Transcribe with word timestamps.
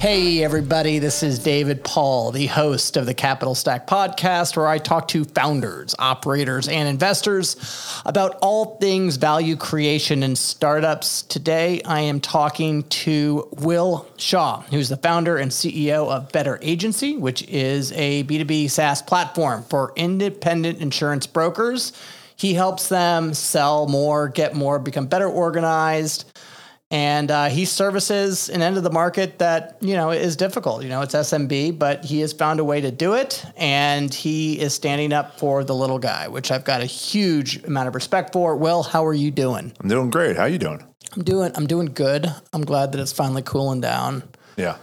Hey, 0.00 0.44
everybody, 0.44 1.00
this 1.00 1.24
is 1.24 1.40
David 1.40 1.82
Paul, 1.82 2.30
the 2.30 2.46
host 2.46 2.96
of 2.96 3.04
the 3.04 3.14
Capital 3.14 3.56
Stack 3.56 3.88
podcast, 3.88 4.56
where 4.56 4.68
I 4.68 4.78
talk 4.78 5.08
to 5.08 5.24
founders, 5.24 5.96
operators, 5.98 6.68
and 6.68 6.88
investors 6.88 7.56
about 8.06 8.38
all 8.40 8.76
things 8.76 9.16
value 9.16 9.56
creation 9.56 10.22
and 10.22 10.38
startups. 10.38 11.22
Today, 11.22 11.82
I 11.84 12.02
am 12.02 12.20
talking 12.20 12.84
to 12.84 13.48
Will 13.58 14.06
Shaw, 14.18 14.60
who's 14.70 14.88
the 14.88 14.96
founder 14.98 15.36
and 15.36 15.50
CEO 15.50 16.08
of 16.08 16.30
Better 16.30 16.60
Agency, 16.62 17.16
which 17.16 17.42
is 17.48 17.90
a 17.90 18.22
B2B 18.22 18.70
SaaS 18.70 19.02
platform 19.02 19.64
for 19.64 19.92
independent 19.96 20.78
insurance 20.78 21.26
brokers. 21.26 21.92
He 22.36 22.54
helps 22.54 22.88
them 22.88 23.34
sell 23.34 23.88
more, 23.88 24.28
get 24.28 24.54
more, 24.54 24.78
become 24.78 25.08
better 25.08 25.28
organized 25.28 26.38
and 26.90 27.30
uh, 27.30 27.46
he 27.46 27.64
services 27.64 28.48
an 28.48 28.62
end 28.62 28.78
of 28.78 28.82
the 28.82 28.90
market 28.90 29.38
that 29.38 29.76
you 29.80 29.94
know 29.94 30.10
is 30.10 30.36
difficult. 30.36 30.82
You 30.82 30.88
know, 30.88 31.02
it's 31.02 31.14
SMB, 31.14 31.78
but 31.78 32.04
he 32.04 32.20
has 32.20 32.32
found 32.32 32.60
a 32.60 32.64
way 32.64 32.80
to 32.80 32.90
do 32.90 33.14
it, 33.14 33.44
and 33.56 34.12
he 34.12 34.58
is 34.58 34.74
standing 34.74 35.12
up 35.12 35.38
for 35.38 35.64
the 35.64 35.74
little 35.74 35.98
guy, 35.98 36.28
which 36.28 36.50
I've 36.50 36.64
got 36.64 36.80
a 36.80 36.86
huge 36.86 37.62
amount 37.64 37.88
of 37.88 37.94
respect 37.94 38.32
for. 38.32 38.56
Will, 38.56 38.82
how 38.82 39.04
are 39.04 39.14
you 39.14 39.30
doing? 39.30 39.72
I'm 39.80 39.88
doing 39.88 40.10
great. 40.10 40.36
How 40.36 40.44
are 40.44 40.48
you 40.48 40.58
doing? 40.58 40.82
I'm 41.14 41.24
doing. 41.24 41.52
I'm 41.54 41.66
doing 41.66 41.86
good. 41.86 42.32
I'm 42.52 42.64
glad 42.64 42.92
that 42.92 43.00
it's 43.00 43.12
finally 43.12 43.42
cooling 43.42 43.80
down. 43.80 44.22
Yeah. 44.56 44.76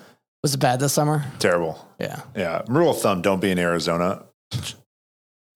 Was 0.44 0.54
it 0.54 0.60
bad 0.60 0.80
this 0.80 0.94
summer? 0.94 1.26
Terrible. 1.40 1.88
Yeah. 2.00 2.22
Yeah. 2.36 2.62
Rule 2.68 2.92
of 2.92 3.02
thumb: 3.02 3.24
don't 3.24 3.40
be 3.40 3.50
in 3.50 3.58
Arizona. 3.58 4.24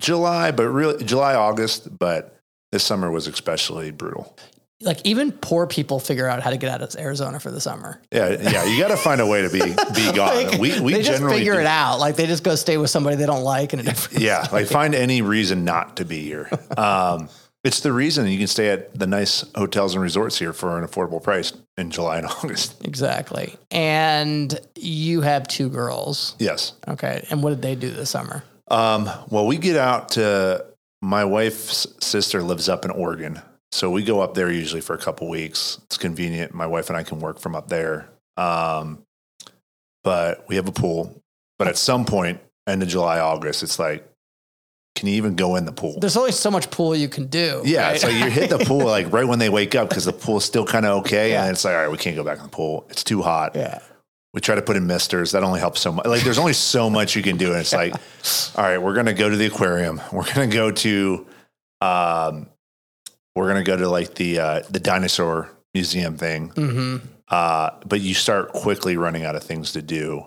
July, 0.02 0.52
but 0.52 0.68
really 0.68 1.04
July, 1.04 1.36
August, 1.36 2.00
but 2.00 2.40
this 2.72 2.84
summer 2.84 3.12
was 3.12 3.28
especially 3.28 3.92
brutal 3.92 4.36
like 4.82 5.02
even 5.04 5.32
poor 5.32 5.68
people 5.68 6.00
figure 6.00 6.28
out 6.28 6.42
how 6.42 6.50
to 6.50 6.58
get 6.58 6.70
out 6.70 6.82
of 6.82 6.96
Arizona 6.98 7.40
for 7.40 7.52
the 7.52 7.60
summer. 7.60 8.02
Yeah, 8.12 8.30
yeah, 8.42 8.64
you 8.66 8.80
got 8.80 8.90
to 8.90 8.98
find 8.98 9.20
a 9.20 9.28
way 9.28 9.42
to 9.42 9.50
be 9.50 9.60
be 9.60 10.12
gone. 10.16 10.36
like, 10.36 10.60
we 10.60 10.80
we 10.80 10.94
they 10.94 11.02
just 11.02 11.22
figure 11.24 11.56
do. 11.56 11.60
it 11.60 11.66
out. 11.66 12.00
Like 12.00 12.16
they 12.16 12.26
just 12.28 12.44
go 12.44 12.56
stay 12.56 12.78
with 12.78 12.90
somebody 12.90 13.18
they 13.18 13.26
don't 13.26 13.44
like 13.44 13.74
in 13.74 13.80
a 13.80 13.84
different. 13.84 14.24
Yeah, 14.24 14.48
like 14.52 14.68
find 14.68 14.96
any 14.96 15.22
reason 15.22 15.66
not 15.66 15.98
to 15.98 16.06
be 16.06 16.22
here. 16.22 16.50
Um, 16.78 17.28
it's 17.66 17.82
the 17.82 17.92
reason 17.92 18.26
you 18.28 18.38
can 18.38 18.48
stay 18.48 18.70
at 18.70 18.98
the 18.98 19.06
nice 19.06 19.44
hotels 19.54 19.94
and 19.94 20.02
resorts 20.02 20.40
here 20.40 20.54
for 20.54 20.78
an 20.78 20.88
affordable 20.88 21.22
price 21.22 21.52
in 21.78 21.92
July 21.92 22.20
and 22.20 22.28
August. 22.28 22.86
Exactly. 22.86 23.58
And 23.70 24.58
you 24.76 25.20
have 25.22 25.46
two 25.46 25.68
girls. 25.68 26.36
Yes. 26.40 26.72
Okay. 26.88 27.26
And 27.30 27.44
what 27.44 27.50
did 27.50 27.62
they 27.62 27.76
do 27.76 27.90
this 27.92 28.10
summer? 28.12 28.44
Um, 28.70 29.10
well, 29.30 29.46
we 29.46 29.58
get 29.58 29.76
out 29.76 30.10
to 30.10 30.66
my 31.02 31.26
wife's 31.26 31.86
sister 32.00 32.42
lives 32.42 32.70
up 32.70 32.86
in 32.86 32.92
Oregon. 32.92 33.42
So 33.72 33.92
we 33.92 34.04
go 34.04 34.22
up 34.22 34.34
there 34.34 34.52
usually 34.52 34.82
for 34.82 34.94
a 34.94 34.98
couple 34.98 35.30
weeks. 35.30 35.80
It's 35.86 35.98
convenient. 35.98 36.54
My 36.54 36.68
wife 36.68 36.90
and 36.90 36.98
I 36.98 37.04
can 37.04 37.20
work 37.20 37.40
from 37.40 37.56
up 37.56 37.68
there. 37.68 38.10
Um, 38.36 39.04
but 40.04 40.46
we 40.48 40.56
have 40.56 40.68
a 40.68 40.72
pool. 40.72 41.22
But 41.58 41.68
at 41.68 41.78
some 41.78 42.06
point, 42.06 42.40
end 42.68 42.82
of 42.82 42.90
July, 42.90 43.20
August, 43.20 43.64
it's 43.64 43.78
like, 43.78 44.10
can 44.96 45.08
you 45.08 45.16
even 45.16 45.36
go 45.36 45.56
in 45.56 45.66
the 45.66 45.72
pool? 45.72 46.00
There's 46.00 46.18
only 46.18 46.32
so 46.32 46.50
much 46.50 46.72
pool 46.72 46.96
you 46.96 47.08
can 47.08 47.28
do. 47.28 47.62
Yeah, 47.64 47.90
right? 47.90 48.04
like 48.04 48.14
you 48.14 48.30
hit 48.30 48.50
the 48.50 48.58
pool 48.66 48.86
like 48.86 49.12
right 49.14 49.26
when 49.26 49.40
they 49.40 49.50
wake 49.50 49.76
up 49.76 49.90
because 49.90 50.06
the 50.06 50.14
pool's 50.14 50.46
still 50.46 50.66
kind 50.66 50.86
of 50.86 51.00
okay, 51.02 51.32
yeah. 51.32 51.44
and 51.44 51.52
it's 51.52 51.64
like, 51.64 51.74
all 51.74 51.82
right, 51.82 51.92
we 51.92 51.98
can't 51.98 52.16
go 52.16 52.24
back 52.24 52.38
in 52.38 52.44
the 52.44 52.50
pool. 52.50 52.86
It's 52.90 53.04
too 53.04 53.22
hot. 53.22 53.56
Yeah. 53.56 53.80
We 54.34 54.42
try 54.42 54.56
to 54.56 54.62
put 54.62 54.76
in 54.76 54.86
misters. 54.86 55.32
That 55.32 55.44
only 55.44 55.60
helps 55.60 55.80
so 55.80 55.92
much. 55.92 56.06
Like, 56.06 56.24
there's 56.24 56.38
only 56.38 56.54
so 56.54 56.90
much 56.90 57.16
you 57.16 57.24
can 57.24 57.38
do, 57.38 57.52
and 57.52 57.62
it's 57.62 57.74
like, 57.74 57.94
all 58.58 58.64
right, 58.64 58.78
we're 58.78 58.94
gonna 58.94 59.14
go 59.14 59.30
to 59.30 59.38
the 59.38 59.46
aquarium. 59.46 60.02
We're 60.12 60.32
gonna 60.34 60.48
go 60.48 60.72
to 60.72 61.26
um, 61.82 62.48
we're 63.36 63.48
gonna 63.48 63.64
go 63.64 63.78
to 63.78 63.90
like 63.90 64.16
the 64.16 64.40
uh, 64.40 64.64
the 64.70 64.80
dinosaur 64.80 65.50
museum 65.74 66.18
thing. 66.18 66.50
Mm-hmm. 66.50 67.08
Uh, 67.28 67.72
but 67.86 68.02
you 68.02 68.14
start 68.14 68.52
quickly 68.54 68.98
running 68.98 69.24
out 69.24 69.36
of 69.36 69.44
things 69.44 69.74
to 69.74 69.82
do. 69.82 70.26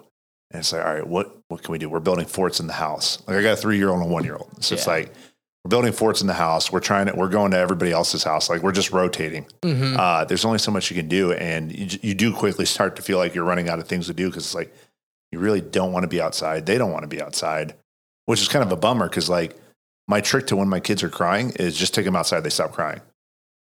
And 0.50 0.60
it's 0.60 0.72
like, 0.72 0.84
all 0.84 0.94
right, 0.94 1.06
what 1.06 1.36
what 1.48 1.62
can 1.62 1.72
we 1.72 1.78
do? 1.78 1.88
We're 1.88 2.00
building 2.00 2.26
forts 2.26 2.60
in 2.60 2.66
the 2.66 2.72
house. 2.72 3.22
Like 3.26 3.36
I 3.36 3.42
got 3.42 3.54
a 3.54 3.56
three 3.56 3.76
year 3.76 3.88
old 3.88 4.00
and 4.00 4.10
a 4.10 4.12
one 4.12 4.24
year 4.24 4.36
old. 4.36 4.62
So 4.62 4.74
yeah. 4.74 4.78
it's 4.78 4.86
like 4.86 5.12
we're 5.64 5.70
building 5.70 5.92
forts 5.92 6.20
in 6.20 6.26
the 6.26 6.34
house. 6.34 6.70
We're 6.70 6.80
trying 6.80 7.06
to 7.06 7.14
we're 7.14 7.28
going 7.28 7.52
to 7.52 7.56
everybody 7.56 7.92
else's 7.92 8.22
house. 8.22 8.50
Like 8.50 8.62
we're 8.62 8.72
just 8.72 8.92
rotating. 8.92 9.46
Mm-hmm. 9.62 9.96
Uh, 9.98 10.24
there's 10.24 10.44
only 10.44 10.58
so 10.58 10.70
much 10.70 10.90
you 10.90 10.96
can 10.96 11.08
do, 11.08 11.32
and 11.32 11.72
you, 11.72 11.98
you 12.02 12.14
do 12.14 12.32
quickly 12.32 12.66
start 12.66 12.96
to 12.96 13.02
feel 13.02 13.18
like 13.18 13.34
you're 13.34 13.44
running 13.44 13.68
out 13.68 13.78
of 13.78 13.88
things 13.88 14.06
to 14.06 14.14
do 14.14 14.28
because 14.28 14.44
it's 14.44 14.54
like 14.54 14.74
you 15.30 15.38
really 15.38 15.60
don't 15.60 15.92
want 15.92 16.04
to 16.04 16.08
be 16.08 16.20
outside. 16.20 16.66
They 16.66 16.78
don't 16.78 16.92
want 16.92 17.02
to 17.04 17.08
be 17.08 17.22
outside, 17.22 17.74
which 18.26 18.42
is 18.42 18.48
kind 18.48 18.64
of 18.64 18.70
a 18.70 18.76
bummer 18.76 19.08
because 19.08 19.30
like 19.30 19.56
my 20.08 20.20
trick 20.20 20.46
to 20.48 20.56
when 20.56 20.68
my 20.68 20.80
kids 20.80 21.02
are 21.02 21.08
crying 21.08 21.50
is 21.56 21.76
just 21.76 21.94
take 21.94 22.04
them 22.04 22.16
outside. 22.16 22.40
They 22.40 22.50
stop 22.50 22.72
crying. 22.72 23.00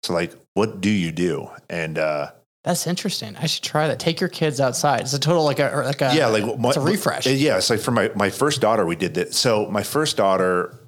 So 0.03 0.13
like, 0.13 0.33
what 0.53 0.81
do 0.81 0.89
you 0.89 1.11
do? 1.11 1.49
And 1.69 1.97
uh, 1.97 2.31
that's 2.63 2.85
interesting. 2.87 3.35
I 3.37 3.47
should 3.47 3.63
try 3.63 3.87
that. 3.87 3.99
Take 3.99 4.19
your 4.19 4.29
kids 4.29 4.59
outside. 4.59 5.01
It's 5.01 5.13
a 5.13 5.19
total 5.19 5.43
like 5.43 5.59
a 5.59 5.83
like 5.85 6.01
a 6.01 6.15
yeah, 6.15 6.27
like 6.27 6.59
my, 6.59 6.69
it's 6.69 6.77
a 6.77 6.81
refresh. 6.81 7.25
Yeah, 7.25 7.57
it's 7.57 7.69
like 7.69 7.79
for 7.79 7.91
my 7.91 8.11
my 8.15 8.29
first 8.29 8.61
daughter, 8.61 8.85
we 8.85 8.95
did 8.95 9.15
that. 9.15 9.33
So 9.33 9.67
my 9.67 9.83
first 9.83 10.17
daughter 10.17 10.79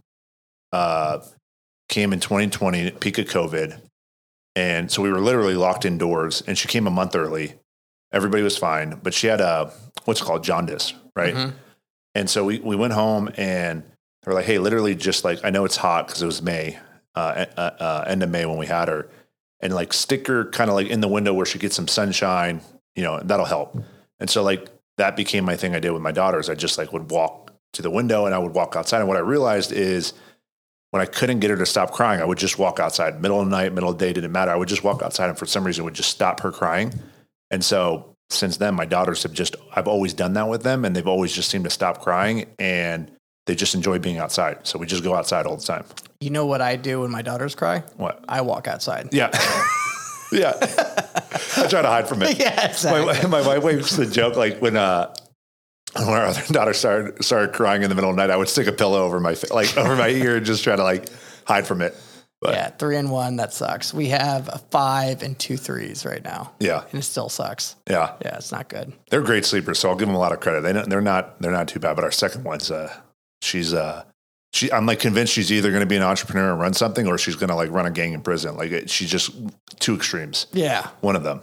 uh, 0.72 1.20
came 1.90 2.14
in 2.14 2.20
2020, 2.20 2.92
peak 2.92 3.18
of 3.18 3.26
COVID, 3.26 3.80
and 4.56 4.92
so 4.92 5.02
we 5.02 5.12
were 5.12 5.20
literally 5.20 5.56
locked 5.56 5.86
indoors. 5.86 6.44
And 6.46 6.58
she 6.58 6.68
came 6.68 6.86
a 6.86 6.92
month 6.92 7.16
early. 7.16 7.54
Everybody 8.12 8.44
was 8.44 8.58
fine, 8.58 9.00
but 9.02 9.16
she 9.16 9.28
had 9.28 9.42
a 9.42 9.72
what's 10.06 10.22
called 10.22 10.44
jaundice, 10.44 10.94
right? 11.16 11.34
Mm-hmm. 11.34 11.58
And 12.14 12.30
so 12.30 12.46
we 12.46 12.60
we 12.60 12.76
went 12.76 12.94
home 12.94 13.32
and 13.36 13.84
they 14.24 14.32
were 14.32 14.36
like, 14.36 14.46
"Hey, 14.46 14.58
literally, 14.60 14.96
just 14.96 15.24
like 15.24 15.44
I 15.44 15.50
know 15.50 15.66
it's 15.66 15.78
hot 15.78 16.08
because 16.08 16.22
it 16.22 16.26
was 16.26 16.42
May, 16.42 16.78
uh, 17.16 17.46
uh, 17.58 17.60
uh, 17.80 18.04
end 18.08 18.24
of 18.24 18.30
May 18.30 18.46
when 18.46 18.58
we 18.58 18.68
had 18.68 18.88
her, 18.88 19.10
and 19.60 19.74
like 19.74 19.94
stick 19.94 20.28
her 20.28 20.46
kind 20.46 20.70
of 20.70 20.76
like 20.76 20.88
in 20.88 21.02
the 21.02 21.08
window 21.08 21.34
where 21.34 21.46
she 21.46 21.60
gets 21.60 21.76
some 21.76 21.88
sunshine, 21.88 22.62
you 22.96 23.04
know, 23.04 23.20
that'll 23.24 23.46
help. 23.46 23.78
And 24.20 24.30
so 24.30 24.44
like 24.44 24.68
that 24.98 25.16
became 25.16 25.46
my 25.46 25.56
thing 25.56 25.76
I 25.76 25.80
did 25.80 25.92
with 25.92 26.02
my 26.02 26.12
daughters. 26.12 26.50
I 26.50 26.56
just 26.56 26.78
like 26.78 26.94
would 26.94 27.12
walk 27.12 27.52
to 27.74 27.82
the 27.82 27.90
window 27.90 28.26
and 28.26 28.36
I 28.36 28.40
would 28.40 28.54
walk 28.54 28.76
outside. 28.76 29.00
And 29.00 29.08
what 29.08 29.18
I 29.18 29.22
realized 29.22 29.72
is 29.72 30.14
when 30.92 31.02
I 31.02 31.06
couldn't 31.06 31.40
get 31.40 31.50
her 31.50 31.58
to 31.58 31.66
stop 31.66 31.92
crying, 31.92 32.22
I 32.22 32.26
would 32.26 32.38
just 32.38 32.60
walk 32.60 32.80
outside, 32.80 33.22
middle 33.22 33.40
of 33.40 33.50
the 33.50 33.52
night, 33.52 33.74
middle 33.74 33.90
of 33.90 33.98
the 33.98 34.06
day, 34.06 34.14
didn't 34.14 34.32
matter. 34.32 34.52
I 34.52 34.56
would 34.56 34.68
just 34.68 34.84
walk 34.84 35.02
outside 35.02 35.30
and 35.30 35.38
for 35.38 35.46
some 35.46 35.66
reason 35.66 35.84
would 35.86 35.96
just 35.96 36.12
stop 36.12 36.42
her 36.42 36.52
crying. 36.52 36.94
And 37.50 37.64
so 37.64 38.16
since 38.30 38.58
then, 38.58 38.76
my 38.76 38.86
daughters 38.86 39.24
have 39.24 39.34
just, 39.34 39.56
I've 39.76 39.88
always 39.88 40.14
done 40.14 40.34
that 40.34 40.48
with 40.48 40.64
them 40.64 40.86
and 40.86 40.96
they've 40.96 41.08
always 41.08 41.34
just 41.34 41.50
seemed 41.50 41.64
to 41.64 41.70
stop 41.70 42.02
crying. 42.02 42.46
And 42.60 43.12
they 43.46 43.56
just 43.56 43.76
enjoy 43.76 44.00
being 44.00 44.18
outside. 44.18 44.66
So 44.66 44.80
we 44.80 44.86
just 44.86 45.04
go 45.04 45.16
outside 45.16 45.46
all 45.46 45.58
the 45.58 45.64
time. 45.64 45.86
You 46.20 46.30
know 46.30 46.46
what 46.46 46.62
I 46.62 46.76
do 46.76 47.02
when 47.02 47.12
my 47.12 47.22
daughters 47.22 47.56
cry? 47.56 47.84
What? 47.98 48.24
I 48.28 48.42
walk 48.42 48.68
outside. 48.68 49.10
Yeah. 49.12 49.30
yeah. 50.32 50.54
I 51.58 51.68
try 51.68 51.82
to 51.82 51.88
hide 51.88 52.08
from 52.08 52.22
it. 52.24 52.38
Yeah, 52.44 52.70
exactly. 52.70 53.28
My, 53.30 53.42
my 53.42 53.58
wife 53.58 53.78
used 53.78 53.96
to 53.96 54.06
joke 54.06 54.36
like 54.36 54.62
when 54.62 54.76
uh 54.78 55.14
when 55.96 56.08
our 56.08 56.26
other 56.26 56.42
daughter 56.54 56.74
started 56.74 57.24
started 57.24 57.54
crying 57.54 57.84
in 57.84 57.90
the 57.90 57.96
middle 57.96 58.10
of 58.10 58.16
the 58.16 58.22
night, 58.22 58.32
I 58.32 58.38
would 58.38 58.50
stick 58.50 58.68
a 58.68 58.72
pillow 58.72 59.04
over 59.04 59.20
my 59.20 59.36
like 59.52 59.78
over 59.78 59.96
my 59.96 60.10
ear 60.10 60.38
and 60.38 60.46
just 60.46 60.64
try 60.64 60.76
to 60.76 60.84
like 60.84 61.10
hide 61.46 61.68
from 61.68 61.82
it. 61.82 61.96
But, 62.42 62.56
yeah, 62.56 62.70
three 62.72 62.98
and 62.98 63.10
one, 63.10 63.38
that 63.38 63.54
sucks. 63.54 63.94
We 63.94 64.08
have 64.08 64.50
a 64.50 64.58
five 64.70 65.24
and 65.24 65.40
two 65.40 65.56
threes 65.56 66.06
right 66.06 66.22
now. 66.22 66.52
Yeah, 66.60 66.84
and 66.92 67.00
it 67.00 67.04
still 67.04 67.30
sucks. 67.30 67.78
Yeah, 67.90 68.16
yeah, 68.22 68.36
it's 68.36 68.52
not 68.52 68.68
good. 68.68 68.92
They're 69.10 69.22
great 69.22 69.46
sleepers, 69.46 69.80
so 69.80 69.90
I'll 69.90 69.96
give 69.96 70.10
them 70.10 70.16
a 70.16 70.20
lot 70.20 70.34
of 70.34 70.42
credit. 70.42 70.62
They 70.62 70.74
they're 70.74 71.00
not 71.00 71.40
they're 71.42 71.52
not 71.52 71.70
too 71.70 71.80
bad, 71.80 71.96
but 71.96 72.04
our 72.04 72.12
second 72.12 72.44
one's 72.44 72.70
uh 72.70 72.94
she's 73.44 73.74
uh 73.74 74.04
she 74.54 74.72
I'm 74.72 74.86
like 74.86 75.00
convinced 75.00 75.34
she's 75.34 75.52
either 75.52 75.70
going 75.70 75.82
to 75.82 75.88
be 75.88 75.96
an 75.96 76.04
entrepreneur 76.04 76.52
and 76.52 76.60
run 76.60 76.74
something 76.74 77.08
or 77.08 77.18
she's 77.18 77.36
going 77.36 77.50
to 77.50 77.56
like 77.56 77.72
run 77.72 77.86
a 77.86 77.92
gang 77.92 78.14
in 78.14 78.22
prison. 78.22 78.56
Like 78.56 78.72
it, 78.72 78.90
she's 78.90 79.10
just 79.10 79.32
two 79.80 79.96
extremes. 79.96 80.48
Yeah. 80.54 80.90
One 81.02 81.16
of 81.16 81.24
them. 81.24 81.42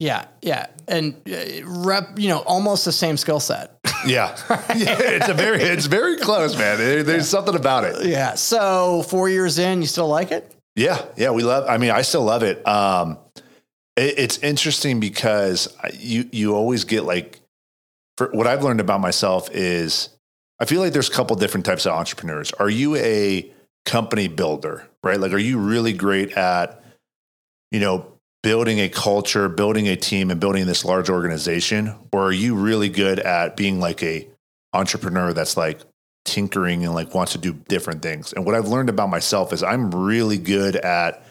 Yeah, 0.00 0.26
yeah, 0.42 0.66
and 0.86 1.16
uh, 1.28 1.64
rep, 1.64 2.20
you 2.20 2.28
know, 2.28 2.38
almost 2.38 2.84
the 2.84 2.92
same 2.92 3.16
skill 3.16 3.40
set. 3.40 3.76
Yeah, 4.06 4.36
yeah, 4.76 4.96
it's 4.96 5.28
a 5.28 5.34
very, 5.34 5.60
it's 5.60 5.86
very 5.86 6.18
close, 6.18 6.56
man. 6.56 6.78
There, 6.78 7.02
there's 7.02 7.24
yeah. 7.24 7.38
something 7.40 7.56
about 7.56 7.82
it. 7.82 8.06
Yeah. 8.06 8.34
So 8.34 9.02
four 9.02 9.28
years 9.28 9.58
in, 9.58 9.80
you 9.80 9.88
still 9.88 10.06
like 10.06 10.30
it? 10.30 10.54
Yeah, 10.76 11.04
yeah, 11.16 11.30
we 11.30 11.42
love. 11.42 11.64
I 11.68 11.78
mean, 11.78 11.90
I 11.90 12.02
still 12.02 12.22
love 12.22 12.44
it. 12.44 12.64
Um, 12.64 13.18
it 13.96 14.14
it's 14.18 14.38
interesting 14.38 15.00
because 15.00 15.76
you 15.94 16.28
you 16.30 16.54
always 16.54 16.84
get 16.84 17.02
like, 17.02 17.40
for 18.16 18.28
what 18.28 18.46
I've 18.46 18.62
learned 18.62 18.78
about 18.78 19.00
myself 19.00 19.50
is 19.50 20.10
I 20.60 20.64
feel 20.64 20.80
like 20.80 20.92
there's 20.92 21.08
a 21.08 21.12
couple 21.12 21.36
different 21.36 21.66
types 21.66 21.86
of 21.86 21.92
entrepreneurs. 21.92 22.52
Are 22.52 22.68
you 22.70 22.96
a 22.96 23.50
company 23.84 24.28
builder, 24.28 24.88
right? 25.02 25.18
Like, 25.18 25.32
are 25.32 25.38
you 25.38 25.58
really 25.58 25.92
great 25.92 26.32
at, 26.32 26.82
you 27.70 27.80
know, 27.80 28.12
building 28.42 28.80
a 28.80 28.88
culture, 28.88 29.48
building 29.48 29.88
a 29.88 29.96
team, 29.96 30.30
and 30.30 30.40
building 30.40 30.66
this 30.66 30.84
large 30.84 31.10
organization, 31.10 31.94
or 32.12 32.26
are 32.26 32.32
you 32.32 32.54
really 32.54 32.88
good 32.88 33.18
at 33.20 33.56
being 33.56 33.80
like 33.80 34.02
a 34.02 34.28
entrepreneur 34.72 35.32
that's 35.32 35.56
like 35.56 35.80
tinkering 36.24 36.84
and 36.84 36.94
like 36.94 37.14
wants 37.14 37.32
to 37.32 37.38
do 37.38 37.52
different 37.52 38.02
things? 38.02 38.32
And 38.32 38.44
what 38.44 38.54
I've 38.54 38.68
learned 38.68 38.88
about 38.88 39.10
myself 39.10 39.52
is 39.52 39.62
I'm 39.62 39.90
really 39.90 40.38
good 40.38 40.76
at 40.76 41.24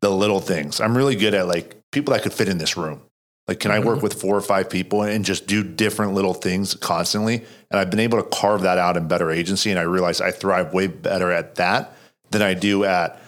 the 0.00 0.10
little 0.10 0.40
things. 0.40 0.80
I'm 0.80 0.96
really 0.96 1.16
good 1.16 1.34
at 1.34 1.46
like 1.46 1.76
people 1.92 2.12
that 2.14 2.22
could 2.22 2.32
fit 2.32 2.48
in 2.48 2.58
this 2.58 2.76
room. 2.76 3.02
Like, 3.46 3.60
can 3.60 3.70
I 3.70 3.78
work 3.78 3.96
mm-hmm. 3.96 4.04
with 4.04 4.20
four 4.20 4.36
or 4.36 4.40
five 4.40 4.70
people 4.70 5.02
and 5.02 5.24
just 5.24 5.46
do 5.46 5.62
different 5.62 6.14
little 6.14 6.32
things 6.32 6.74
constantly? 6.74 7.44
And 7.70 7.78
I've 7.78 7.90
been 7.90 8.00
able 8.00 8.22
to 8.22 8.28
carve 8.28 8.62
that 8.62 8.78
out 8.78 8.96
in 8.96 9.06
better 9.06 9.30
agency. 9.30 9.70
And 9.70 9.78
I 9.78 9.82
realize 9.82 10.20
I 10.20 10.30
thrive 10.30 10.72
way 10.72 10.86
better 10.86 11.30
at 11.30 11.56
that 11.56 11.94
than 12.30 12.40
I 12.40 12.54
do 12.54 12.84
at 12.84 13.20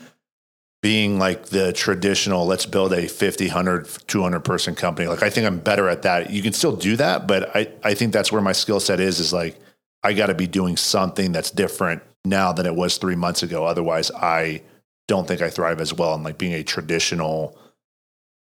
being 0.83 1.19
like 1.19 1.47
the 1.47 1.73
traditional, 1.73 2.47
let's 2.47 2.65
build 2.65 2.93
a 2.93 3.09
50, 3.09 3.47
100, 3.47 3.89
200 4.07 4.41
person 4.41 4.75
company. 4.75 5.09
Like, 5.09 5.23
I 5.23 5.31
think 5.31 5.47
I'm 5.47 5.59
better 5.59 5.89
at 5.89 6.03
that. 6.03 6.31
You 6.31 6.43
can 6.43 6.53
still 6.53 6.77
do 6.77 6.97
that, 6.97 7.27
but 7.27 7.55
I, 7.57 7.69
I 7.83 7.95
think 7.95 8.13
that's 8.13 8.31
where 8.31 8.43
my 8.43 8.53
skill 8.53 8.81
set 8.81 9.01
is, 9.01 9.19
is 9.19 9.33
like, 9.33 9.59
I 10.03 10.13
got 10.13 10.27
to 10.27 10.35
be 10.35 10.47
doing 10.47 10.77
something 10.77 11.33
that's 11.33 11.51
different 11.51 12.03
now 12.25 12.53
than 12.53 12.67
it 12.67 12.75
was 12.75 12.99
three 12.99 13.17
months 13.17 13.43
ago. 13.43 13.65
Otherwise, 13.65 14.11
I 14.13 14.63
don't 15.09 15.27
think 15.27 15.43
I 15.43 15.51
thrive 15.51 15.81
as 15.81 15.93
well 15.93 16.15
in 16.15 16.23
like 16.23 16.39
being 16.39 16.55
a 16.55 16.63
traditional, 16.63 17.59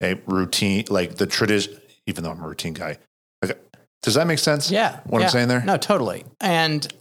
a 0.01 0.15
routine, 0.27 0.85
like 0.89 1.15
the 1.15 1.25
tradition, 1.25 1.79
even 2.05 2.23
though 2.23 2.31
I'm 2.31 2.41
a 2.41 2.47
routine 2.47 2.73
guy. 2.73 2.97
Like, 3.41 3.59
does 4.01 4.15
that 4.15 4.27
make 4.27 4.39
sense? 4.39 4.71
Yeah. 4.71 4.99
What 5.05 5.19
yeah. 5.19 5.25
I'm 5.25 5.31
saying 5.31 5.47
there? 5.47 5.61
No, 5.61 5.77
totally. 5.77 6.25
And 6.39 6.91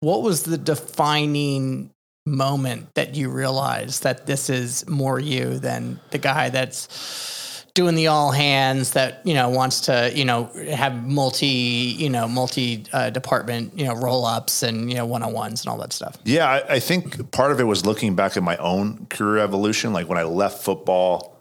what 0.00 0.22
was 0.22 0.42
the 0.42 0.58
defining 0.58 1.90
moment 2.26 2.94
that 2.94 3.14
you 3.14 3.30
realized 3.30 4.02
that 4.04 4.26
this 4.26 4.48
is 4.50 4.88
more 4.88 5.18
you 5.18 5.58
than 5.58 6.00
the 6.10 6.18
guy 6.18 6.50
that's 6.50 7.62
doing 7.74 7.94
the 7.94 8.06
all 8.06 8.30
hands 8.30 8.92
that 8.92 9.22
you 9.24 9.34
know 9.34 9.48
wants 9.48 9.80
to 9.80 10.12
you 10.14 10.24
know 10.24 10.44
have 10.70 11.06
multi 11.06 11.46
you 11.46 12.10
know 12.10 12.28
multi 12.28 12.84
uh, 12.92 13.10
department 13.10 13.76
you 13.78 13.84
know 13.84 13.94
roll 13.94 14.26
ups 14.26 14.62
and 14.62 14.90
you 14.90 14.96
know 14.96 15.06
one 15.06 15.22
on 15.22 15.32
ones 15.32 15.64
and 15.64 15.70
all 15.70 15.78
that 15.78 15.92
stuff. 15.92 16.16
Yeah, 16.24 16.48
I, 16.48 16.74
I 16.74 16.78
think 16.80 17.30
part 17.32 17.50
of 17.50 17.60
it 17.60 17.64
was 17.64 17.86
looking 17.86 18.14
back 18.14 18.36
at 18.36 18.42
my 18.42 18.56
own 18.58 19.06
career 19.06 19.42
evolution. 19.42 19.92
Like 19.92 20.08
when 20.08 20.18
I 20.18 20.24
left 20.24 20.62
football, 20.62 21.31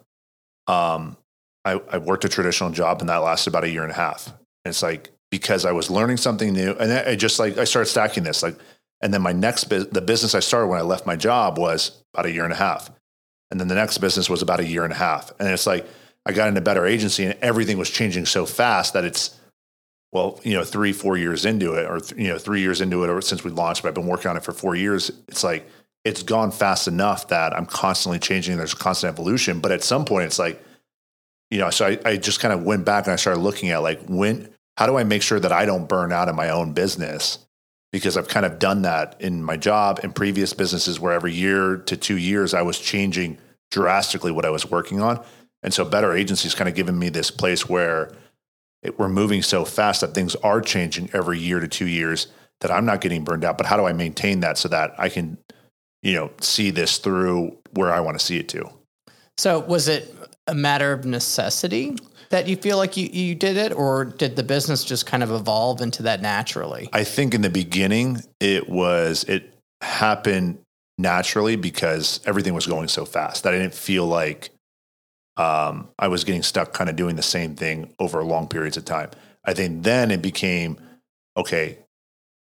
um, 0.68 1.18
I, 1.66 1.80
I 1.92 1.98
worked 1.98 2.26
a 2.26 2.30
traditional 2.30 2.72
job 2.72 3.02
and 3.02 3.10
that 3.10 3.18
lasted 3.18 3.50
about 3.50 3.64
a 3.64 3.70
year 3.70 3.84
and 3.84 3.92
a 3.92 3.96
half. 3.96 4.28
And 4.28 4.72
it's 4.72 4.84
like 4.84 5.12
because 5.32 5.66
I 5.66 5.72
was 5.72 5.90
learning 5.90 6.18
something 6.18 6.54
new, 6.54 6.74
and 6.74 6.92
I 6.92 7.16
just 7.16 7.40
like 7.40 7.58
I 7.58 7.64
started 7.64 7.90
stacking 7.90 8.24
this. 8.24 8.44
Like, 8.44 8.58
and 9.02 9.14
then 9.14 9.22
my 9.22 9.32
next 9.32 9.66
bu- 9.66 9.86
the 9.86 10.02
business 10.02 10.36
I 10.36 10.40
started 10.40 10.68
when 10.68 10.78
I 10.78 10.84
left 10.84 11.06
my 11.06 11.16
job 11.16 11.58
was 11.58 12.04
about 12.14 12.26
a 12.26 12.32
year 12.32 12.44
and 12.44 12.54
a 12.54 12.58
half, 12.58 12.92
and 13.50 13.60
then 13.60 13.68
the 13.68 13.76
next 13.76 13.98
business 14.00 14.30
was 14.30 14.42
about 14.42 14.60
a 14.60 14.66
year 14.66 14.84
and 14.84 14.94
a 14.94 14.98
half. 14.98 15.32
And 15.40 15.50
it's 15.50 15.66
like 15.66 15.88
I 16.26 16.34
got 16.34 16.50
into 16.50 16.60
a 16.60 16.64
better 16.64 16.86
agency, 16.86 17.26
and 17.26 17.38
everything 17.42 17.78
was 17.78 17.90
changing 17.90 18.26
so 18.26 18.46
fast 18.46 18.94
that 18.94 19.06
it's 19.06 19.40
well, 20.12 20.42
you 20.44 20.54
know, 20.54 20.66
three, 20.66 20.92
four 20.92 21.18
years 21.18 21.46
into 21.46 21.76
it, 21.76 21.90
or 21.90 22.02
th- 22.02 22.22
you 22.22 22.28
know, 22.28 22.38
three 22.38 22.60
years 22.60 22.82
into 22.82 23.04
it, 23.04 23.10
or 23.10 23.22
since 23.22 23.44
we 23.44 23.52
launched, 23.52 23.82
but 23.82 23.88
I've 23.88 23.96
been 23.96 24.08
working 24.08 24.30
on 24.30 24.38
it 24.38 24.44
for 24.44 24.52
four 24.52 24.76
years. 24.76 25.10
It's 25.30 25.44
like 25.44 25.66
it's 26.04 26.24
gone 26.24 26.52
fast 26.52 26.88
enough 26.88 27.28
that 27.28 27.54
I'm 27.54 27.66
constantly 27.66 28.20
changing. 28.20 28.58
There's 28.58 28.74
constant 28.74 29.14
evolution, 29.14 29.60
but 29.60 29.72
at 29.72 29.84
some 29.84 30.06
point, 30.06 30.26
it's 30.26 30.40
like, 30.40 30.64
you 31.50 31.60
know, 31.60 31.70
so 31.70 31.86
I, 31.86 32.00
I 32.06 32.18
just 32.18 32.40
kind 32.40 32.54
of 32.54 32.64
went 32.64 32.86
back 32.86 33.06
and 33.06 33.14
I 33.14 33.18
started 33.18 33.42
looking 33.42 33.70
at 33.70 33.84
like 33.84 34.02
when, 34.08 34.50
how 34.78 34.88
do 34.88 34.98
I 34.98 35.04
make 35.04 35.22
sure 35.22 35.40
that 35.40 35.52
I 35.52 35.66
don't 35.66 35.88
burn 35.88 36.12
out 36.12 36.30
in 36.30 36.36
my 36.36 36.50
own 36.50 36.74
business? 36.74 37.40
Because 37.92 38.16
I've 38.16 38.30
kind 38.30 38.46
of 38.46 38.58
done 38.58 38.84
that 38.84 39.18
in 39.20 39.44
my 39.44 39.58
job 39.58 40.00
and 40.02 40.16
previous 40.16 40.54
businesses 40.54 41.00
where 41.00 41.12
every 41.12 41.34
year 41.34 41.78
to 41.78 41.98
two 41.98 42.18
years 42.18 42.54
I 42.54 42.62
was 42.62 42.80
changing 42.80 43.38
drastically 43.70 44.32
what 44.32 44.46
I 44.46 44.50
was 44.50 44.70
working 44.70 45.02
on. 45.02 45.24
And 45.62 45.74
so 45.74 45.86
Better 45.86 46.14
Agency's 46.14 46.56
kind 46.56 46.70
of 46.70 46.76
given 46.76 46.98
me 46.98 47.10
this 47.10 47.30
place 47.30 47.68
where 47.68 48.14
it, 48.82 48.98
we're 48.98 49.10
moving 49.10 49.44
so 49.44 49.66
fast 49.66 50.02
that 50.02 50.14
things 50.14 50.36
are 50.36 50.62
changing 50.62 51.10
every 51.14 51.38
year 51.38 51.60
to 51.60 51.68
two 51.68 51.86
years 51.86 52.28
that 52.62 52.72
I'm 52.72 52.86
not 52.86 53.02
getting 53.02 53.24
burned 53.24 53.44
out. 53.44 53.58
But 53.58 53.68
how 53.68 53.78
do 53.78 53.86
I 53.86 53.94
maintain 53.94 54.40
that 54.40 54.58
so 54.58 54.70
that 54.70 54.94
I 54.98 55.10
can, 55.10 55.38
you 56.02 56.14
know, 56.14 56.32
see 56.40 56.72
this 56.72 56.98
through 56.98 57.58
where 57.74 57.92
I 57.92 58.00
want 58.00 58.20
to 58.20 58.26
see 58.26 58.38
it 58.38 58.50
to? 58.50 58.70
So 59.38 59.60
was 59.60 59.88
it 59.88 60.16
a 60.48 60.56
matter 60.56 60.92
of 60.92 61.06
necessity 61.06 61.96
that 62.30 62.48
you 62.48 62.56
feel 62.56 62.78
like 62.78 62.98
you, 62.98 63.08
you 63.08 63.36
did 63.36 63.58
it, 63.58 63.74
or 63.74 64.06
did 64.06 64.36
the 64.36 64.44
business 64.44 64.84
just 64.84 65.06
kind 65.06 65.22
of 65.22 65.32
evolve 65.32 65.82
into 65.82 66.04
that 66.04 66.22
naturally? 66.22 66.90
I 66.94 67.04
think 67.04 67.34
in 67.34 67.42
the 67.42 67.50
beginning 67.50 68.22
it 68.40 68.70
was 68.70 69.24
it 69.26 69.54
happened 69.82 70.60
naturally 70.98 71.56
because 71.56 72.20
everything 72.26 72.54
was 72.54 72.68
going 72.68 72.88
so 72.88 73.06
fast 73.06 73.44
that 73.44 73.54
I 73.54 73.58
didn't 73.58 73.74
feel 73.74 74.06
like 74.06 74.50
um, 75.38 75.90
I 75.98 76.08
was 76.08 76.24
getting 76.24 76.44
stuck 76.44 76.74
kind 76.74 76.90
of 76.90 76.96
doing 76.96 77.16
the 77.16 77.24
same 77.24 77.56
thing 77.56 77.94
over 78.00 78.24
long 78.24 78.48
periods 78.48 78.78
of 78.78 78.86
time. 78.86 79.10
I 79.46 79.54
think 79.54 79.84
then 79.84 80.12
it 80.12 80.22
became 80.22 80.80
okay. 81.36 81.78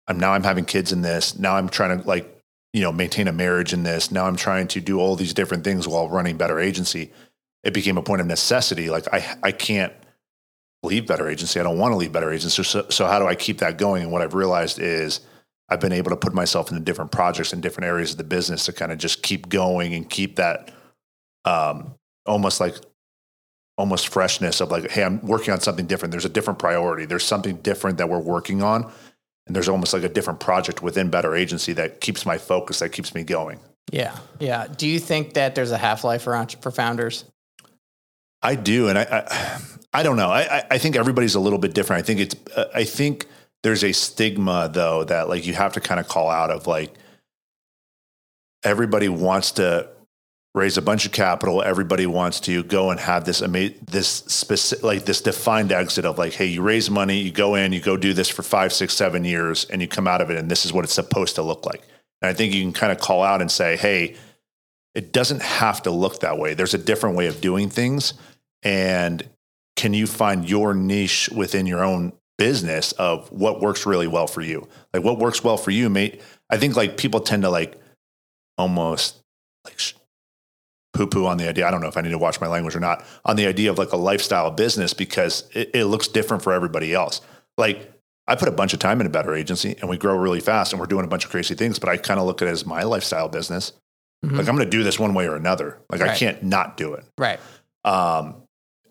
I'm 0.08 0.18
now 0.18 0.32
I'm 0.32 0.42
having 0.42 0.64
kids 0.64 0.92
in 0.92 1.02
this. 1.02 1.38
Now 1.38 1.56
I'm 1.56 1.68
trying 1.68 2.00
to 2.00 2.06
like 2.06 2.41
you 2.72 2.80
know 2.80 2.92
maintain 2.92 3.28
a 3.28 3.32
marriage 3.32 3.72
in 3.72 3.82
this. 3.82 4.10
Now 4.10 4.26
I'm 4.26 4.36
trying 4.36 4.68
to 4.68 4.80
do 4.80 5.00
all 5.00 5.16
these 5.16 5.34
different 5.34 5.64
things 5.64 5.86
while 5.86 6.08
running 6.08 6.36
better 6.36 6.58
agency. 6.58 7.12
It 7.62 7.74
became 7.74 7.98
a 7.98 8.02
point 8.02 8.20
of 8.20 8.26
necessity. 8.26 8.90
Like 8.90 9.12
I 9.12 9.36
I 9.42 9.52
can't 9.52 9.92
leave 10.82 11.06
better 11.06 11.28
agency. 11.28 11.60
I 11.60 11.62
don't 11.62 11.78
want 11.78 11.92
to 11.92 11.96
leave 11.96 12.12
better 12.12 12.32
agency. 12.32 12.62
So, 12.64 12.86
so 12.88 13.06
how 13.06 13.18
do 13.18 13.26
I 13.26 13.34
keep 13.34 13.58
that 13.58 13.78
going? 13.78 14.02
And 14.02 14.10
what 14.10 14.20
I've 14.20 14.34
realized 14.34 14.80
is 14.80 15.20
I've 15.68 15.80
been 15.80 15.92
able 15.92 16.10
to 16.10 16.16
put 16.16 16.34
myself 16.34 16.70
into 16.70 16.82
different 16.82 17.12
projects 17.12 17.52
in 17.52 17.60
different 17.60 17.86
areas 17.86 18.12
of 18.12 18.18
the 18.18 18.24
business 18.24 18.66
to 18.66 18.72
kind 18.72 18.90
of 18.90 18.98
just 18.98 19.22
keep 19.22 19.48
going 19.48 19.94
and 19.94 20.08
keep 20.08 20.36
that 20.36 20.72
um, 21.44 21.94
almost 22.26 22.60
like 22.60 22.74
almost 23.78 24.08
freshness 24.08 24.60
of 24.60 24.70
like, 24.70 24.90
hey, 24.90 25.02
I'm 25.02 25.24
working 25.26 25.52
on 25.52 25.60
something 25.60 25.86
different. 25.86 26.12
There's 26.12 26.24
a 26.24 26.30
different 26.30 26.58
priority. 26.58 27.06
There's 27.06 27.24
something 27.24 27.56
different 27.56 27.98
that 27.98 28.08
we're 28.08 28.18
working 28.18 28.62
on. 28.62 28.92
And 29.46 29.56
there's 29.56 29.68
almost 29.68 29.92
like 29.92 30.04
a 30.04 30.08
different 30.08 30.40
project 30.40 30.82
within 30.82 31.10
Better 31.10 31.34
Agency 31.34 31.72
that 31.74 32.00
keeps 32.00 32.24
my 32.24 32.38
focus, 32.38 32.78
that 32.78 32.90
keeps 32.90 33.14
me 33.14 33.24
going. 33.24 33.58
Yeah, 33.90 34.16
yeah. 34.38 34.68
Do 34.68 34.86
you 34.86 35.00
think 35.00 35.34
that 35.34 35.54
there's 35.54 35.72
a 35.72 35.78
half 35.78 36.04
life 36.04 36.22
for 36.22 36.46
for 36.60 36.70
founders? 36.70 37.24
I 38.40 38.54
do, 38.54 38.88
and 38.88 38.98
I, 38.98 39.02
I, 39.10 39.60
I 39.92 40.02
don't 40.02 40.16
know. 40.16 40.30
I, 40.30 40.58
I- 40.58 40.64
I 40.72 40.78
think 40.78 40.96
everybody's 40.96 41.34
a 41.34 41.40
little 41.40 41.58
bit 41.58 41.74
different. 41.74 42.02
I 42.02 42.06
think 42.06 42.20
it's, 42.20 42.34
uh, 42.56 42.70
I 42.74 42.84
think 42.84 43.26
there's 43.62 43.84
a 43.84 43.92
stigma 43.92 44.68
though 44.72 45.04
that 45.04 45.28
like 45.28 45.46
you 45.46 45.54
have 45.54 45.72
to 45.74 45.80
kind 45.80 46.00
of 46.00 46.08
call 46.08 46.30
out 46.30 46.50
of 46.50 46.66
like 46.66 46.94
everybody 48.64 49.08
wants 49.08 49.52
to 49.52 49.88
raise 50.54 50.76
a 50.76 50.82
bunch 50.82 51.06
of 51.06 51.12
capital. 51.12 51.62
Everybody 51.62 52.06
wants 52.06 52.40
to 52.40 52.62
go 52.62 52.90
and 52.90 53.00
have 53.00 53.24
this 53.24 53.42
ama- 53.42 53.70
this 53.86 54.08
specific 54.08 54.84
like 54.84 55.04
this 55.04 55.20
defined 55.20 55.72
exit 55.72 56.04
of 56.04 56.18
like, 56.18 56.34
hey, 56.34 56.46
you 56.46 56.62
raise 56.62 56.90
money, 56.90 57.18
you 57.18 57.32
go 57.32 57.54
in, 57.54 57.72
you 57.72 57.80
go 57.80 57.96
do 57.96 58.12
this 58.12 58.28
for 58.28 58.42
five, 58.42 58.72
six, 58.72 58.94
seven 58.94 59.24
years, 59.24 59.64
and 59.66 59.80
you 59.80 59.88
come 59.88 60.06
out 60.06 60.20
of 60.20 60.30
it, 60.30 60.36
and 60.36 60.50
this 60.50 60.64
is 60.66 60.72
what 60.72 60.84
it's 60.84 60.94
supposed 60.94 61.36
to 61.36 61.42
look 61.42 61.64
like. 61.64 61.82
And 62.20 62.28
I 62.28 62.34
think 62.34 62.54
you 62.54 62.62
can 62.62 62.72
kind 62.72 62.92
of 62.92 62.98
call 62.98 63.22
out 63.22 63.40
and 63.40 63.50
say, 63.50 63.76
hey, 63.76 64.16
it 64.94 65.12
doesn't 65.12 65.42
have 65.42 65.82
to 65.82 65.90
look 65.90 66.20
that 66.20 66.38
way. 66.38 66.54
There's 66.54 66.74
a 66.74 66.78
different 66.78 67.16
way 67.16 67.26
of 67.26 67.40
doing 67.40 67.70
things. 67.70 68.14
And 68.62 69.28
can 69.76 69.94
you 69.94 70.06
find 70.06 70.48
your 70.48 70.74
niche 70.74 71.30
within 71.34 71.66
your 71.66 71.82
own 71.82 72.12
business 72.38 72.92
of 72.92 73.30
what 73.32 73.60
works 73.60 73.86
really 73.86 74.06
well 74.06 74.26
for 74.26 74.42
you? 74.42 74.68
Like 74.92 75.02
what 75.02 75.18
works 75.18 75.42
well 75.42 75.56
for 75.56 75.70
you, 75.70 75.88
mate? 75.88 76.20
I 76.50 76.58
think 76.58 76.76
like 76.76 76.96
people 76.96 77.20
tend 77.20 77.42
to 77.42 77.50
like 77.50 77.80
almost 78.58 79.16
like 79.64 79.80
poo 80.92 81.06
poo 81.06 81.26
on 81.26 81.38
the 81.38 81.48
idea. 81.48 81.66
I 81.66 81.70
don't 81.70 81.80
know 81.80 81.88
if 81.88 81.96
I 81.96 82.00
need 82.00 82.10
to 82.10 82.18
watch 82.18 82.40
my 82.40 82.48
language 82.48 82.76
or 82.76 82.80
not 82.80 83.04
on 83.24 83.36
the 83.36 83.46
idea 83.46 83.70
of 83.70 83.78
like 83.78 83.92
a 83.92 83.96
lifestyle 83.96 84.50
business 84.50 84.92
because 84.94 85.48
it, 85.52 85.70
it 85.74 85.84
looks 85.86 86.08
different 86.08 86.42
for 86.42 86.52
everybody 86.52 86.92
else. 86.94 87.20
Like 87.56 87.92
I 88.26 88.34
put 88.34 88.48
a 88.48 88.52
bunch 88.52 88.72
of 88.72 88.78
time 88.78 89.00
in 89.00 89.06
a 89.06 89.10
better 89.10 89.34
agency 89.34 89.76
and 89.80 89.88
we 89.88 89.96
grow 89.96 90.16
really 90.16 90.40
fast 90.40 90.72
and 90.72 90.80
we're 90.80 90.86
doing 90.86 91.04
a 91.04 91.08
bunch 91.08 91.24
of 91.24 91.30
crazy 91.30 91.54
things, 91.54 91.78
but 91.78 91.88
I 91.88 91.96
kind 91.96 92.20
of 92.20 92.26
look 92.26 92.42
at 92.42 92.48
it 92.48 92.52
as 92.52 92.66
my 92.66 92.82
lifestyle 92.82 93.28
business. 93.28 93.72
Like 94.22 94.48
I'm 94.48 94.54
going 94.54 94.58
to 94.58 94.70
do 94.70 94.84
this 94.84 95.00
one 95.00 95.14
way 95.14 95.26
or 95.26 95.34
another. 95.34 95.80
Like 95.90 96.00
I 96.00 96.16
can't 96.16 96.44
not 96.44 96.76
do 96.76 96.94
it. 96.94 97.04
Right. 97.18 97.40
Um, 97.84 98.36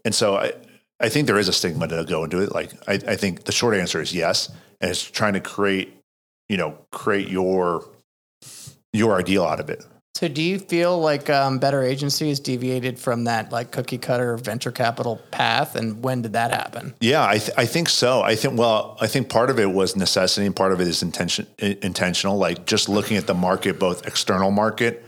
and 0.03 0.13
so 0.13 0.35
I, 0.35 0.51
I 0.99 1.07
think 1.07 1.25
there 1.25 1.39
is 1.39 1.47
a 1.47 1.53
stigma 1.53 1.87
to 1.87 2.03
go 2.03 2.25
into 2.25 2.41
it. 2.41 2.53
Like 2.53 2.71
I, 2.87 2.93
I 2.93 3.15
think 3.15 3.45
the 3.45 3.53
short 3.53 3.73
answer 3.73 4.01
is 4.01 4.13
yes, 4.13 4.51
and 4.81 4.91
it's 4.91 5.01
trying 5.01 5.33
to 5.33 5.39
create, 5.39 5.97
you 6.49 6.57
know, 6.57 6.77
create 6.91 7.29
your 7.29 7.89
your 8.91 9.17
ideal 9.17 9.45
out 9.45 9.61
of 9.61 9.69
it. 9.69 9.85
So, 10.15 10.27
do 10.27 10.43
you 10.43 10.59
feel 10.59 10.99
like 10.99 11.29
um, 11.29 11.57
Better 11.57 11.81
Agency 11.81 12.29
has 12.29 12.39
deviated 12.39 12.99
from 12.99 13.23
that 13.23 13.51
like 13.51 13.71
cookie 13.71 13.97
cutter 13.97 14.37
venture 14.37 14.71
capital 14.71 15.21
path? 15.31 15.75
And 15.75 16.03
when 16.03 16.21
did 16.21 16.33
that 16.33 16.51
happen? 16.51 16.93
Yeah, 16.99 17.25
I, 17.25 17.37
th- 17.37 17.51
I 17.57 17.65
think 17.65 17.89
so. 17.89 18.21
I 18.21 18.35
think 18.35 18.59
well, 18.59 18.97
I 19.01 19.07
think 19.07 19.29
part 19.29 19.49
of 19.49 19.59
it 19.59 19.71
was 19.71 19.95
necessity, 19.95 20.45
and 20.45 20.55
part 20.55 20.73
of 20.73 20.81
it 20.81 20.87
is 20.87 21.01
intention 21.01 21.47
intentional. 21.57 22.37
Like 22.37 22.65
just 22.65 22.89
looking 22.89 23.17
at 23.17 23.25
the 23.25 23.33
market, 23.33 23.79
both 23.79 24.05
external 24.05 24.51
market 24.51 25.03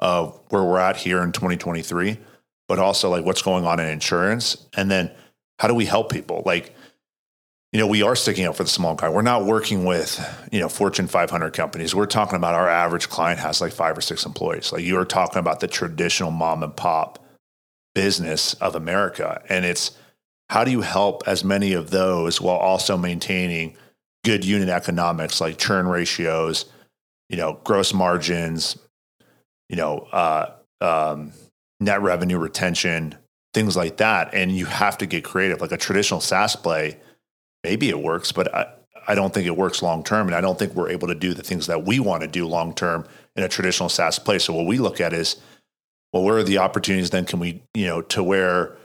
of 0.00 0.38
where 0.48 0.64
we're 0.64 0.78
at 0.78 0.96
here 0.96 1.22
in 1.22 1.30
2023, 1.32 2.18
but 2.66 2.78
also 2.78 3.08
like 3.08 3.24
what's 3.24 3.42
going 3.42 3.64
on 3.64 3.78
in 3.78 3.86
insurance, 3.86 4.66
and 4.76 4.90
then 4.90 5.10
how 5.60 5.68
do 5.68 5.74
we 5.74 5.84
help 5.84 6.10
people? 6.10 6.42
Like, 6.44 6.74
you 7.72 7.78
know, 7.78 7.86
we 7.86 8.02
are 8.02 8.16
sticking 8.16 8.46
up 8.46 8.56
for 8.56 8.64
the 8.64 8.68
small 8.68 8.96
guy. 8.96 9.08
We're 9.08 9.22
not 9.22 9.44
working 9.44 9.84
with 9.84 10.48
you 10.50 10.60
know 10.60 10.68
Fortune 10.68 11.06
500 11.06 11.52
companies. 11.52 11.94
We're 11.94 12.06
talking 12.06 12.36
about 12.36 12.54
our 12.54 12.68
average 12.68 13.08
client 13.08 13.40
has 13.40 13.60
like 13.60 13.72
five 13.72 13.96
or 13.96 14.00
six 14.00 14.26
employees. 14.26 14.72
Like 14.72 14.82
you 14.82 14.98
are 14.98 15.04
talking 15.04 15.38
about 15.38 15.60
the 15.60 15.68
traditional 15.68 16.30
mom 16.30 16.62
and 16.62 16.76
pop 16.76 17.24
business 17.94 18.54
of 18.54 18.74
America. 18.74 19.42
And 19.48 19.64
it's 19.64 19.92
how 20.48 20.64
do 20.64 20.70
you 20.70 20.80
help 20.80 21.22
as 21.26 21.44
many 21.44 21.72
of 21.72 21.90
those 21.90 22.40
while 22.40 22.56
also 22.56 22.96
maintaining 22.96 23.76
good 24.24 24.44
unit 24.44 24.68
economics 24.68 25.40
like 25.40 25.58
churn 25.58 25.86
ratios, 25.86 26.66
you 27.28 27.36
know, 27.36 27.60
gross 27.64 27.94
margins, 27.94 28.76
you 29.68 29.76
know, 29.76 30.08
uh, 30.12 30.50
um, 30.80 31.32
net 31.78 32.02
revenue 32.02 32.38
retention, 32.38 33.14
things 33.54 33.76
like 33.76 33.98
that. 33.98 34.34
And 34.34 34.50
you 34.50 34.66
have 34.66 34.98
to 34.98 35.06
get 35.06 35.22
creative. 35.22 35.60
Like 35.60 35.72
a 35.72 35.76
traditional 35.76 36.20
SaaS 36.20 36.56
play, 36.56 36.98
maybe 37.64 37.88
it 37.88 37.98
works, 37.98 38.32
but 38.32 38.54
I, 38.54 38.72
I 39.06 39.14
don't 39.14 39.32
think 39.32 39.46
it 39.46 39.56
works 39.56 39.82
long 39.82 40.04
term. 40.04 40.26
And 40.26 40.36
I 40.36 40.40
don't 40.40 40.58
think 40.58 40.74
we're 40.74 40.90
able 40.90 41.08
to 41.08 41.14
do 41.14 41.34
the 41.34 41.42
things 41.42 41.66
that 41.66 41.84
we 41.84 42.00
want 42.00 42.22
to 42.22 42.28
do 42.28 42.46
long 42.46 42.74
term 42.74 43.06
in 43.36 43.42
a 43.42 43.48
traditional 43.48 43.88
SaaS 43.88 44.18
place. 44.18 44.44
So 44.44 44.54
what 44.54 44.66
we 44.66 44.78
look 44.78 45.00
at 45.00 45.12
is, 45.12 45.36
well, 46.12 46.22
where 46.22 46.36
are 46.38 46.42
the 46.42 46.58
opportunities 46.58 47.10
then 47.10 47.24
can 47.24 47.38
we, 47.38 47.62
you 47.74 47.86
know, 47.86 48.02
to 48.02 48.22
where 48.22 48.76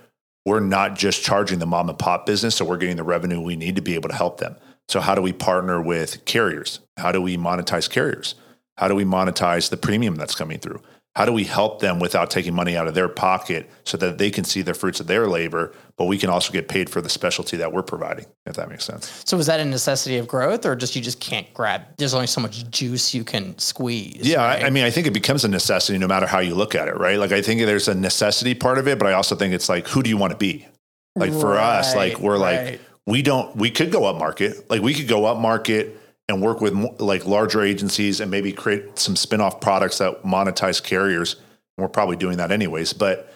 we're 0.45 0.59
not 0.59 0.95
just 0.95 1.23
charging 1.23 1.59
the 1.59 1.65
mom 1.65 1.89
and 1.89 1.97
pop 1.97 2.25
business, 2.25 2.55
so 2.55 2.65
we're 2.65 2.77
getting 2.77 2.97
the 2.97 3.03
revenue 3.03 3.41
we 3.41 3.55
need 3.55 3.75
to 3.75 3.81
be 3.81 3.95
able 3.95 4.09
to 4.09 4.15
help 4.15 4.39
them. 4.39 4.55
So 4.87 4.99
how 4.99 5.15
do 5.15 5.21
we 5.21 5.33
partner 5.33 5.81
with 5.81 6.23
carriers? 6.25 6.79
How 6.97 7.11
do 7.11 7.21
we 7.21 7.35
monetize 7.35 7.89
carriers? 7.89 8.35
How 8.77 8.87
do 8.87 8.93
we 8.93 9.05
monetize 9.05 9.69
the 9.69 9.77
premium 9.77 10.15
that's 10.15 10.35
coming 10.35 10.59
through? 10.59 10.81
How 11.15 11.23
do 11.23 11.31
we 11.31 11.45
help 11.45 11.79
them 11.79 11.99
without 11.99 12.29
taking 12.29 12.53
money 12.53 12.75
out 12.75 12.87
of 12.87 12.93
their 12.93 13.07
pocket 13.07 13.69
so 13.85 13.95
that 13.97 14.17
they 14.17 14.29
can 14.29 14.43
see 14.43 14.61
the 14.61 14.73
fruits 14.73 14.99
of 14.99 15.07
their 15.07 15.27
labor, 15.27 15.73
but 15.95 16.05
we 16.05 16.17
can 16.17 16.29
also 16.29 16.51
get 16.51 16.67
paid 16.67 16.89
for 16.89 16.99
the 16.99 17.07
specialty 17.07 17.55
that 17.55 17.71
we're 17.71 17.83
providing, 17.83 18.25
if 18.45 18.55
that 18.57 18.67
makes 18.67 18.83
sense. 18.83 19.23
So 19.25 19.37
is 19.37 19.45
that 19.45 19.61
a 19.61 19.65
necessity 19.65 20.17
of 20.17 20.27
growth 20.27 20.65
or 20.65 20.75
just 20.75 20.93
you 20.93 21.01
just 21.01 21.21
can't 21.21 21.51
grab 21.53 21.83
there's 21.97 22.13
only 22.13 22.27
so 22.27 22.41
much 22.41 22.69
juice 22.69 23.13
you 23.13 23.23
can 23.23 23.57
squeeze? 23.57 24.27
Yeah, 24.27 24.45
right? 24.45 24.63
I, 24.63 24.67
I 24.67 24.69
mean, 24.69 24.83
I 24.83 24.89
think 24.89 25.07
it 25.07 25.13
becomes 25.13 25.45
a 25.45 25.47
necessity 25.47 25.97
no 25.97 26.07
matter 26.07 26.25
how 26.25 26.39
you 26.39 26.53
look 26.53 26.75
at 26.75 26.89
it, 26.89 26.97
right? 26.97 27.17
Like 27.17 27.31
I 27.31 27.41
think 27.41 27.61
there's 27.61 27.87
a 27.87 27.95
necessity 27.95 28.53
part 28.53 28.77
of 28.77 28.89
it, 28.89 28.99
but 28.99 29.07
I 29.07 29.13
also 29.13 29.37
think 29.37 29.53
it's 29.53 29.69
like 29.69 29.87
who 29.87 30.03
do 30.03 30.09
you 30.09 30.17
want 30.17 30.31
to 30.31 30.37
be? 30.37 30.67
Like 31.15 31.31
for 31.31 31.57
us, 31.57 31.95
like 31.95 32.19
we're 32.19 32.37
right. 32.37 32.71
like 32.71 32.81
we 33.07 33.21
don't 33.21 33.55
we 33.55 33.71
could 33.71 33.89
go 33.89 34.03
up 34.03 34.17
market. 34.17 34.69
Like 34.69 34.81
we 34.81 34.93
could 34.93 35.07
go 35.07 35.23
up 35.23 35.37
market 35.37 35.97
and 36.27 36.41
work 36.41 36.61
with 36.61 36.73
like 36.99 37.25
larger 37.25 37.61
agencies 37.61 38.19
and 38.19 38.31
maybe 38.31 38.51
create 38.51 38.97
some 38.97 39.15
spin-off 39.15 39.61
products 39.61 39.99
that 39.99 40.23
monetize 40.23 40.83
carriers. 40.83 41.33
And 41.33 41.83
we're 41.83 41.89
probably 41.89 42.15
doing 42.15 42.37
that 42.37 42.51
anyways, 42.51 42.93
but 42.93 43.31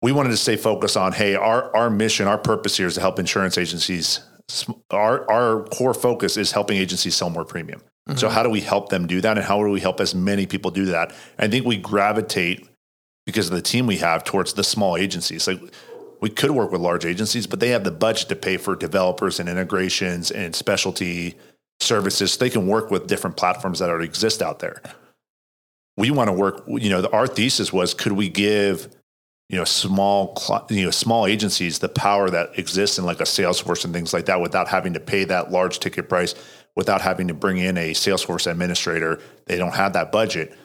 we 0.00 0.10
wanted 0.10 0.30
to 0.30 0.36
stay 0.36 0.56
focused 0.56 0.96
on 0.96 1.12
hey, 1.12 1.34
our 1.34 1.74
our 1.76 1.90
mission, 1.90 2.26
our 2.26 2.38
purpose 2.38 2.76
here 2.76 2.86
is 2.86 2.94
to 2.94 3.00
help 3.00 3.18
insurance 3.18 3.56
agencies 3.56 4.20
our 4.90 5.30
our 5.30 5.64
core 5.64 5.94
focus 5.94 6.36
is 6.36 6.52
helping 6.52 6.76
agencies 6.76 7.14
sell 7.14 7.30
more 7.30 7.44
premium. 7.44 7.80
Mm-hmm. 8.08 8.18
So 8.18 8.28
how 8.28 8.42
do 8.42 8.50
we 8.50 8.60
help 8.60 8.88
them 8.88 9.06
do 9.06 9.20
that 9.20 9.36
and 9.36 9.46
how 9.46 9.62
do 9.62 9.70
we 9.70 9.80
help 9.80 10.00
as 10.00 10.14
many 10.14 10.46
people 10.46 10.70
do 10.70 10.86
that? 10.86 11.14
I 11.38 11.48
think 11.48 11.64
we 11.64 11.76
gravitate 11.76 12.68
because 13.24 13.48
of 13.48 13.54
the 13.54 13.62
team 13.62 13.86
we 13.86 13.98
have 13.98 14.24
towards 14.24 14.54
the 14.54 14.64
small 14.64 14.96
agencies. 14.96 15.46
Like 15.46 15.60
we 16.20 16.28
could 16.28 16.50
work 16.50 16.72
with 16.72 16.80
large 16.80 17.04
agencies, 17.04 17.46
but 17.46 17.60
they 17.60 17.68
have 17.68 17.84
the 17.84 17.92
budget 17.92 18.28
to 18.30 18.36
pay 18.36 18.56
for 18.56 18.74
developers 18.74 19.38
and 19.38 19.48
integrations 19.48 20.30
and 20.30 20.54
specialty 20.54 21.36
services. 21.82 22.36
They 22.36 22.50
can 22.50 22.66
work 22.66 22.90
with 22.90 23.06
different 23.06 23.36
platforms 23.36 23.78
that 23.78 23.90
already 23.90 24.06
exist 24.06 24.42
out 24.42 24.58
there. 24.60 24.80
We 25.96 26.10
want 26.10 26.28
to 26.28 26.32
work, 26.32 26.64
you 26.66 26.88
know, 26.90 27.04
our 27.12 27.26
thesis 27.26 27.72
was 27.72 27.92
could 27.92 28.12
we 28.12 28.28
give, 28.28 28.88
you 29.48 29.58
know, 29.58 29.64
small, 29.64 30.40
you 30.70 30.84
know, 30.84 30.90
small 30.90 31.26
agencies 31.26 31.80
the 31.80 31.88
power 31.88 32.30
that 32.30 32.58
exists 32.58 32.98
in 32.98 33.04
like 33.04 33.20
a 33.20 33.24
Salesforce 33.24 33.84
and 33.84 33.92
things 33.92 34.14
like 34.14 34.26
that 34.26 34.40
without 34.40 34.68
having 34.68 34.94
to 34.94 35.00
pay 35.00 35.24
that 35.24 35.52
large 35.52 35.80
ticket 35.80 36.08
price, 36.08 36.34
without 36.76 37.02
having 37.02 37.28
to 37.28 37.34
bring 37.34 37.58
in 37.58 37.76
a 37.76 37.92
Salesforce 37.92 38.50
administrator. 38.50 39.20
They 39.46 39.58
don't 39.58 39.74
have 39.74 39.92
that 39.92 40.10
budget. 40.10 40.56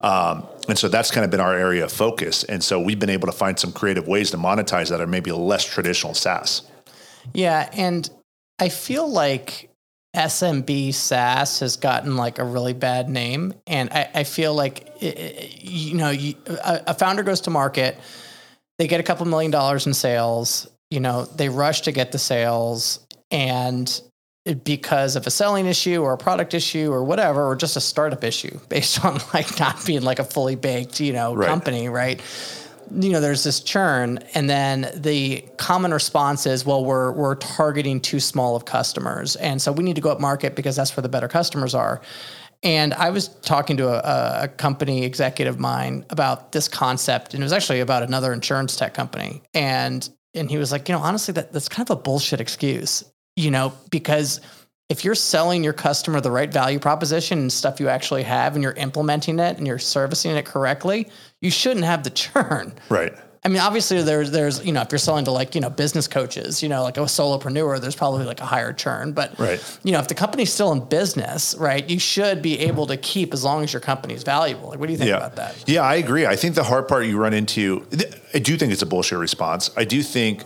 Um, 0.00 0.46
and 0.68 0.78
so 0.78 0.88
that's 0.88 1.10
kind 1.10 1.24
of 1.24 1.30
been 1.30 1.40
our 1.40 1.54
area 1.54 1.84
of 1.84 1.90
focus. 1.90 2.44
And 2.44 2.62
so 2.62 2.78
we've 2.78 3.00
been 3.00 3.10
able 3.10 3.26
to 3.26 3.32
find 3.32 3.58
some 3.58 3.72
creative 3.72 4.06
ways 4.06 4.30
to 4.30 4.36
monetize 4.36 4.90
that 4.90 5.00
are 5.00 5.08
maybe 5.08 5.32
less 5.32 5.64
traditional 5.64 6.14
SaaS. 6.14 6.62
Yeah, 7.34 7.68
and 7.72 8.08
I 8.58 8.68
feel 8.68 9.08
like 9.08 9.67
SMB 10.18 10.92
SaaS 10.94 11.60
has 11.60 11.76
gotten 11.76 12.16
like 12.16 12.40
a 12.40 12.44
really 12.44 12.72
bad 12.72 13.08
name, 13.08 13.54
and 13.68 13.88
I, 13.90 14.10
I 14.16 14.24
feel 14.24 14.52
like 14.52 14.90
you 15.00 15.94
know, 15.94 16.10
you, 16.10 16.34
a, 16.46 16.82
a 16.88 16.94
founder 16.94 17.22
goes 17.22 17.42
to 17.42 17.50
market, 17.50 17.96
they 18.78 18.88
get 18.88 18.98
a 18.98 19.04
couple 19.04 19.26
million 19.26 19.52
dollars 19.52 19.86
in 19.86 19.94
sales, 19.94 20.68
you 20.90 20.98
know, 20.98 21.24
they 21.24 21.48
rush 21.48 21.82
to 21.82 21.92
get 21.92 22.10
the 22.10 22.18
sales, 22.18 22.98
and 23.30 24.02
because 24.64 25.14
of 25.14 25.26
a 25.26 25.30
selling 25.30 25.66
issue 25.66 26.02
or 26.02 26.14
a 26.14 26.18
product 26.18 26.52
issue 26.52 26.90
or 26.90 27.04
whatever, 27.04 27.46
or 27.46 27.54
just 27.54 27.76
a 27.76 27.80
startup 27.80 28.24
issue 28.24 28.58
based 28.68 29.04
on 29.04 29.20
like 29.32 29.58
not 29.60 29.84
being 29.86 30.02
like 30.02 30.18
a 30.18 30.24
fully 30.24 30.56
baked, 30.56 30.98
you 30.98 31.12
know, 31.12 31.34
Right. 31.34 31.46
company, 31.48 31.88
right? 31.88 32.20
You 32.92 33.10
know 33.10 33.20
there's 33.20 33.44
this 33.44 33.60
churn 33.60 34.18
and 34.34 34.48
then 34.48 34.90
the 34.94 35.44
common 35.56 35.92
response 35.92 36.46
is 36.46 36.64
well 36.64 36.84
we're 36.84 37.12
we're 37.12 37.34
targeting 37.36 38.00
too 38.00 38.20
small 38.20 38.56
of 38.56 38.64
customers. 38.64 39.36
And 39.36 39.60
so 39.60 39.72
we 39.72 39.84
need 39.84 39.96
to 39.96 40.02
go 40.02 40.10
up 40.10 40.20
market 40.20 40.54
because 40.54 40.76
that's 40.76 40.96
where 40.96 41.02
the 41.02 41.08
better 41.08 41.28
customers 41.28 41.74
are. 41.74 42.00
And 42.62 42.92
i 42.94 43.10
was 43.10 43.28
talking 43.28 43.76
to 43.76 43.88
a, 43.88 44.44
a 44.44 44.48
company 44.48 45.04
executive 45.04 45.54
of 45.54 45.60
mine 45.60 46.04
about 46.10 46.52
this 46.52 46.66
concept 46.66 47.34
and 47.34 47.42
it 47.42 47.44
was 47.44 47.52
actually 47.52 47.80
about 47.80 48.02
another 48.02 48.32
insurance 48.32 48.76
tech 48.76 48.94
company. 48.94 49.42
And 49.54 50.08
and 50.34 50.50
he 50.50 50.58
was 50.58 50.72
like 50.72 50.88
you 50.88 50.94
know 50.94 51.00
honestly 51.00 51.32
that, 51.34 51.52
that's 51.52 51.68
kind 51.68 51.88
of 51.88 51.98
a 51.98 52.00
bullshit 52.00 52.40
excuse 52.40 53.04
you 53.36 53.50
know 53.50 53.72
because 53.90 54.40
if 54.88 55.04
you're 55.04 55.14
selling 55.14 55.62
your 55.62 55.74
customer 55.74 56.20
the 56.20 56.30
right 56.30 56.52
value 56.52 56.78
proposition 56.78 57.38
and 57.38 57.52
stuff 57.52 57.78
you 57.78 57.88
actually 57.88 58.22
have 58.22 58.54
and 58.54 58.62
you're 58.62 58.72
implementing 58.72 59.38
it 59.38 59.58
and 59.58 59.66
you're 59.66 59.78
servicing 59.78 60.34
it 60.36 60.46
correctly, 60.46 61.08
you 61.40 61.50
shouldn't 61.50 61.84
have 61.84 62.04
the 62.04 62.10
churn. 62.22 62.72
Right. 62.88 63.12
I 63.44 63.48
mean, 63.48 63.60
obviously 63.60 64.02
there's 64.02 64.30
there's 64.32 64.64
you 64.64 64.72
know 64.72 64.80
if 64.82 64.90
you're 64.90 64.98
selling 64.98 65.24
to 65.26 65.30
like 65.30 65.54
you 65.54 65.60
know 65.60 65.70
business 65.70 66.08
coaches, 66.08 66.60
you 66.62 66.68
know 66.68 66.82
like 66.82 66.96
a 66.96 67.00
solopreneur, 67.02 67.80
there's 67.80 67.94
probably 67.94 68.24
like 68.24 68.40
a 68.40 68.44
higher 68.46 68.72
churn. 68.72 69.12
But 69.12 69.38
Right. 69.38 69.78
you 69.84 69.92
know 69.92 70.00
if 70.00 70.08
the 70.08 70.14
company's 70.14 70.52
still 70.52 70.72
in 70.72 70.80
business, 70.80 71.54
right, 71.58 71.88
you 71.88 71.98
should 72.00 72.42
be 72.42 72.58
able 72.60 72.86
to 72.88 72.96
keep 72.96 73.32
as 73.32 73.44
long 73.44 73.62
as 73.62 73.72
your 73.72 73.80
company's 73.80 74.22
valuable. 74.24 74.70
Like, 74.70 74.80
what 74.80 74.86
do 74.86 74.92
you 74.92 74.98
think 74.98 75.10
Yeah. 75.10 75.18
about 75.18 75.36
that? 75.36 75.54
Yeah, 75.68 75.82
I 75.82 75.94
agree. 75.96 76.26
I 76.26 76.34
think 76.34 76.56
the 76.56 76.64
hard 76.64 76.88
part 76.88 77.06
you 77.06 77.16
run 77.16 77.32
into, 77.32 77.86
I 78.34 78.38
do 78.40 78.56
think 78.56 78.72
it's 78.72 78.82
a 78.82 78.86
bullshit 78.86 79.18
response. 79.18 79.70
I 79.76 79.84
do 79.84 80.02
think 80.02 80.42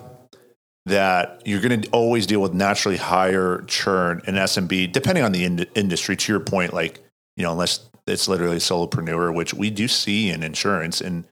that 0.87 1.43
you're 1.45 1.61
going 1.61 1.81
to 1.81 1.89
always 1.91 2.27
deal 2.27 2.41
with 2.41 2.53
naturally 2.53 2.97
higher 2.97 3.63
churn 3.67 4.21
in 4.27 4.35
SMB, 4.35 4.93
depending 4.93 5.25
on 5.25 5.33
the 5.33 5.45
ind- 5.45 5.67
industry. 5.75 6.17
To 6.17 6.33
your 6.33 6.41
point, 6.41 6.73
like, 6.73 7.01
you 7.37 7.43
know, 7.45 7.53
unless 7.53 7.89
it's 8.07 8.29
literally 8.29 8.57
a 8.57 8.61
solopreneur, 8.61 9.35
which 9.35 9.55
we 9.55 9.71
do 9.71 9.87
see 9.87 10.31
in 10.31 10.43
insurance, 10.43 11.01
and 11.01 11.25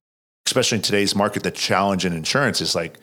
especially 0.46 0.76
in 0.76 0.82
today's 0.82 1.14
market, 1.16 1.42
the 1.42 1.50
challenge 1.50 2.04
in 2.04 2.12
insurance 2.12 2.60
is 2.60 2.74
like 2.74 2.98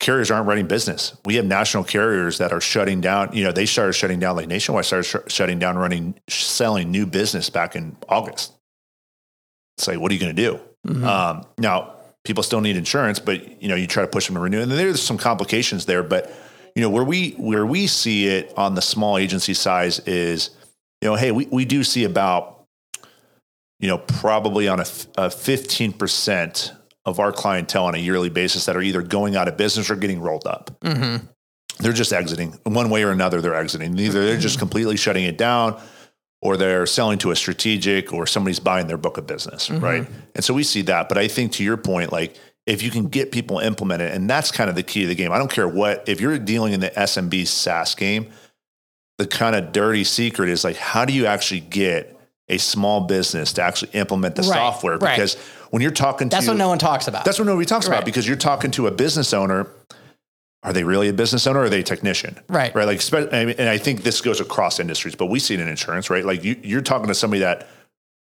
carriers 0.00 0.30
aren't 0.30 0.46
running 0.46 0.66
business. 0.66 1.16
We 1.24 1.36
have 1.36 1.44
national 1.44 1.84
carriers 1.84 2.38
that 2.38 2.52
are 2.52 2.60
shutting 2.60 3.00
down. 3.00 3.30
You 3.32 3.44
know, 3.44 3.52
they 3.52 3.66
started 3.66 3.94
shutting 3.94 4.20
down, 4.20 4.36
like 4.36 4.48
Nationwide 4.48 4.84
started 4.84 5.04
sh- 5.04 5.32
shutting 5.32 5.58
down, 5.58 5.76
running, 5.76 6.14
selling 6.28 6.90
new 6.90 7.06
business 7.06 7.50
back 7.50 7.74
in 7.74 7.96
August. 8.08 8.52
It's 9.78 9.88
like, 9.88 9.98
what 9.98 10.10
are 10.10 10.14
you 10.14 10.20
going 10.20 10.36
to 10.36 10.42
do? 10.42 10.60
Um, 11.04 11.44
now, 11.58 11.93
people 12.24 12.42
still 12.42 12.60
need 12.60 12.76
insurance, 12.76 13.18
but 13.18 13.62
you 13.62 13.68
know, 13.68 13.74
you 13.74 13.86
try 13.86 14.02
to 14.02 14.08
push 14.08 14.26
them 14.26 14.34
to 14.34 14.40
renew, 14.40 14.62
and 14.62 14.70
there's 14.70 15.02
some 15.02 15.18
complications 15.18 15.86
there. 15.86 16.02
But 16.02 16.32
you 16.74 16.82
know, 16.82 16.90
where 16.90 17.04
we 17.04 17.32
where 17.32 17.66
we 17.66 17.86
see 17.86 18.26
it 18.26 18.52
on 18.56 18.74
the 18.74 18.82
small 18.82 19.18
agency 19.18 19.54
size 19.54 20.00
is, 20.00 20.50
you 21.00 21.08
know, 21.08 21.14
hey, 21.14 21.30
we 21.30 21.46
we 21.46 21.64
do 21.64 21.84
see 21.84 22.04
about, 22.04 22.64
you 23.78 23.88
know, 23.88 23.98
probably 23.98 24.68
on 24.68 24.80
a 25.16 25.30
fifteen 25.30 25.92
percent 25.92 26.72
of 27.04 27.20
our 27.20 27.32
clientele 27.32 27.84
on 27.84 27.94
a 27.94 27.98
yearly 27.98 28.30
basis 28.30 28.64
that 28.64 28.76
are 28.76 28.82
either 28.82 29.02
going 29.02 29.36
out 29.36 29.46
of 29.46 29.56
business 29.56 29.90
or 29.90 29.96
getting 29.96 30.20
rolled 30.20 30.46
up. 30.46 30.70
Mm-hmm. 30.80 31.26
They're 31.80 31.92
just 31.92 32.12
exiting 32.12 32.58
one 32.62 32.88
way 32.88 33.02
or 33.02 33.10
another. 33.10 33.40
They're 33.40 33.54
exiting. 33.54 33.98
Either 33.98 34.24
they're 34.24 34.38
just 34.38 34.54
mm-hmm. 34.54 34.60
completely 34.60 34.96
shutting 34.96 35.24
it 35.24 35.36
down, 35.36 35.78
or 36.44 36.58
they're 36.58 36.86
selling 36.86 37.18
to 37.18 37.30
a 37.30 37.36
strategic 37.36 38.12
or 38.12 38.26
somebody's 38.26 38.60
buying 38.60 38.86
their 38.86 38.98
book 38.98 39.16
of 39.16 39.26
business, 39.26 39.68
mm-hmm. 39.68 39.82
right? 39.82 40.06
And 40.34 40.44
so 40.44 40.52
we 40.52 40.62
see 40.62 40.82
that. 40.82 41.08
But 41.08 41.16
I 41.16 41.26
think 41.26 41.52
to 41.52 41.64
your 41.64 41.78
point, 41.78 42.12
like 42.12 42.36
if 42.66 42.82
you 42.82 42.90
can 42.90 43.08
get 43.08 43.32
people 43.32 43.58
implemented, 43.58 44.12
and 44.12 44.28
that's 44.28 44.50
kind 44.52 44.68
of 44.70 44.76
the 44.76 44.82
key 44.82 45.02
to 45.02 45.08
the 45.08 45.14
game. 45.14 45.32
I 45.32 45.38
don't 45.38 45.50
care 45.50 45.66
what, 45.66 46.08
if 46.08 46.20
you're 46.20 46.38
dealing 46.38 46.74
in 46.74 46.80
the 46.80 46.90
SMB 46.90 47.46
SaaS 47.46 47.94
game, 47.94 48.30
the 49.18 49.26
kind 49.26 49.56
of 49.56 49.72
dirty 49.72 50.04
secret 50.04 50.48
is 50.50 50.64
like, 50.64 50.76
how 50.76 51.04
do 51.04 51.12
you 51.12 51.26
actually 51.26 51.60
get 51.60 52.18
a 52.48 52.58
small 52.58 53.02
business 53.02 53.54
to 53.54 53.62
actually 53.62 53.92
implement 53.92 54.36
the 54.36 54.42
Right, 54.42 54.52
software? 54.52 54.98
right. 54.98 55.16
Because 55.16 55.36
when 55.70 55.80
you're 55.82 55.90
talking 55.90 56.28
to. 56.28 56.36
That's 56.36 56.46
what 56.46 56.56
no 56.56 56.68
one 56.68 56.78
talks 56.78 57.08
about. 57.08 57.24
that's 57.24 57.38
what 57.38 57.46
nobody 57.46 57.66
talks 57.66 57.88
Right. 57.88 57.96
about 57.96 58.04
because 58.04 58.26
you're 58.26 58.36
talking 58.36 58.70
to 58.72 58.86
a 58.86 58.90
business 58.90 59.32
owner. 59.32 59.66
Are 60.64 60.72
they 60.72 60.82
really 60.82 61.08
a 61.08 61.12
business 61.12 61.46
owner 61.46 61.60
or 61.60 61.64
are 61.64 61.68
they 61.68 61.80
a 61.80 61.82
technician? 61.84 62.38
Right. 62.48 62.74
Right. 62.74 62.86
Like, 62.86 63.02
spe- 63.02 63.32
I 63.32 63.44
mean, 63.44 63.54
and 63.58 63.68
I 63.68 63.76
think 63.78 64.02
this 64.02 64.20
goes 64.22 64.40
across 64.40 64.80
industries, 64.80 65.14
but 65.14 65.26
we 65.26 65.38
see 65.38 65.54
it 65.54 65.60
in 65.60 65.68
insurance, 65.68 66.08
right? 66.10 66.24
Like 66.24 66.42
you, 66.42 66.58
you're 66.62 66.80
talking 66.80 67.06
to 67.08 67.14
somebody 67.14 67.40
that 67.40 67.68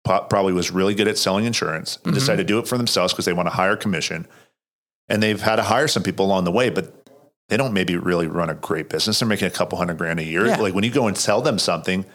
probably 0.04 0.54
was 0.54 0.70
really 0.72 0.94
good 0.94 1.08
at 1.08 1.18
selling 1.18 1.46
insurance 1.46 1.98
Mm-hmm. 1.98 2.10
and 2.10 2.16
decided 2.16 2.38
to 2.38 2.54
do 2.54 2.60
it 2.60 2.68
for 2.68 2.78
themselves 2.78 3.14
because 3.14 3.26
they 3.26 3.34
want 3.34 3.48
a 3.48 3.52
higher 3.52 3.76
commission. 3.76 4.28
And 5.10 5.24
they've 5.24 5.42
had 5.42 5.56
to 5.56 5.64
hire 5.64 5.88
some 5.88 6.04
people 6.04 6.26
along 6.26 6.44
the 6.44 6.52
way, 6.52 6.70
but 6.70 6.94
they 7.50 7.56
don't 7.56 7.74
maybe 7.74 7.96
really 7.96 8.28
run 8.28 8.50
a 8.50 8.56
great 8.56 8.90
business. 8.90 9.20
They're 9.20 9.28
making 9.28 9.48
a 9.48 9.52
couple 9.52 9.78
hundred 9.78 9.98
grand 9.98 10.20
a 10.20 10.24
year. 10.24 10.46
Yeah. 10.48 10.58
Like 10.58 10.74
when 10.74 10.84
you 10.84 10.92
go 10.92 11.08
and 11.08 11.18
sell 11.18 11.42
them 11.42 11.58
something, 11.60 12.06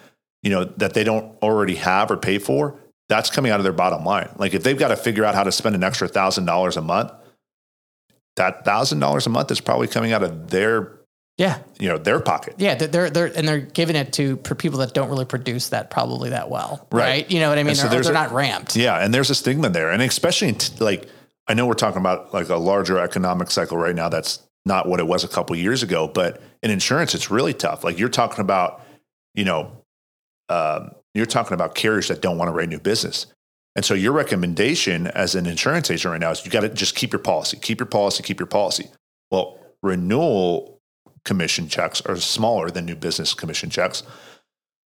you 0.42 0.50
know, 0.50 0.64
that 0.64 0.92
they 0.92 1.04
don't 1.04 1.36
already 1.42 1.76
have 1.76 2.10
or 2.10 2.18
pay 2.18 2.36
for, 2.38 2.78
that's 3.08 3.30
coming 3.30 3.50
out 3.50 3.60
of 3.60 3.64
their 3.64 3.72
bottom 3.72 4.04
line. 4.04 4.28
Like 4.36 4.52
if 4.52 4.62
they've 4.62 4.78
got 4.78 4.88
to 4.88 4.96
figure 4.96 5.24
out 5.24 5.34
how 5.34 5.42
to 5.44 5.52
spend 5.52 5.74
an 5.74 5.82
extra 5.82 6.06
thousand 6.06 6.44
dollars 6.44 6.76
a 6.76 6.82
month, 6.82 7.12
that 8.36 8.64
thousand 8.64 9.00
dollars 9.00 9.26
a 9.26 9.30
month 9.30 9.50
is 9.50 9.60
probably 9.60 9.86
coming 9.88 10.12
out 10.12 10.22
of 10.22 10.50
their 10.50 10.92
Yeah. 11.38 11.58
you 11.78 11.88
know 11.88 11.98
their 11.98 12.20
pocket. 12.20 12.54
Yeah, 12.58 12.74
they're- 12.74 12.88
they're 12.88 13.10
they're 13.10 13.32
and 13.36 13.46
they're 13.48 13.60
giving 13.60 13.96
it 13.96 14.12
to 14.14 14.38
for 14.44 14.54
people 14.54 14.78
that 14.80 14.94
don't 14.94 15.08
really 15.08 15.24
produce 15.24 15.68
that 15.70 15.90
probably 15.90 16.30
that 16.30 16.48
well, 16.50 16.86
right? 16.90 17.00
Right. 17.02 17.30
You 17.30 17.40
know 17.40 17.48
what 17.48 17.58
I 17.58 17.62
mean? 17.62 17.74
So 17.74 17.88
there's 17.88 18.06
they're 18.06 18.14
a- 18.14 18.18
not 18.18 18.32
ramped. 18.32 18.76
Yeah, 18.76 18.96
and 18.98 19.12
there's 19.12 19.30
a 19.30 19.34
stigma 19.34 19.68
there, 19.68 19.90
and 19.90 20.02
especially 20.02 20.48
in 20.48 20.54
t- 20.56 20.72
like 20.84 21.08
I 21.48 21.54
know 21.54 21.66
we're 21.66 21.74
talking 21.74 22.00
about 22.00 22.32
like 22.32 22.48
a 22.48 22.56
larger 22.56 22.98
economic 22.98 23.50
cycle 23.50 23.76
right 23.76 23.94
now. 23.94 24.08
That's 24.08 24.40
not 24.64 24.88
what 24.88 25.00
it 25.00 25.06
was 25.06 25.24
a 25.24 25.28
couple 25.28 25.56
years 25.56 25.82
ago, 25.82 26.06
but 26.06 26.40
in 26.62 26.70
insurance, 26.70 27.14
it's 27.16 27.30
really 27.32 27.52
tough. 27.52 27.82
Like 27.82 27.98
you're 27.98 28.08
talking 28.08 28.40
about, 28.40 28.80
you 29.34 29.44
know, 29.44 29.72
um, 30.48 30.92
you're 31.14 31.26
talking 31.26 31.54
about 31.54 31.74
carriers 31.74 32.08
that 32.08 32.22
don't 32.22 32.38
want 32.38 32.48
to 32.48 32.52
write 32.52 32.68
new 32.68 32.78
business. 32.78 33.26
And 33.74 33.84
so 33.84 33.94
your 33.94 34.12
recommendation 34.12 35.06
as 35.06 35.34
an 35.34 35.46
insurance 35.46 35.90
agent 35.90 36.12
right 36.12 36.20
now 36.20 36.30
is 36.30 36.44
you 36.44 36.50
got 36.50 36.60
to 36.60 36.68
just 36.68 36.94
keep 36.94 37.12
your 37.12 37.20
policy, 37.20 37.58
keep 37.60 37.80
your 37.80 37.86
policy, 37.86 38.22
keep 38.22 38.38
your 38.38 38.46
policy. 38.46 38.90
Well, 39.30 39.58
renewal 39.82 40.80
commission 41.24 41.68
checks 41.68 42.00
are 42.02 42.16
smaller 42.16 42.70
than 42.70 42.84
new 42.84 42.96
business 42.96 43.34
commission 43.34 43.70
checks. 43.70 44.02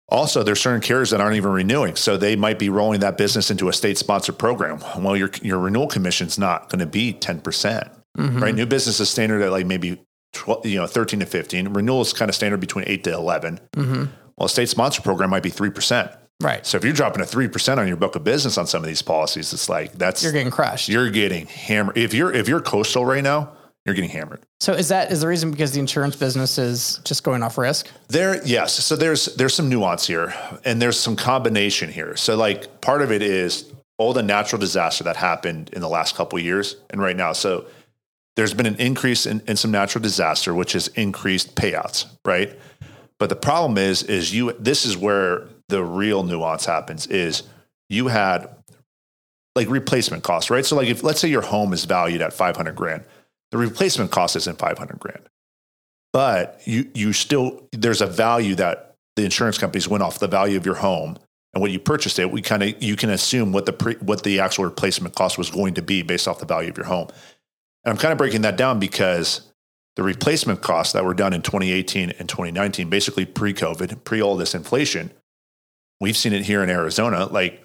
Also, 0.10 0.44
there's 0.44 0.60
certain 0.60 0.82
carriers 0.82 1.10
that 1.10 1.20
aren't 1.20 1.36
even 1.36 1.52
renewing, 1.52 1.96
so 1.96 2.16
they 2.16 2.36
might 2.36 2.60
be 2.60 2.70
rolling 2.70 3.00
that 3.00 3.18
business 3.18 3.50
into 3.50 3.70
a 3.70 3.74
state-sponsored 3.74 4.38
program. 4.38 4.80
Well, 5.00 5.18
your 5.18 5.32
your 5.42 5.58
renewal 5.58 5.88
commission's 5.88 6.38
not 6.38 6.70
going 6.70 6.80
to 6.80 6.86
be 6.86 7.14
ten 7.14 7.42
percent, 7.42 7.90
mm-hmm. 8.16 8.40
right? 8.40 8.54
New 8.54 8.68
business 8.68 9.00
is 9.00 9.10
standard 9.10 9.42
at 9.42 9.52
like 9.52 9.66
maybe 9.66 10.00
12, 10.34 10.68
you 10.68 10.76
know 10.76 10.86
thirteen 10.86 11.22
to 11.22 11.26
fifteen. 11.26 11.70
Renewal 11.70 12.02
is 12.02 12.14
kind 12.14 12.30
of 12.30 12.36
standard 12.36 12.60
between 12.60 12.86
eight 12.88 13.04
to 13.06 13.14
11 13.14 13.60
mm-hmm. 13.76 14.06
Well, 14.38 14.46
a 14.46 14.50
state-sponsored 14.50 15.04
program 15.04 15.32
might 15.32 15.44
be 15.44 15.50
three 15.50 15.72
percent. 15.72 16.12
Right. 16.42 16.66
So 16.66 16.78
if 16.78 16.84
you're 16.84 16.94
dropping 16.94 17.22
a 17.22 17.26
three 17.26 17.48
percent 17.48 17.80
on 17.80 17.88
your 17.88 17.98
book 17.98 18.16
of 18.16 18.24
business 18.24 18.58
on 18.58 18.68
some 18.68 18.84
of 18.84 18.88
these 18.88 19.02
policies, 19.02 19.54
it's 19.54 19.70
like 19.70 19.94
that's 19.94 20.22
You're 20.22 20.34
getting 20.34 20.52
crushed. 20.52 20.90
you're 20.90 21.10
getting 21.10 21.48
hammered. 21.48 21.98
If 21.98 22.14
you're 22.14 22.32
if 22.34 22.50
you're 22.50 22.60
coastal 22.62 23.06
right 23.06 23.24
now, 23.24 23.54
you're 23.86 23.96
getting 23.96 24.10
hammered. 24.10 24.42
so 24.60 24.74
is 24.74 24.90
that 24.90 25.12
is 25.12 25.22
the 25.22 25.28
reason 25.28 25.52
because 25.52 25.72
the 25.72 25.80
insurance 25.80 26.16
business 26.16 26.58
is 26.58 27.00
just 27.06 27.24
going 27.24 27.42
off 27.42 27.58
risk? 27.58 27.88
There, 28.10 28.46
yes. 28.46 28.74
So 28.74 28.96
there's 28.96 29.28
there's 29.36 29.54
some 29.54 29.70
nuance 29.70 30.08
here, 30.08 30.34
and 30.66 30.82
there's 30.82 31.00
some 31.00 31.16
combination 31.16 31.90
here. 31.90 32.18
So 32.18 32.36
like 32.36 32.82
part 32.82 33.02
of 33.02 33.12
it 33.12 33.22
is 33.22 33.72
all 33.98 34.12
the 34.12 34.24
natural 34.24 34.60
disaster 34.60 35.06
that 35.06 35.16
happened 35.16 35.70
in 35.72 35.80
the 35.80 35.88
last 35.90 36.16
couple 36.16 36.38
of 36.38 36.44
years, 36.44 36.76
and 36.90 37.00
right 37.02 37.16
now. 37.16 37.32
So 37.32 37.66
there's 38.36 38.54
been 38.54 38.66
an 38.66 38.76
increase 38.76 39.26
in, 39.26 39.42
in 39.48 39.56
some 39.56 39.72
natural 39.72 40.02
disaster, 40.02 40.54
which 40.54 40.74
has 40.74 40.90
increased 40.90 41.56
payouts, 41.56 42.06
right? 42.26 42.60
But 43.20 43.30
the 43.30 43.38
problem 43.38 43.78
is, 43.78 44.04
is 44.04 44.34
you. 44.36 44.52
This 44.60 44.86
is 44.86 44.98
where 44.98 45.48
the 45.70 45.84
real 45.84 46.24
nuance 46.24 46.66
happens. 46.66 47.08
Is 47.08 47.44
you 47.90 48.08
had 48.08 48.50
like 49.56 49.70
replacement 49.70 50.24
costs, 50.24 50.50
right? 50.50 50.66
So 50.66 50.76
like 50.76 50.88
if 50.88 51.04
let's 51.04 51.20
say 51.20 51.30
your 51.30 51.42
home 51.42 51.74
is 51.74 51.86
valued 51.86 52.22
at 52.22 52.34
500 52.34 52.76
grand, 52.76 53.04
the 53.52 53.58
replacement 53.58 54.12
cost 54.12 54.36
isn't 54.36 54.58
500 54.58 55.00
grand 55.00 55.30
but 56.16 56.62
you 56.64 56.90
you 56.94 57.12
still 57.12 57.68
there's 57.74 58.00
a 58.00 58.08
value 58.08 58.56
that 58.56 58.96
the 59.18 59.26
insurance 59.26 59.58
companies 59.58 59.86
went 59.86 60.02
off 60.02 60.18
the 60.18 60.30
value 60.30 60.56
of 60.56 60.66
your 60.66 60.76
home 60.76 61.18
and 61.54 61.62
when 61.62 61.72
you 61.72 61.78
purchased 61.78 62.18
it 62.20 62.32
we 62.32 62.42
kind 62.42 62.64
of 62.64 62.82
you 62.82 62.96
can 62.96 63.10
assume 63.10 63.52
what 63.52 63.66
the 63.66 63.74
pre, 63.74 63.96
what 63.96 64.24
the 64.24 64.40
actual 64.40 64.64
replacement 64.64 65.14
cost 65.14 65.38
was 65.38 65.50
going 65.50 65.74
to 65.74 65.82
be 65.82 66.04
based 66.04 66.26
off 66.26 66.40
the 66.40 66.46
value 66.46 66.70
of 66.70 66.78
your 66.78 66.86
home 66.86 67.10
and 67.84 67.92
i'm 67.92 67.98
kind 67.98 68.14
of 68.14 68.18
breaking 68.18 68.44
that 68.44 68.56
down 68.56 68.80
because 68.80 69.52
the 69.98 70.04
replacement 70.04 70.62
costs 70.62 70.94
that 70.94 71.04
were 71.04 71.14
done 71.14 71.34
in 71.34 71.42
2018 71.42 72.12
and 72.12 72.30
2019 72.30 72.90
basically 72.90 73.26
pre-covid 73.26 74.02
pre 74.06 74.22
all 74.22 74.38
this 74.38 74.56
inflation 74.56 75.12
we've 76.00 76.18
seen 76.18 76.34
it 76.34 76.44
here 76.44 76.64
in 76.64 76.70
arizona 76.70 77.26
like 77.26 77.64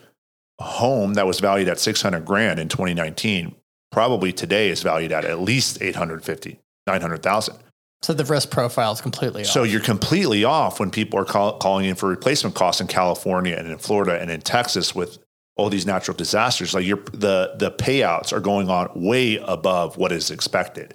a 0.58 0.64
home 0.64 1.14
that 1.14 1.26
was 1.26 1.40
valued 1.40 1.68
at 1.68 1.78
600 1.78 2.24
grand 2.24 2.58
in 2.58 2.68
2019 2.68 3.54
probably 3.90 4.32
today 4.32 4.68
is 4.68 4.82
valued 4.82 5.12
at 5.12 5.24
at 5.24 5.40
least 5.40 5.80
850 5.80 6.60
900000 6.86 7.56
So 8.02 8.12
the 8.12 8.24
risk 8.24 8.50
profile 8.50 8.92
is 8.92 9.00
completely 9.00 9.44
so 9.44 9.62
you're 9.62 9.80
completely 9.80 10.44
off 10.44 10.80
when 10.80 10.90
people 10.90 11.18
are 11.18 11.24
call, 11.24 11.58
calling 11.58 11.86
in 11.86 11.94
for 11.94 12.08
replacement 12.08 12.54
costs 12.54 12.80
in 12.80 12.86
California 12.86 13.54
and 13.56 13.68
in 13.68 13.78
Florida 13.78 14.20
and 14.20 14.30
in 14.30 14.40
Texas 14.40 14.94
with 14.94 15.18
all 15.60 15.68
these 15.68 15.86
natural 15.86 16.16
disasters. 16.16 16.72
Like 16.72 16.86
you're, 16.86 17.02
the 17.12 17.54
the 17.58 17.70
payouts 17.70 18.32
are 18.32 18.40
going 18.40 18.70
on 18.70 18.90
way 18.94 19.36
above 19.36 19.98
what 19.98 20.10
is 20.10 20.30
expected, 20.30 20.94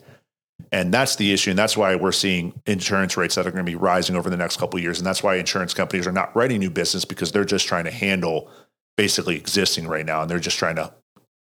and 0.71 0.93
that's 0.93 1.15
the 1.15 1.34
issue. 1.34 1.51
And 1.51 1.60
that's 1.60 1.78
why 1.78 1.95
we're 1.95 2.12
seeing 2.12 2.60
insurance 2.65 3.17
rates 3.17 3.36
that 3.36 3.47
are 3.47 3.51
going 3.51 3.65
to 3.65 3.69
be 3.69 3.75
rising 3.75 4.15
over 4.15 4.30
the 4.30 4.38
next 4.38 4.58
couple 4.58 4.78
of 4.78 4.84
years. 4.84 4.97
And 4.97 5.06
that's 5.06 5.23
why 5.23 5.36
insurance 5.36 5.73
companies 5.73 6.08
are 6.08 6.12
not 6.12 6.36
writing 6.36 6.60
new 6.60 6.69
business 6.69 7.06
because 7.06 7.32
they're 7.32 7.45
just 7.45 7.67
trying 7.67 7.86
to 7.86 7.91
handle 7.91 8.49
basically 8.97 9.36
existing 9.36 9.88
right 9.88 10.06
now, 10.06 10.21
and 10.21 10.32
they're 10.32 10.39
just 10.39 10.58
trying 10.58 10.78
to 10.78 10.93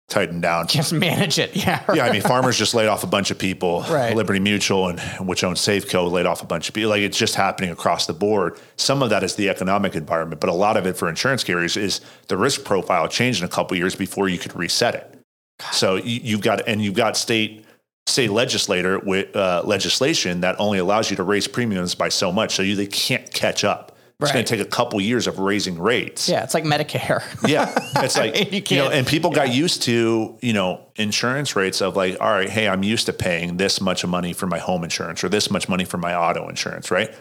tighten 0.09 0.40
down. 0.40 0.66
Just 0.66 0.92
manage 0.92 1.38
it. 1.38 1.55
Yeah. 1.64 1.83
Yeah, 1.94 2.05
I 2.05 2.12
mean, 2.12 2.20
farmers 2.20 2.59
just 2.59 2.74
laid 2.74 2.88
off 2.88 3.05
a 3.05 3.07
bunch 3.07 3.31
of 3.31 3.38
people. 3.38 3.83
Right. 3.88 4.14
Liberty 4.14 4.40
Mutual 4.40 4.88
and 4.88 5.00
which 5.27 5.42
owns 5.44 5.61
Safeco 5.61 6.11
laid 6.11 6.27
off 6.27 6.42
a 6.42 6.46
bunch 6.46 6.68
of 6.68 6.74
people. 6.74 6.90
Like 6.90 7.00
it's 7.00 7.16
just 7.16 7.35
happening 7.35 7.70
across 7.70 8.07
the 8.07 8.12
board. 8.12 8.59
Some 8.77 9.03
of 9.03 9.11
that 9.11 9.22
is 9.22 9.37
the 9.37 9.48
economic 9.48 9.94
environment, 9.94 10.40
but 10.40 10.50
a 10.50 10.55
lot 10.55 10.77
of 10.77 10.87
it 10.87 10.96
for 10.96 11.09
insurance 11.09 11.42
carriers 11.42 11.77
is 11.77 12.00
the 12.29 12.37
risk 12.37 12.64
profile 12.64 13.09
changed 13.09 13.40
in 13.40 13.46
a 13.46 13.48
couple 13.48 13.74
of 13.74 13.79
years 13.79 13.94
before 13.94 14.29
you 14.29 14.38
could 14.38 14.55
reset 14.55 14.94
it. 14.94 15.18
So 15.72 15.96
you, 15.96 16.20
you've 16.22 16.42
got 16.42 16.66
and 16.68 16.83
you've 16.83 16.94
got 16.94 17.16
state 17.16 17.63
state 18.07 18.31
legislator 18.31 18.99
with 18.99 19.35
uh, 19.35 19.62
legislation 19.64 20.40
that 20.43 20.57
only 20.59 20.79
allows 20.79 21.11
you 21.11 21.17
to 21.17 21.23
raise 21.23 21.47
premiums 21.49 21.95
by 21.95 22.09
so 22.09 22.31
much, 22.31 22.55
so 22.55 22.62
you 22.62 22.77
they 22.77 22.87
can't 22.87 23.33
catch 23.33 23.64
up. 23.64 23.90
It's 24.21 24.33
going 24.33 24.45
to 24.45 24.57
take 24.57 24.64
a 24.64 24.71
couple 24.71 24.99
years 25.03 25.27
of 25.27 25.38
raising 25.38 25.79
rates. 25.79 26.29
Yeah, 26.31 26.45
it's 26.45 26.55
like 26.55 26.64
Medicare. 26.64 27.23
Yeah. 27.49 27.75
It's 27.97 28.17
like, 28.17 28.35
You 28.53 28.57
you, 28.59 28.62
can't- 28.62 28.87
know, 28.87 28.90
and 28.97 29.07
people 29.07 29.31
got 29.31 29.53
used 29.53 29.83
to, 29.83 30.38
you 30.40 30.53
know, 30.55 30.87
insurance 30.97 31.55
rates 31.57 31.83
of 31.83 31.95
like, 31.97 32.17
all 32.21 32.31
right, 32.31 32.49
hey, 32.49 32.67
I'm 32.69 32.83
used 32.83 33.05
to 33.07 33.12
paying 33.12 33.59
this 33.59 33.83
much 33.83 34.07
money 34.07 34.33
for 34.33 34.47
my 34.47 34.59
home 34.59 34.83
insurance 34.85 35.25
or 35.25 35.29
this 35.29 35.51
much 35.51 35.69
money 35.69 35.85
for 35.85 35.99
my 35.99 36.14
auto 36.14 36.49
insurance, 36.49 36.90
right? 36.90 37.12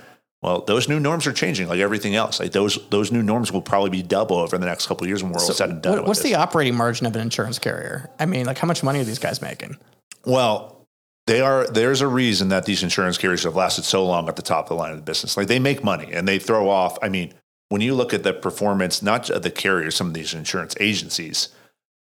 Well, 0.43 0.61
those 0.61 0.87
new 0.87 0.99
norms 0.99 1.25
are 1.27 1.33
changing 1.33 1.67
like 1.67 1.79
everything 1.79 2.15
else. 2.15 2.39
Like 2.39 2.51
those 2.51 2.77
those 2.89 3.11
new 3.11 3.23
norms 3.23 3.51
will 3.51 3.61
probably 3.61 3.89
be 3.89 4.03
double 4.03 4.37
over 4.37 4.57
the 4.57 4.65
next 4.65 4.87
couple 4.87 5.03
of 5.05 5.09
years 5.09 5.23
when 5.23 5.31
we're 5.33 5.39
all 5.39 5.51
said 5.51 5.69
and 5.71 5.81
done. 5.81 5.97
What, 5.99 6.07
what's 6.07 6.19
this. 6.21 6.31
the 6.31 6.35
operating 6.35 6.75
margin 6.75 7.05
of 7.07 7.15
an 7.15 7.21
insurance 7.21 7.59
carrier? 7.59 8.09
I 8.19 8.25
mean, 8.27 8.45
like 8.45 8.57
how 8.59 8.67
much 8.67 8.83
money 8.83 8.99
are 8.99 9.05
these 9.05 9.19
guys 9.19 9.41
making? 9.41 9.77
Well, 10.25 10.87
they 11.27 11.41
are. 11.41 11.67
There's 11.67 12.01
a 12.01 12.07
reason 12.07 12.49
that 12.49 12.65
these 12.65 12.83
insurance 12.83 13.17
carriers 13.17 13.43
have 13.43 13.55
lasted 13.55 13.83
so 13.83 14.05
long 14.05 14.27
at 14.27 14.35
the 14.35 14.41
top 14.41 14.65
of 14.65 14.69
the 14.69 14.75
line 14.75 14.91
of 14.91 14.97
the 14.97 15.03
business. 15.03 15.37
Like 15.37 15.47
they 15.47 15.59
make 15.59 15.83
money 15.83 16.11
and 16.11 16.27
they 16.27 16.39
throw 16.39 16.69
off. 16.69 16.97
I 17.01 17.09
mean, 17.09 17.33
when 17.69 17.81
you 17.81 17.95
look 17.95 18.13
at 18.13 18.23
the 18.23 18.33
performance, 18.33 19.01
not 19.01 19.29
of 19.29 19.41
the 19.41 19.51
carriers, 19.51 19.95
some 19.95 20.07
of 20.07 20.13
these 20.13 20.33
insurance 20.33 20.75
agencies, 20.79 21.49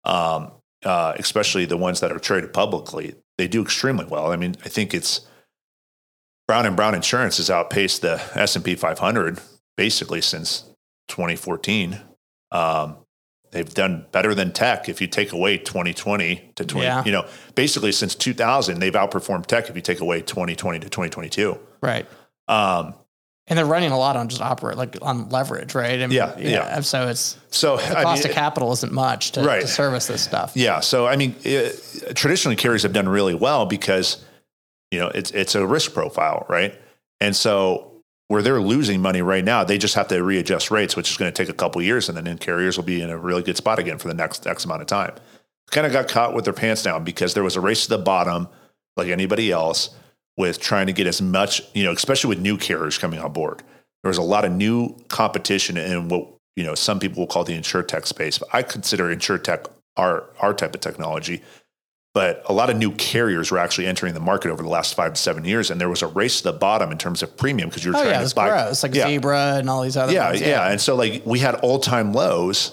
um, 0.05 0.51
uh, 0.83 1.13
especially 1.17 1.65
the 1.65 1.77
ones 1.77 1.99
that 1.99 2.11
are 2.11 2.19
traded 2.19 2.53
publicly, 2.53 3.15
they 3.37 3.47
do 3.47 3.61
extremely 3.61 4.05
well. 4.05 4.31
I 4.31 4.37
mean, 4.37 4.55
I 4.63 4.69
think 4.69 4.93
it's 4.93 5.21
Brown 6.47 6.65
and 6.65 6.75
Brown 6.75 6.95
Insurance 6.95 7.37
has 7.37 7.49
outpaced 7.49 8.01
the 8.01 8.21
S 8.33 8.55
and 8.55 8.65
P 8.65 8.75
500 8.75 9.39
basically 9.77 10.21
since 10.21 10.63
2014. 11.09 11.99
Um, 12.51 12.97
they've 13.51 13.73
done 13.73 14.05
better 14.11 14.35
than 14.35 14.51
tech 14.51 14.87
if 14.89 15.01
you 15.01 15.07
take 15.07 15.31
away 15.31 15.57
2020 15.57 16.51
to 16.55 16.65
20 16.65 16.85
Yeah. 16.85 17.03
you 17.03 17.11
know 17.11 17.25
basically 17.55 17.91
since 17.91 18.15
2000 18.15 18.79
they've 18.79 18.93
outperformed 18.93 19.45
tech 19.47 19.69
if 19.69 19.75
you 19.75 19.81
take 19.81 19.99
away 20.01 20.21
2020 20.21 20.79
to 20.79 20.89
2022 20.89 21.57
Right. 21.81 22.05
um, 22.47 22.93
And 23.47 23.57
they're 23.57 23.65
running 23.65 23.91
a 23.91 23.97
lot 23.97 24.15
on 24.15 24.27
just 24.29 24.41
operate 24.41 24.77
like 24.77 24.95
on 25.01 25.29
leverage, 25.29 25.73
right? 25.73 25.99
I 26.01 26.05
mean, 26.07 26.11
Yeah, 26.11 26.37
yeah. 26.37 26.81
So 26.81 27.07
it's 27.07 27.37
so 27.49 27.77
the 27.77 27.97
I 27.99 28.03
cost 28.03 28.23
mean, 28.23 28.29
of 28.31 28.35
capital 28.35 28.71
isn't 28.73 28.91
much 28.93 29.31
to, 29.31 29.41
Right. 29.43 29.61
to 29.61 29.67
service 29.67 30.05
this 30.07 30.21
stuff. 30.21 30.51
yeah 30.55 30.79
so 30.81 31.07
i 31.07 31.15
mean 31.15 31.35
it, 31.43 32.13
traditionally 32.15 32.55
carriers 32.55 32.83
have 32.83 32.93
done 32.93 33.09
really 33.09 33.33
well 33.33 33.65
because 33.65 34.23
you 34.91 34.99
know 34.99 35.07
it's 35.07 35.31
it's 35.31 35.55
a 35.55 35.65
risk 35.65 35.93
profile 35.93 36.45
right 36.49 36.79
and 37.19 37.35
so 37.35 37.88
where 38.29 38.41
they're 38.41 38.61
losing 38.61 39.01
money 39.01 39.21
right 39.21 39.43
now 39.43 39.63
they 39.63 39.77
just 39.77 39.95
have 39.95 40.07
to 40.07 40.23
readjust 40.23 40.71
rates 40.71 40.95
which 40.95 41.11
is 41.11 41.17
going 41.17 41.31
to 41.31 41.35
take 41.35 41.49
a 41.49 41.57
couple 41.57 41.81
years 41.81 42.07
and 42.07 42.17
then 42.17 42.37
carriers 42.37 42.77
will 42.77 42.85
be 42.85 43.01
in 43.01 43.09
a 43.09 43.17
really 43.17 43.43
good 43.43 43.57
spot 43.57 43.77
again 43.77 43.97
for 43.97 44.07
the 44.07 44.13
next 44.13 44.47
x 44.47 44.63
amount 44.63 44.81
of 44.81 44.87
time. 44.87 45.13
Kind 45.71 45.85
of 45.85 45.93
got 45.93 46.07
caught 46.07 46.33
with 46.33 46.45
their 46.45 46.53
pants 46.53 46.81
down 46.81 47.03
because 47.03 47.33
there 47.33 47.43
was 47.43 47.55
a 47.55 47.61
race 47.61 47.83
to 47.83 47.89
the 47.89 47.97
bottom 47.97 48.47
like 48.95 49.09
anybody 49.09 49.51
else 49.51 49.89
with 50.37 50.59
trying 50.59 50.87
to 50.87 50.93
get 50.93 51.05
as 51.05 51.21
much 51.21 51.61
you 51.73 51.83
know 51.83 51.91
especially 51.91 52.29
with 52.29 52.39
new 52.39 52.57
carriers 52.57 52.97
coming 52.97 53.19
on 53.19 53.33
board. 53.33 53.61
There 54.03 54.09
was 54.09 54.17
a 54.17 54.23
lot 54.23 54.45
of 54.45 54.51
new 54.53 54.95
competition 55.09 55.75
in 55.75 56.07
what 56.07 56.27
you 56.55 56.63
know 56.63 56.75
some 56.75 56.99
people 56.99 57.21
will 57.21 57.27
call 57.27 57.43
the 57.43 57.53
insure 57.53 57.83
tech 57.83 58.05
space 58.05 58.37
but 58.37 58.49
i 58.51 58.61
consider 58.61 59.09
insure 59.09 59.37
tech 59.37 59.65
our 59.95 60.25
our 60.41 60.53
type 60.53 60.75
of 60.75 60.81
technology 60.81 61.41
but 62.13 62.41
a 62.47 62.53
lot 62.53 62.69
of 62.69 62.77
new 62.77 62.91
carriers 62.93 63.51
were 63.51 63.57
actually 63.57 63.85
entering 63.87 64.13
the 64.13 64.19
market 64.19 64.49
over 64.51 64.63
the 64.63 64.69
last 64.69 64.95
five 64.95 65.13
to 65.13 65.21
seven 65.21 65.45
years 65.45 65.69
and 65.71 65.79
there 65.79 65.89
was 65.89 66.01
a 66.01 66.07
race 66.07 66.39
to 66.39 66.51
the 66.51 66.53
bottom 66.57 66.91
in 66.91 66.97
terms 66.97 67.21
of 67.21 67.35
premium 67.37 67.69
because 67.69 67.85
you're 67.85 67.95
Oh 67.95 67.99
trying 68.01 68.11
yeah, 68.21 68.27
to 68.27 68.35
buy 68.35 68.49
gross. 68.49 68.83
Like 68.83 68.95
Yeah. 68.95 69.07
Zebra 69.07 69.55
and 69.57 69.69
all 69.69 69.83
these 69.83 69.95
other 69.97 70.11
yeah, 70.13 70.29
ones. 70.29 70.41
yeah, 70.41 70.69
And 70.71 70.81
so 70.81 70.95
like 70.95 71.21
we 71.25 71.39
had 71.39 71.55
all 71.55 71.79
time 71.79 72.13
lows 72.13 72.71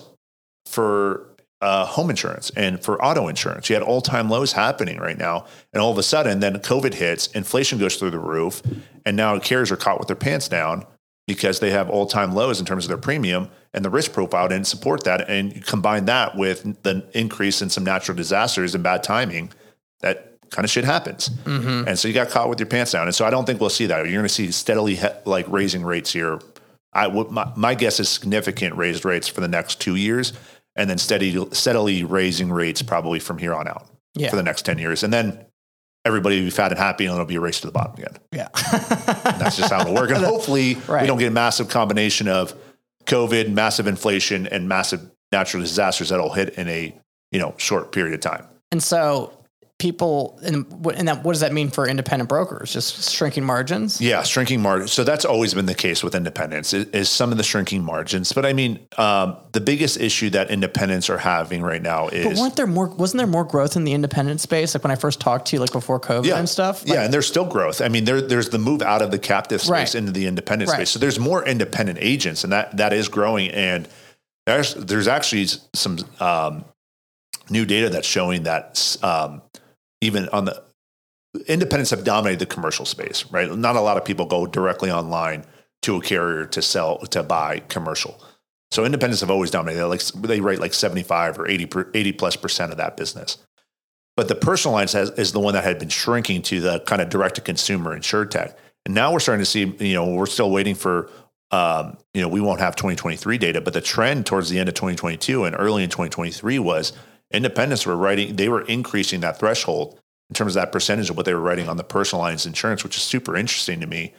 for 0.66 1.26
uh, 1.62 1.86
home 1.86 2.10
insurance 2.10 2.50
and 2.56 2.82
for 2.82 3.02
auto 3.02 3.28
insurance. 3.28 3.68
You 3.70 3.74
had 3.76 3.82
all 3.82 4.00
time 4.02 4.28
lows 4.28 4.52
happening 4.52 4.98
right 4.98 5.16
now. 5.16 5.46
And 5.72 5.80
all 5.82 5.90
of 5.90 5.96
a 5.96 6.02
sudden, 6.02 6.40
then 6.40 6.54
COVID 6.58 6.92
hits, 6.92 7.28
inflation 7.28 7.78
goes 7.78 7.96
through 7.96 8.10
the 8.10 8.18
roof, 8.18 8.60
and 9.06 9.16
now 9.16 9.38
carriers 9.38 9.72
are 9.72 9.76
caught 9.76 9.98
with 9.98 10.06
their 10.08 10.16
pants 10.16 10.48
down 10.48 10.84
because 11.26 11.60
they 11.60 11.70
have 11.70 11.90
all 11.90 12.06
time 12.06 12.34
lows 12.34 12.60
in 12.60 12.66
terms 12.66 12.84
of 12.84 12.88
their 12.88 12.98
premium 12.98 13.48
and 13.74 13.84
the 13.84 13.90
risk 13.90 14.12
profile 14.12 14.48
didn't 14.48 14.66
support 14.66 15.04
that. 15.04 15.28
And 15.28 15.54
you 15.54 15.60
combine 15.60 16.04
that 16.06 16.36
with 16.36 16.82
the 16.82 17.04
increase 17.14 17.60
in 17.62 17.68
some 17.70 17.84
natural 17.84 18.16
disasters 18.16 18.74
and 18.74 18.84
bad 18.84 19.02
timing 19.02 19.52
that 20.00 20.32
kind 20.50 20.64
of 20.64 20.70
shit 20.70 20.84
happens. 20.84 21.28
Mm-hmm. 21.44 21.88
And 21.88 21.98
so 21.98 22.06
you 22.06 22.14
got 22.14 22.28
caught 22.28 22.48
with 22.48 22.60
your 22.60 22.68
pants 22.68 22.92
down. 22.92 23.06
And 23.06 23.14
so 23.14 23.24
I 23.24 23.30
don't 23.30 23.44
think 23.44 23.60
we'll 23.60 23.70
see 23.70 23.86
that. 23.86 23.96
You're 24.04 24.12
going 24.12 24.22
to 24.22 24.28
see 24.28 24.50
steadily 24.52 24.94
he- 24.94 25.06
like 25.24 25.46
raising 25.48 25.82
rates 25.84 26.12
here. 26.12 26.38
I 26.92 27.08
would, 27.08 27.30
my, 27.30 27.50
my 27.56 27.74
guess 27.74 27.98
is 27.98 28.08
significant 28.08 28.76
raised 28.76 29.04
rates 29.04 29.26
for 29.26 29.40
the 29.40 29.48
next 29.48 29.80
two 29.80 29.96
years 29.96 30.32
and 30.76 30.88
then 30.88 30.98
steady, 30.98 31.36
steadily 31.52 32.04
raising 32.04 32.52
rates 32.52 32.82
probably 32.82 33.18
from 33.18 33.38
here 33.38 33.54
on 33.54 33.66
out 33.66 33.86
Yeah. 34.14 34.30
for 34.30 34.36
the 34.36 34.42
next 34.42 34.62
10 34.62 34.78
years. 34.78 35.02
And 35.02 35.12
then 35.12 35.44
everybody 36.06 36.38
will 36.38 36.46
be 36.46 36.50
fat 36.50 36.70
and 36.72 36.78
happy 36.78 37.04
and 37.06 37.12
it'll 37.14 37.26
be 37.26 37.34
a 37.36 37.40
race 37.40 37.60
to 37.60 37.66
the 37.66 37.72
bottom 37.72 37.94
again. 37.94 38.16
Yeah. 38.32 38.48
That's 39.38 39.56
just 39.56 39.72
how 39.72 39.80
it'll 39.82 39.94
work. 39.94 40.10
And 40.10 40.24
hopefully 40.24 40.74
Right. 40.86 41.02
we 41.02 41.06
don't 41.06 41.18
get 41.18 41.28
a 41.28 41.30
massive 41.32 41.68
combination 41.68 42.28
of 42.28 42.54
COVID, 43.06 43.50
massive 43.52 43.86
inflation, 43.86 44.46
and 44.46 44.68
massive 44.68 45.00
natural 45.32 45.62
disasters 45.62 46.08
that'll 46.10 46.32
hit 46.32 46.50
in 46.54 46.68
a 46.68 46.94
you 47.32 47.38
know 47.40 47.54
short 47.58 47.92
period 47.92 48.14
of 48.14 48.20
time. 48.20 48.44
and 48.72 48.82
so 48.82 49.32
people, 49.90 50.38
and, 50.42 50.64
what- 50.84 50.96
and 50.96 51.06
that, 51.08 51.22
what 51.22 51.32
does 51.32 51.40
that 51.40 51.52
mean 51.52 51.68
for 51.68 51.86
independent 51.86 52.28
brokers? 52.30 52.72
Just 52.72 53.10
shrinking 53.12 53.44
margins? 53.44 54.00
Yeah, 54.00 54.22
shrinking 54.22 54.62
margins. 54.62 54.92
So 54.92 55.04
that's 55.04 55.24
always 55.26 55.52
been 55.52 55.66
the 55.66 55.74
case 55.74 56.02
with 56.02 56.14
independents 56.14 56.72
is, 56.72 56.86
is 56.90 57.10
some 57.10 57.30
of 57.30 57.36
the 57.36 57.44
shrinking 57.44 57.84
margins. 57.84 58.32
But 58.32 58.46
I 58.46 58.54
mean, 58.54 58.80
um, 58.96 59.36
the 59.52 59.60
biggest 59.60 60.00
issue 60.00 60.30
that 60.30 60.50
independents 60.50 61.10
are 61.10 61.18
having 61.18 61.62
right 61.62 61.82
now 61.82 62.08
is 62.08 62.24
But 62.24 62.36
weren't 62.36 62.56
there 62.56 62.66
more? 62.66 62.88
Wasn't 62.88 63.18
there 63.18 63.26
more 63.26 63.44
growth 63.44 63.76
in 63.76 63.84
the 63.84 63.92
independent 63.92 64.40
space? 64.40 64.74
Like 64.74 64.82
when 64.82 64.90
I 64.90 64.96
first 64.96 65.20
talked 65.20 65.48
to 65.48 65.56
you, 65.56 65.60
like 65.60 65.72
before 65.72 66.00
COVID 66.00 66.32
and 66.34 66.48
stuff. 66.48 66.82
Like, 66.84 66.94
yeah, 66.94 67.04
and 67.04 67.12
there's 67.12 67.26
still 67.26 67.44
growth. 67.46 67.82
I 67.82 67.88
mean, 67.88 68.04
there, 68.06 68.22
there's 68.22 68.48
the 68.48 68.58
move 68.58 68.80
out 68.80 69.02
of 69.02 69.10
the 69.10 69.18
captive 69.18 69.60
space 69.60 69.70
Right. 69.70 69.94
into 69.94 70.12
the 70.12 70.26
independent 70.26 70.70
Right. 70.70 70.76
space. 70.78 70.90
So 70.90 70.98
there's 70.98 71.18
more 71.18 71.44
independent 71.46 71.98
agents, 72.00 72.44
and 72.44 72.52
that 72.52 72.78
that 72.78 72.94
is 72.94 73.08
growing. 73.08 73.50
And 73.50 73.86
there's 74.46 74.74
there's 74.74 75.06
actually 75.08 75.48
some 75.74 75.98
um, 76.18 76.64
new 77.50 77.66
data 77.66 77.90
that's 77.90 78.06
showing 78.08 78.44
that 78.44 78.96
um, 79.02 79.42
even 80.06 80.28
on 80.30 80.46
the 80.46 80.62
independents 81.46 81.90
have 81.90 82.04
dominated 82.04 82.38
the 82.38 82.46
commercial 82.46 82.86
space. 82.86 83.24
Right, 83.30 83.50
not 83.54 83.76
a 83.76 83.80
lot 83.80 83.96
of 83.96 84.04
people 84.04 84.26
go 84.26 84.46
directly 84.46 84.90
online 84.90 85.44
to 85.82 85.96
a 85.96 86.00
carrier 86.00 86.46
to 86.46 86.62
sell 86.62 86.98
to 86.98 87.22
buy 87.22 87.60
commercial. 87.68 88.22
So 88.70 88.84
independents 88.84 89.20
have 89.20 89.30
always 89.30 89.50
dominated. 89.50 89.86
Like 89.86 90.02
they 90.02 90.40
rate 90.40 90.60
like 90.60 90.74
75 90.74 91.38
or 91.38 91.48
80 91.48 91.66
per, 91.66 91.90
80 91.94 92.12
plus 92.12 92.36
percent 92.36 92.72
of 92.72 92.78
that 92.78 92.96
business. 92.96 93.38
But 94.16 94.28
the 94.28 94.34
personal 94.34 94.74
lines 94.74 94.92
has, 94.92 95.10
is 95.10 95.32
the 95.32 95.40
one 95.40 95.54
that 95.54 95.64
had 95.64 95.78
been 95.78 95.90
shrinking 95.90 96.42
to 96.42 96.60
the 96.60 96.80
kind 96.80 97.02
of 97.02 97.10
direct 97.10 97.34
to 97.36 97.40
consumer 97.42 97.94
insure 97.94 98.24
tech. 98.24 98.58
And 98.86 98.94
now 98.94 99.12
we're 99.12 99.20
starting 99.20 99.44
to 99.44 99.50
see, 99.50 99.74
you 99.78 99.94
know, 99.94 100.14
we're 100.14 100.26
still 100.26 100.50
waiting 100.50 100.74
for, 100.74 101.10
um, 101.50 101.98
you 102.14 102.22
know, 102.22 102.28
we 102.28 102.40
won't 102.40 102.60
have 102.60 102.76
2023 102.76 103.36
data, 103.36 103.60
but 103.60 103.74
the 103.74 103.80
trend 103.80 104.24
towards 104.24 104.48
the 104.48 104.58
end 104.58 104.68
of 104.68 104.74
2022 104.74 105.44
and 105.44 105.54
early 105.58 105.84
in 105.84 105.90
2023 105.90 106.58
was 106.58 106.92
independents 107.30 107.86
were 107.86 107.96
writing, 107.96 108.36
they 108.36 108.48
were 108.48 108.62
increasing 108.62 109.20
that 109.20 109.38
threshold 109.38 109.98
in 110.30 110.34
terms 110.34 110.56
of 110.56 110.62
that 110.62 110.72
percentage 110.72 111.10
of 111.10 111.16
what 111.16 111.26
they 111.26 111.34
were 111.34 111.40
writing 111.40 111.68
on 111.68 111.76
the 111.76 111.84
personal 111.84 112.22
lines 112.22 112.46
insurance, 112.46 112.82
which 112.84 112.96
is 112.96 113.02
super 113.02 113.36
interesting 113.36 113.80
to 113.80 113.86
me. 113.86 114.14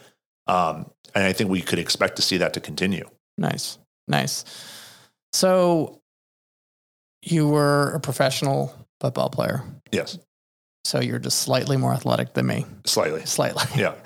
Um, 0.48 0.90
and 1.16 1.24
I 1.26 1.34
think 1.34 1.50
we 1.50 1.62
could 1.62 1.80
expect 1.80 2.16
to 2.18 2.22
see 2.22 2.38
that 2.38 2.54
to 2.54 2.60
continue. 2.62 3.06
Nice. 3.38 3.78
Nice. 4.08 4.46
So 5.34 6.00
you 7.24 7.48
were 7.50 7.92
a 7.94 8.00
professional 8.00 8.74
football 9.02 9.30
player. 9.30 9.64
Yes, 9.92 10.18
So 10.86 11.02
you're 11.02 11.20
just 11.20 11.40
slightly 11.40 11.76
more 11.78 11.92
athletic 11.94 12.34
than 12.34 12.48
me. 12.48 12.66
slightly. 12.86 13.26
Slightly. 13.26 13.64
Yeah. 13.82 13.96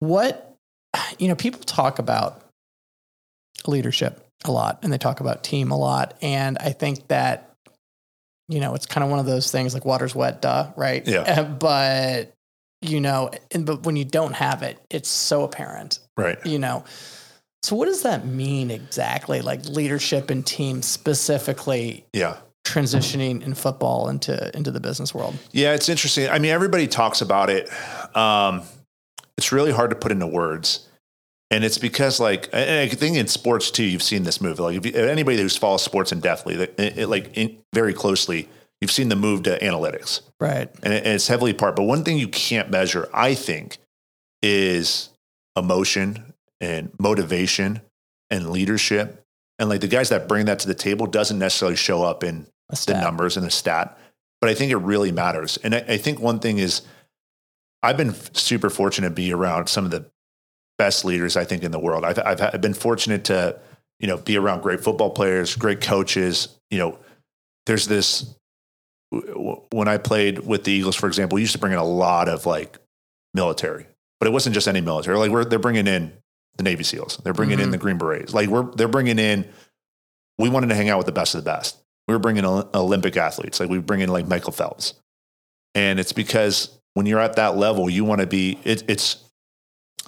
What, 0.00 0.54
you 1.18 1.28
know, 1.28 1.34
people 1.34 1.60
talk 1.60 1.98
about 1.98 2.42
leadership 3.66 4.23
a 4.44 4.52
lot 4.52 4.80
and 4.82 4.92
they 4.92 4.98
talk 4.98 5.20
about 5.20 5.42
team 5.44 5.70
a 5.70 5.76
lot. 5.78 6.14
And 6.22 6.58
I 6.58 6.70
think 6.70 7.08
that, 7.08 7.54
you 8.48 8.60
know, 8.60 8.74
it's 8.74 8.86
kind 8.86 9.02
of 9.04 9.10
one 9.10 9.18
of 9.18 9.26
those 9.26 9.50
things 9.50 9.72
like 9.74 9.84
water's 9.84 10.14
wet, 10.14 10.42
duh, 10.42 10.72
right? 10.76 11.06
Yeah. 11.06 11.20
Uh, 11.20 11.44
but, 11.58 12.34
you 12.82 13.00
know, 13.00 13.30
and, 13.50 13.64
but 13.64 13.84
when 13.84 13.96
you 13.96 14.04
don't 14.04 14.34
have 14.34 14.62
it, 14.62 14.78
it's 14.90 15.08
so 15.08 15.44
apparent, 15.44 15.98
Right. 16.16 16.38
you 16.44 16.58
know. 16.58 16.84
So 17.62 17.74
what 17.76 17.86
does 17.86 18.02
that 18.02 18.26
mean 18.26 18.70
exactly? 18.70 19.40
Like 19.40 19.64
leadership 19.64 20.28
and 20.28 20.44
team 20.46 20.82
specifically 20.82 22.04
Yeah. 22.12 22.36
transitioning 22.66 23.42
in 23.42 23.54
football 23.54 24.10
into 24.10 24.54
into 24.54 24.70
the 24.70 24.80
business 24.80 25.14
world. 25.14 25.34
Yeah, 25.52 25.72
it's 25.72 25.88
interesting. 25.88 26.28
I 26.28 26.38
mean, 26.38 26.50
everybody 26.50 26.86
talks 26.86 27.22
about 27.22 27.48
it. 27.48 27.70
Um, 28.14 28.62
it's 29.38 29.50
really 29.52 29.72
hard 29.72 29.88
to 29.90 29.96
put 29.96 30.12
into 30.12 30.26
words. 30.26 30.86
And 31.54 31.62
it's 31.62 31.78
because, 31.78 32.18
like, 32.18 32.48
and 32.52 32.80
I 32.80 32.88
think 32.92 33.16
in 33.16 33.28
sports 33.28 33.70
too, 33.70 33.84
you've 33.84 34.02
seen 34.02 34.24
this 34.24 34.40
move. 34.40 34.58
Like, 34.58 34.76
if 34.76 34.84
you, 34.84 34.92
anybody 34.92 35.36
who's 35.36 35.56
followed 35.56 35.76
sports 35.76 36.10
in 36.10 36.18
it, 36.18 36.74
it, 36.80 37.08
like 37.08 37.30
in, 37.36 37.58
very 37.72 37.94
closely, 37.94 38.48
you've 38.80 38.90
seen 38.90 39.08
the 39.08 39.14
move 39.14 39.44
to 39.44 39.56
analytics, 39.60 40.22
Right. 40.40 40.68
and, 40.82 40.92
it, 40.92 41.04
and 41.04 41.14
it's 41.14 41.28
heavily 41.28 41.52
part. 41.52 41.76
But 41.76 41.84
one 41.84 42.02
thing 42.02 42.18
you 42.18 42.26
can't 42.26 42.70
measure, 42.70 43.08
I 43.14 43.34
think, 43.34 43.78
is 44.42 45.10
emotion 45.54 46.34
and 46.60 46.90
motivation 46.98 47.82
and 48.30 48.50
leadership. 48.50 49.24
And 49.60 49.68
like 49.68 49.80
the 49.80 49.86
guys 49.86 50.08
that 50.08 50.26
bring 50.26 50.46
that 50.46 50.58
to 50.58 50.66
the 50.66 50.74
table 50.74 51.06
doesn't 51.06 51.38
necessarily 51.38 51.76
show 51.76 52.02
up 52.02 52.24
in 52.24 52.48
the 52.68 52.94
numbers 53.00 53.36
and 53.36 53.46
the 53.46 53.50
stat, 53.52 53.96
but 54.40 54.50
I 54.50 54.54
think 54.54 54.72
it 54.72 54.78
really 54.78 55.12
matters. 55.12 55.56
And 55.58 55.76
I, 55.76 55.84
I 55.86 55.96
think 55.98 56.18
one 56.18 56.40
thing 56.40 56.58
is, 56.58 56.82
I've 57.80 57.96
been 57.96 58.14
super 58.32 58.70
fortunate 58.70 59.10
to 59.10 59.14
be 59.14 59.32
around 59.32 59.68
some 59.68 59.84
of 59.84 59.92
the 59.92 60.10
best 60.78 61.04
leaders 61.04 61.36
I 61.36 61.44
think 61.44 61.62
in 61.62 61.70
the 61.70 61.78
world. 61.78 62.04
I've, 62.04 62.18
I've, 62.18 62.40
I've 62.40 62.60
been 62.60 62.74
fortunate 62.74 63.24
to, 63.24 63.58
you 64.00 64.06
know, 64.08 64.16
be 64.16 64.36
around 64.36 64.62
great 64.62 64.80
football 64.82 65.10
players, 65.10 65.54
great 65.56 65.80
coaches. 65.80 66.48
You 66.70 66.78
know, 66.78 66.98
there's 67.66 67.86
this 67.86 68.34
when 69.70 69.86
I 69.86 69.98
played 69.98 70.40
with 70.40 70.64
the 70.64 70.72
Eagles, 70.72 70.96
for 70.96 71.06
example, 71.06 71.36
we 71.36 71.42
used 71.42 71.52
to 71.52 71.58
bring 71.58 71.72
in 71.72 71.78
a 71.78 71.84
lot 71.84 72.28
of 72.28 72.46
like 72.46 72.78
military, 73.32 73.86
but 74.18 74.26
it 74.26 74.32
wasn't 74.32 74.54
just 74.54 74.66
any 74.66 74.80
military. 74.80 75.16
Like 75.16 75.30
we're 75.30 75.44
they're 75.44 75.58
bringing 75.58 75.86
in 75.86 76.12
the 76.56 76.64
Navy 76.64 76.82
SEALs, 76.84 77.18
they're 77.24 77.32
bringing 77.32 77.60
in 77.60 77.68
Mhm. 77.68 77.72
the 77.72 77.78
Green 77.78 77.98
Berets. 77.98 78.34
Like 78.34 78.48
we're 78.48 78.64
they're 78.74 78.88
bringing 78.88 79.18
in. 79.18 79.48
We 80.38 80.48
wanted 80.48 80.68
to 80.68 80.74
hang 80.74 80.88
out 80.88 80.98
with 80.98 81.06
the 81.06 81.12
best 81.12 81.34
of 81.36 81.44
the 81.44 81.48
best. 81.50 81.76
We 82.08 82.14
were 82.14 82.18
bringing 82.18 82.44
Olympic 82.44 83.16
athletes, 83.16 83.60
like 83.60 83.70
we 83.70 83.78
bring 83.78 84.00
in 84.00 84.08
like 84.08 84.26
Michael 84.26 84.52
Phelps, 84.52 84.94
and 85.76 86.00
it's 86.00 86.12
because 86.12 86.76
when 86.94 87.06
you're 87.06 87.20
at 87.20 87.36
that 87.36 87.56
level, 87.56 87.88
you 87.88 88.04
want 88.04 88.20
to 88.20 88.26
be. 88.26 88.58
It, 88.64 88.82
it's 88.88 89.23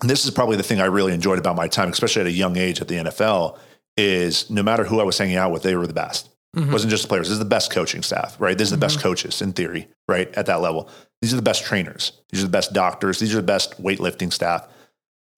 and 0.00 0.11
this 0.11 0.24
is 0.24 0.30
probably 0.30 0.56
the 0.56 0.62
thing 0.62 0.80
I 0.80 0.87
really 0.87 1.12
enjoyed 1.14 1.38
about 1.38 1.56
my 1.56 1.68
time, 1.68 1.90
especially 1.90 2.20
at 2.22 2.26
a 2.26 2.32
young 2.32 2.56
age 2.56 2.80
at 2.80 2.88
the 2.88 2.96
NFL, 2.96 3.59
is 3.96 4.50
no 4.50 4.62
matter 4.62 4.85
who 4.85 5.00
I 5.00 5.04
was 5.04 5.16
hanging 5.16 5.37
out 5.37 5.52
with, 5.52 5.62
they 5.62 5.74
were 5.74 5.87
the 5.87 5.94
best. 5.94 6.28
Mhm. 6.56 6.68
It 6.68 6.72
wasn't 6.72 6.90
just 6.90 7.02
the 7.04 7.09
players. 7.09 7.28
This 7.28 7.35
is 7.35 7.38
the 7.38 7.44
best 7.44 7.70
coaching 7.70 8.02
staff, 8.02 8.37
right? 8.38 8.56
This 8.56 8.66
is 8.66 8.72
the 8.72 8.78
best 8.78 9.00
coaches 9.00 9.42
in 9.42 9.52
theory, 9.52 9.88
right? 10.09 10.32
At 10.35 10.46
that 10.46 10.61
level. 10.61 10.88
These 11.22 11.32
are 11.32 11.37
the 11.37 11.42
best 11.42 11.64
trainers. 11.64 12.12
These 12.30 12.40
are 12.42 12.46
the 12.46 12.50
best 12.50 12.72
doctors. 12.72 13.18
These 13.18 13.32
are 13.35 13.38
the 13.38 13.42
best 13.42 13.82
weightlifting 13.82 14.32
staff. 14.32 14.66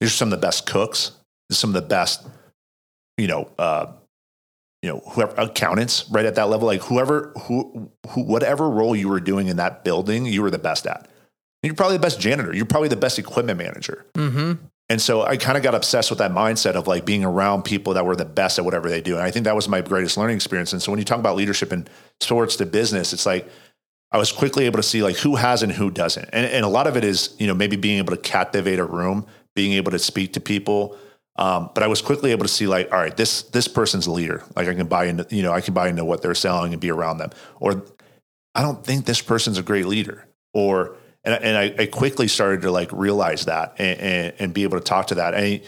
These 0.01 0.11
are 0.11 0.17
some 0.17 0.29
of 0.33 0.41
the 0.41 0.47
best 0.47 0.67
cooks. 0.67 1.13
Some 1.51 1.71
of 1.71 1.75
the 1.75 1.89
best, 1.89 2.27
you 3.17 3.27
know, 3.27 3.51
uh, 3.59 3.87
you 4.83 4.91
know, 4.91 5.01
whoever 5.11 5.35
accountants, 5.41 6.05
right 6.11 6.27
at 6.27 6.37
that 6.37 6.49
level, 6.49 6.67
like 6.67 6.83
whoever, 6.83 7.33
who, 7.47 7.91
who, 8.11 8.23
whatever 8.23 8.69
role 8.71 8.95
you 8.95 9.09
were 9.09 9.19
doing 9.19 9.49
in 9.49 9.57
that 9.57 9.83
building, 9.83 10.27
you 10.27 10.43
were 10.43 10.51
the 10.51 10.59
best 10.59 10.87
at. 10.87 11.08
You're 11.63 11.75
probably 11.75 11.97
the 11.97 12.03
best 12.03 12.21
janitor. 12.21 12.55
You're 12.55 12.67
probably 12.67 12.89
the 12.89 12.97
best 12.97 13.19
equipment 13.19 13.59
manager. 13.59 14.07
Mm-hmm. 14.15 14.65
And 14.91 15.01
so 15.03 15.23
I 15.23 15.37
kind 15.37 15.57
of 15.57 15.63
got 15.63 15.75
obsessed 15.75 16.09
with 16.09 16.19
that 16.21 16.31
mindset 16.31 16.75
of 16.75 16.87
like 16.87 17.05
being 17.05 17.25
around 17.25 17.65
people 17.65 17.95
that 17.95 18.07
were 18.07 18.17
the 18.17 18.25
best 18.25 18.59
at 18.59 18.65
whatever 18.65 18.89
they 18.89 19.03
do. 19.03 19.17
And 19.17 19.23
I 19.23 19.31
think 19.31 19.45
that 19.45 19.55
was 19.55 19.69
my 19.69 19.83
greatest 19.83 20.17
learning 20.17 20.37
experience. 20.37 20.73
And 20.73 20.81
so 20.81 20.91
when 20.91 20.99
you 20.99 21.05
talk 21.05 21.19
about 21.19 21.37
leadership 21.37 21.73
in 21.73 21.87
sports 22.21 22.57
to 22.57 22.67
business, 22.67 23.13
it's 23.13 23.27
like 23.27 23.49
I 24.11 24.19
was 24.19 24.33
quickly 24.33 24.65
able 24.65 24.79
to 24.79 24.83
see 24.83 25.03
like 25.03 25.17
who 25.17 25.37
has 25.37 25.63
and 25.63 25.71
who 25.71 25.91
doesn't. 25.91 26.31
And, 26.33 26.47
and 26.47 26.65
a 26.65 26.69
lot 26.69 26.87
of 26.87 26.97
it 26.97 27.05
is, 27.05 27.35
you 27.39 27.47
know, 27.47 27.55
maybe 27.55 27.77
being 27.77 27.99
able 27.99 28.17
to 28.17 28.23
captivate 28.23 28.79
a 28.79 28.85
room, 28.85 29.27
being 29.55 29.73
able 29.73 29.91
to 29.91 29.99
speak 29.99 30.33
to 30.35 30.41
people. 30.41 30.97
Um, 31.37 31.71
but 31.75 31.83
I 31.83 31.87
was 31.87 32.01
quickly 32.01 32.31
able 32.31 32.45
to 32.45 32.53
see 32.53 32.67
like, 32.67 32.91
all 32.91 32.99
right, 32.99 33.17
this 33.17 33.43
this 33.43 33.69
person's 33.69 34.07
a 34.07 34.11
leader. 34.11 34.43
Like 34.57 34.69
I 34.69 34.75
can 34.75 34.87
buy 34.87 35.05
into, 35.05 35.27
you 35.35 35.43
know, 35.43 35.53
I 35.53 35.61
can 35.61 35.75
buy 35.75 35.89
into 35.89 36.05
what 36.05 36.23
they're 36.23 36.35
selling 36.35 36.73
and 36.73 36.81
be 36.81 36.91
around 36.91 37.19
them. 37.19 37.31
Or 37.61 37.85
I 38.55 38.63
don't 38.63 38.83
think 38.85 39.05
this 39.05 39.21
person's 39.21 39.59
a 39.59 39.63
great 39.63 39.87
leader. 39.87 40.27
Or 40.55 40.97
and, 41.29 41.45
and 41.45 41.57
I, 41.57 41.83
I 41.83 41.87
quickly 41.87 42.27
started 42.27 42.63
to 42.63 42.71
like 42.71 42.91
realize 42.93 43.45
that 43.45 43.75
and, 43.79 44.01
and, 44.01 44.35
and 44.39 44.55
be 44.55 44.63
able 44.63 44.79
to 44.79 44.85
talk 44.85 45.09
to 45.09 45.17
that. 45.17 45.35
And 45.35 45.61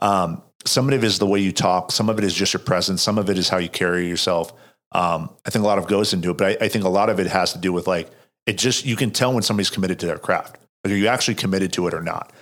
um, 0.00 0.42
some 0.64 0.88
of 0.88 0.94
it 0.94 1.04
is 1.04 1.18
the 1.18 1.26
way 1.26 1.40
you 1.40 1.52
talk. 1.52 1.90
Some 1.90 2.08
of 2.08 2.18
it 2.18 2.24
is 2.24 2.34
just 2.34 2.52
your 2.52 2.60
presence. 2.60 3.02
Some 3.02 3.18
of 3.18 3.28
it 3.28 3.36
is 3.36 3.48
how 3.48 3.58
you 3.58 3.68
carry 3.68 4.08
yourself. 4.08 4.52
Um, 4.92 5.30
I 5.44 5.50
think 5.50 5.64
a 5.64 5.68
lot 5.68 5.78
of 5.78 5.88
goes 5.88 6.12
into 6.12 6.30
it, 6.30 6.38
but 6.38 6.62
I, 6.62 6.64
I 6.64 6.68
think 6.68 6.84
a 6.84 6.88
lot 6.88 7.10
of 7.10 7.18
it 7.18 7.26
has 7.26 7.52
to 7.52 7.58
do 7.58 7.72
with 7.72 7.86
like 7.86 8.10
it. 8.46 8.58
Just 8.58 8.84
you 8.84 8.96
can 8.96 9.10
tell 9.10 9.32
when 9.32 9.42
somebody's 9.42 9.70
committed 9.70 9.98
to 10.00 10.06
their 10.06 10.18
craft. 10.18 10.58
Like, 10.84 10.92
are 10.92 10.96
you 10.96 11.08
actually 11.08 11.34
committed 11.34 11.72
to 11.74 11.86
it 11.88 11.94
or 11.94 12.02
not? 12.02 12.32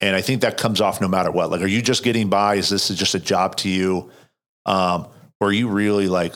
And 0.00 0.14
I 0.14 0.20
think 0.20 0.42
that 0.42 0.56
comes 0.56 0.80
off 0.80 1.00
no 1.00 1.08
matter 1.08 1.30
what. 1.30 1.50
Like, 1.50 1.60
are 1.60 1.66
you 1.66 1.82
just 1.82 2.04
getting 2.04 2.28
by? 2.28 2.54
Is 2.54 2.68
this 2.68 2.88
just 2.88 3.14
a 3.14 3.18
job 3.18 3.56
to 3.56 3.68
you? 3.68 4.10
Um, 4.64 5.08
or 5.40 5.48
are 5.48 5.52
you 5.52 5.68
really 5.68 6.08
like 6.08 6.34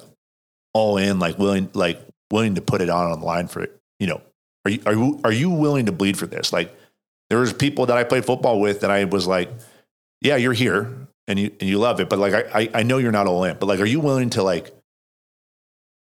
all 0.74 0.96
in, 0.96 1.18
like 1.18 1.38
willing, 1.38 1.70
like 1.74 2.00
willing 2.30 2.56
to 2.56 2.62
put 2.62 2.80
it 2.80 2.90
on 2.90 3.12
on 3.12 3.20
the 3.20 3.26
line 3.26 3.46
for 3.46 3.62
it? 3.62 3.78
You 4.00 4.08
know, 4.08 4.20
are 4.64 4.70
you 4.70 4.82
are 4.86 4.92
you 4.92 5.20
are 5.24 5.32
you 5.32 5.50
willing 5.50 5.86
to 5.86 5.92
bleed 5.92 6.16
for 6.18 6.26
this? 6.26 6.52
Like, 6.52 6.74
there 7.30 7.38
was 7.38 7.52
people 7.52 7.86
that 7.86 7.96
I 7.96 8.04
played 8.04 8.24
football 8.24 8.60
with 8.60 8.80
that 8.80 8.90
I 8.90 9.04
was 9.04 9.26
like, 9.26 9.50
yeah, 10.20 10.36
you're 10.36 10.52
here 10.52 11.08
and 11.26 11.38
you 11.38 11.50
and 11.60 11.68
you 11.68 11.78
love 11.78 12.00
it, 12.00 12.08
but 12.08 12.18
like 12.18 12.34
I 12.34 12.60
I, 12.60 12.70
I 12.80 12.82
know 12.82 12.98
you're 12.98 13.12
not 13.12 13.26
all 13.26 13.44
in, 13.44 13.56
but 13.58 13.66
like, 13.66 13.80
are 13.80 13.86
you 13.86 14.00
willing 14.00 14.30
to 14.30 14.42
like 14.42 14.72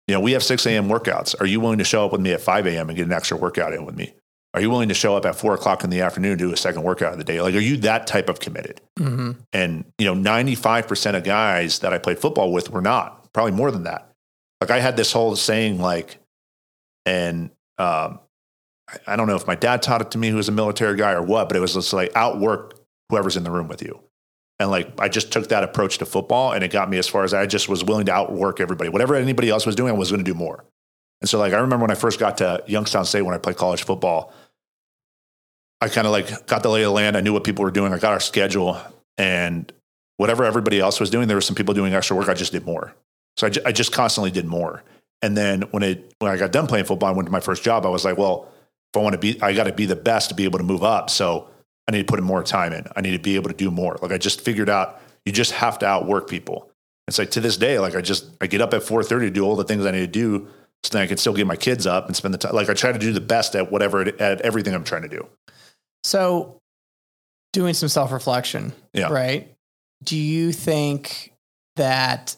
You 0.07 0.15
know, 0.15 0.21
we 0.21 0.31
have 0.33 0.43
6 0.43 0.65
a.m. 0.65 0.87
workouts. 0.87 1.35
Are 1.39 1.45
you 1.45 1.59
willing 1.59 1.79
to 1.79 1.83
show 1.83 2.05
up 2.05 2.11
with 2.13 2.21
me 2.21 2.31
at 2.31 2.41
5 2.41 2.65
a.m. 2.67 2.89
and 2.89 2.95
get 2.97 3.05
an 3.05 3.13
extra 3.13 3.37
workout 3.37 3.73
in 3.73 3.85
with 3.85 3.95
me? 3.95 4.13
Are 4.53 4.61
you 4.61 4.69
willing 4.69 4.87
to 4.89 4.95
show 4.95 5.15
up 5.15 5.25
at 5.25 5.35
four 5.35 5.53
o'clock 5.53 5.83
in 5.83 5.89
the 5.89 6.01
afternoon 6.01 6.31
and 6.31 6.39
do 6.39 6.51
a 6.51 6.57
second 6.57 6.83
workout 6.83 7.11
of 7.11 7.17
the 7.19 7.23
day? 7.25 7.41
Like, 7.41 7.53
are 7.53 7.59
you 7.59 7.77
that 7.77 8.07
type 8.07 8.29
of 8.29 8.39
committed? 8.39 8.81
Mm-hmm. 8.97 9.31
And, 9.53 9.85
you 9.99 10.05
know, 10.05 10.15
95% 10.15 11.15
of 11.15 11.23
guys 11.23 11.79
that 11.79 11.93
I 11.93 11.99
played 11.99 12.17
football 12.17 12.51
with 12.51 12.71
were 12.71 12.81
not, 12.81 13.31
probably 13.33 13.51
more 13.51 13.69
than 13.69 13.83
that. 13.83 14.09
Like, 14.61 14.71
I 14.71 14.79
had 14.79 14.97
this 14.97 15.11
whole 15.11 15.35
saying, 15.35 15.79
like, 15.79 16.17
and 17.05 17.51
um, 17.77 18.19
I- 18.89 19.13
I 19.13 19.15
don't 19.15 19.27
know 19.27 19.35
if 19.35 19.47
my 19.47 19.55
dad 19.55 19.81
taught 19.81 20.01
it 20.01 20.11
to 20.11 20.17
me, 20.17 20.29
who 20.29 20.37
was 20.37 20.49
a 20.49 20.53
military 20.53 20.95
guy 20.97 21.11
or 21.13 21.21
what, 21.21 21.49
but 21.49 21.57
it 21.57 21.59
was 21.59 21.73
just 21.73 21.93
like 21.93 22.11
outwork 22.15 22.75
whoever's 23.09 23.37
in 23.37 23.43
the 23.43 23.51
room 23.51 23.67
with 23.67 23.81
you. 23.81 23.99
And 24.59 24.71
like, 24.71 24.99
I 24.99 25.07
just 25.07 25.31
took 25.31 25.49
that 25.49 25.63
approach 25.63 25.99
to 25.99 26.05
football 26.05 26.51
and 26.51 26.63
it 26.63 26.71
got 26.71 26.89
me 26.89 26.97
as 26.97 27.07
far 27.07 27.23
as 27.23 27.33
I 27.33 27.45
just 27.45 27.69
was 27.69 27.83
willing 27.83 28.05
to 28.07 28.13
outwork 28.13 28.59
everybody. 28.59 28.89
Whatever 28.89 29.15
anybody 29.15 29.49
else 29.49 29.65
was 29.65 29.75
doing, 29.75 29.93
I 29.93 29.97
was 29.97 30.09
going 30.11 30.23
to 30.23 30.29
do 30.29 30.37
more. 30.37 30.65
And 31.21 31.29
so, 31.29 31.37
like, 31.39 31.53
I 31.53 31.57
remember 31.57 31.83
when 31.83 31.91
I 31.91 31.95
first 31.95 32.19
got 32.19 32.37
to 32.39 32.63
Youngstown 32.67 33.05
State 33.05 33.21
when 33.23 33.35
I 33.35 33.37
played 33.37 33.55
college 33.57 33.83
football, 33.83 34.33
I 35.81 35.89
kind 35.89 36.07
of 36.07 36.11
like 36.11 36.47
got 36.47 36.63
the 36.63 36.69
lay 36.69 36.81
of 36.81 36.87
the 36.87 36.91
land. 36.91 37.15
I 37.15 37.21
knew 37.21 37.33
what 37.33 37.43
people 37.43 37.63
were 37.63 37.71
doing. 37.71 37.93
I 37.93 37.99
got 37.99 38.13
our 38.13 38.19
schedule 38.19 38.79
and 39.17 39.71
whatever 40.17 40.43
everybody 40.43 40.79
else 40.79 40.99
was 40.99 41.09
doing, 41.11 41.27
there 41.27 41.37
was 41.37 41.45
some 41.45 41.55
people 41.55 41.73
doing 41.75 41.93
extra 41.93 42.15
work. 42.15 42.29
I 42.29 42.33
just 42.33 42.51
did 42.51 42.65
more. 42.65 42.95
So 43.37 43.47
I, 43.47 43.51
I 43.67 43.71
just 43.71 43.91
constantly 43.91 44.31
did 44.31 44.45
more. 44.45 44.83
And 45.21 45.37
then 45.37 45.63
when 45.71 45.83
it, 45.83 46.13
when 46.19 46.31
I 46.31 46.37
got 46.37 46.51
done 46.51 46.65
playing 46.65 46.85
football, 46.85 47.09
I 47.09 47.11
went 47.11 47.27
to 47.27 47.31
my 47.31 47.39
first 47.39 47.63
job. 47.63 47.85
I 47.85 47.89
was 47.89 48.03
like, 48.05 48.17
well, 48.17 48.51
if 48.93 48.97
I 48.99 49.03
want 49.03 49.13
to 49.13 49.19
be, 49.19 49.41
I 49.41 49.53
got 49.53 49.65
to 49.65 49.73
be 49.73 49.85
the 49.85 49.95
best 49.95 50.29
to 50.29 50.35
be 50.35 50.45
able 50.45 50.59
to 50.59 50.63
move 50.65 50.83
up. 50.83 51.09
So 51.09 51.49
I 51.87 51.91
need 51.91 51.99
to 51.99 52.05
put 52.05 52.19
in 52.19 52.25
more 52.25 52.43
time 52.43 52.73
in. 52.73 52.85
I 52.95 53.01
need 53.01 53.11
to 53.11 53.19
be 53.19 53.35
able 53.35 53.49
to 53.49 53.55
do 53.55 53.71
more. 53.71 53.97
Like 54.01 54.11
I 54.11 54.17
just 54.17 54.41
figured 54.41 54.69
out, 54.69 55.01
you 55.25 55.31
just 55.31 55.51
have 55.53 55.79
to 55.79 55.85
outwork 55.85 56.29
people. 56.29 56.69
It's 57.07 57.17
like 57.17 57.31
to 57.31 57.41
this 57.41 57.57
day, 57.57 57.79
like 57.79 57.95
I 57.95 58.01
just, 58.01 58.25
I 58.41 58.47
get 58.47 58.61
up 58.61 58.73
at 58.73 58.81
4.30 58.81 59.07
to 59.19 59.29
do 59.31 59.45
all 59.45 59.55
the 59.55 59.63
things 59.63 59.85
I 59.85 59.91
need 59.91 59.99
to 59.99 60.07
do 60.07 60.47
so 60.83 60.91
then 60.91 61.01
I 61.01 61.07
can 61.07 61.17
still 61.17 61.33
get 61.33 61.47
my 61.47 61.55
kids 61.55 61.87
up 61.87 62.07
and 62.07 62.15
spend 62.15 62.33
the 62.33 62.37
time. 62.37 62.53
Like 62.53 62.69
I 62.69 62.73
try 62.73 62.91
to 62.91 62.99
do 62.99 63.11
the 63.11 63.21
best 63.21 63.55
at 63.55 63.71
whatever, 63.71 64.01
it, 64.03 64.21
at 64.21 64.41
everything 64.41 64.73
I'm 64.73 64.83
trying 64.83 65.01
to 65.03 65.09
do. 65.09 65.27
So, 66.03 66.59
doing 67.53 67.73
some 67.73 67.89
self 67.89 68.11
reflection, 68.11 68.73
Yeah. 68.93 69.07
right? 69.11 69.53
Do 70.03 70.15
you 70.15 70.51
think 70.51 71.33
that 71.75 72.35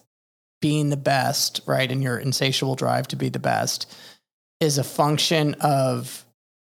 being 0.61 0.89
the 0.89 0.97
best, 0.97 1.61
right, 1.65 1.91
and 1.91 2.01
your 2.01 2.17
insatiable 2.17 2.75
drive 2.75 3.07
to 3.09 3.15
be 3.15 3.29
the 3.29 3.39
best 3.39 3.93
is 4.59 4.77
a 4.77 4.83
function 4.83 5.55
of 5.55 6.25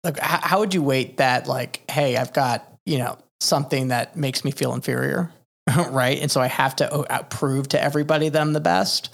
like 0.05 0.19
how, 0.19 0.41
how 0.43 0.59
would 0.61 0.75
you 0.75 0.83
weight 0.83 1.19
that? 1.19 1.47
Like, 1.47 1.89
hey, 1.91 2.17
I've 2.17 2.33
got 2.33 2.67
you 2.87 2.99
know 2.99 3.19
something 3.41 3.89
that 3.89 4.17
makes 4.17 4.45
me 4.45 4.51
feel 4.51 4.75
inferior, 4.75 5.33
right, 5.91 6.19
and 6.21 6.31
so 6.31 6.41
I 6.41 6.49
have 6.49 6.77
to 6.77 6.93
uh, 6.93 7.23
prove 7.25 7.69
to 7.69 7.83
everybody 7.83 8.29
that 8.29 8.41
I'm 8.41 8.53
the 8.53 8.61
best, 8.61 9.11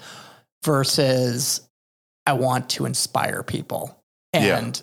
versus 0.63 1.61
I 2.25 2.33
want 2.33 2.69
to 2.71 2.85
inspire 2.85 3.43
people. 3.43 3.97
Yeah. 4.33 4.57
And 4.57 4.81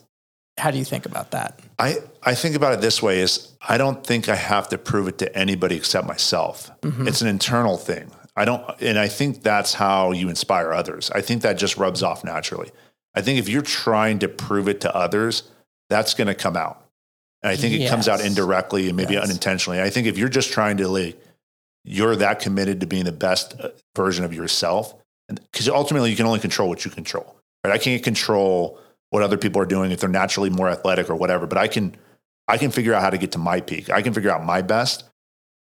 how 0.59 0.71
do 0.71 0.79
you 0.79 0.85
think 0.85 1.07
about 1.07 1.33
that? 1.33 1.61
I, 1.79 1.99
I 2.23 2.35
think 2.35 2.55
about 2.55 2.73
it 2.75 2.81
this 2.81 3.03
way 3.03 3.21
is 3.21 3.53
I 3.61 3.77
don't 3.77 4.05
think 4.05 4.29
I 4.29 4.37
have 4.37 4.69
to 4.71 4.79
prove 4.79 5.09
it 5.09 5.19
to 5.19 5.37
anybody 5.37 5.77
except 5.77 6.07
myself. 6.07 6.71
Mm-hmm. 6.81 7.09
It's 7.09 7.21
an 7.21 7.29
internal 7.29 7.77
thing. 7.77 8.11
I 8.37 8.45
don't 8.45 8.65
and 8.81 8.99
I 8.99 9.09
think 9.09 9.43
that's 9.43 9.75
how 9.75 10.11
you 10.13 10.29
inspire 10.29 10.73
others. 10.73 11.11
I 11.13 11.21
think 11.21 11.43
that 11.43 11.59
just 11.59 11.77
rubs 11.77 12.03
off 12.03 12.25
naturally. 12.25 12.71
I 13.15 13.21
think 13.21 13.39
if 13.39 13.49
you're 13.49 13.63
trying 13.63 14.19
to 14.21 14.29
prove 14.29 14.69
it 14.69 14.81
to 14.81 14.95
others, 14.95 15.45
that's 15.91 16.15
going 16.15 16.27
to 16.29 16.35
come 16.35 16.57
out. 16.57 16.81
And 17.43 17.51
I 17.51 17.57
think 17.57 17.75
it 17.75 17.89
comes 17.91 18.09
out 18.09 18.21
indirectly 18.21 18.89
and 18.89 18.97
maybe 18.97 19.15
Yes. 19.15 19.25
unintentionally. 19.25 19.81
I 19.81 19.91
think 19.91 20.07
if 20.07 20.17
you're 20.17 20.29
just 20.31 20.53
trying 20.53 20.79
to 20.79 20.89
like 20.89 21.19
you're 21.85 22.17
that 22.17 22.41
committed 22.41 22.81
to 22.81 22.87
being 22.87 23.05
the 23.05 23.13
best 23.13 23.55
uh, 23.61 23.69
version 23.95 24.25
of 24.25 24.33
yourself 24.33 24.95
cuz 25.53 25.69
ultimately 25.69 26.11
you 26.11 26.17
can 26.17 26.25
only 26.27 26.41
control 26.41 26.69
what 26.69 26.85
you 26.85 26.91
control. 26.91 27.37
Right? 27.65 27.75
I 27.75 27.79
can't 27.79 28.03
control 28.03 28.79
what 29.11 29.23
other 29.23 29.37
people 29.37 29.61
are 29.61 29.67
doing 29.67 29.91
if 29.91 30.01
they're 30.01 30.09
naturally 30.09 30.51
more 30.51 30.69
athletic 30.71 31.11
or 31.11 31.17
whatever, 31.17 31.47
but 31.47 31.59
I 31.59 31.69
can 31.69 31.95
I 32.49 32.59
can 32.59 32.71
figure 32.71 32.95
out 32.95 33.03
how 33.03 33.11
to 33.11 33.19
get 33.19 33.33
to 33.33 33.39
my 33.39 33.61
peak. 33.61 33.91
I 33.91 34.03
can 34.03 34.13
figure 34.15 34.31
out 34.31 34.45
my 34.45 34.63
best. 34.63 35.05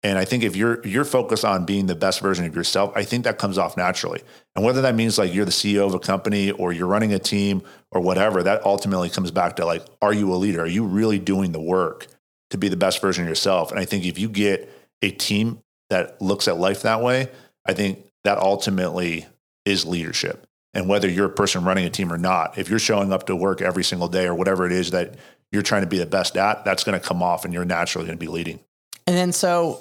And 0.05 0.19
I 0.19 0.27
think 0.27 0.45
if 0.45 0.55
you're 0.55 0.87
you're 0.87 1.07
focused 1.07 1.47
on 1.47 1.65
being 1.65 1.87
the 1.87 1.95
best 1.95 2.21
version 2.21 2.45
of 2.45 2.55
yourself, 2.55 2.93
I 2.95 3.05
think 3.05 3.25
that 3.25 3.39
comes 3.39 3.57
off 3.57 3.75
naturally. 3.75 4.21
And 4.55 4.63
whether 4.63 4.83
that 4.83 4.95
means 4.95 5.17
like 5.17 5.33
you're 5.33 5.47
the 5.47 5.51
CEO 5.51 5.87
of 5.87 5.95
a 5.95 5.99
company 5.99 6.51
or 6.51 6.75
you're 6.75 6.87
running 6.87 7.15
a 7.15 7.19
team 7.19 7.63
or 7.91 8.03
whatever, 8.03 8.43
that 8.43 8.65
ultimately 8.67 9.09
comes 9.09 9.31
back 9.31 9.57
to 9.57 9.65
like, 9.65 9.83
are 10.03 10.13
you 10.13 10.31
a 10.33 10.37
leader? 10.37 10.61
Are 10.61 10.67
you 10.67 10.85
really 10.85 11.19
doing 11.19 11.53
the 11.53 11.61
work 11.61 12.07
to 12.51 12.59
be 12.59 12.69
the 12.69 12.77
best 12.77 13.01
version 13.01 13.25
of 13.25 13.29
yourself? 13.31 13.71
And 13.71 13.81
I 13.81 13.87
think 13.87 14.05
if 14.05 14.19
you 14.19 14.29
get 14.29 14.71
a 15.01 15.11
team 15.11 15.63
that 15.89 16.21
looks 16.21 16.49
at 16.49 16.59
life 16.59 16.83
that 16.83 17.01
way, 17.01 17.31
I 17.65 17.73
think 17.73 18.05
that 18.25 18.37
ultimately 18.37 19.27
is 19.65 19.87
leadership. 19.87 20.47
And 20.75 20.87
whether 20.87 21.09
you're 21.09 21.27
a 21.27 21.31
person 21.31 21.65
running 21.65 21.87
a 21.87 21.91
team 21.91 22.13
or 22.13 22.19
not, 22.19 22.59
if 22.59 22.69
you're 22.69 22.79
showing 22.79 23.11
up 23.11 23.25
to 23.27 23.37
work 23.37 23.63
every 23.63 23.85
single 23.85 24.09
day 24.09 24.27
or 24.27 24.35
whatever 24.35 24.67
it 24.67 24.73
is 24.73 24.91
that 24.91 25.15
you're 25.51 25.63
trying 25.63 25.83
to 25.83 25.89
be 25.89 25.99
the 25.99 26.05
best 26.05 26.37
at, 26.37 26.63
that's 26.67 26.85
going 26.85 27.01
to 27.01 27.07
come 27.07 27.23
off 27.23 27.47
and 27.47 27.55
you're 27.55 27.65
naturally 27.65 28.07
going 28.07 28.19
to 28.19 28.23
be 28.23 28.31
leading. 28.31 28.61
And 29.07 29.17
then 29.17 29.33
so 29.33 29.81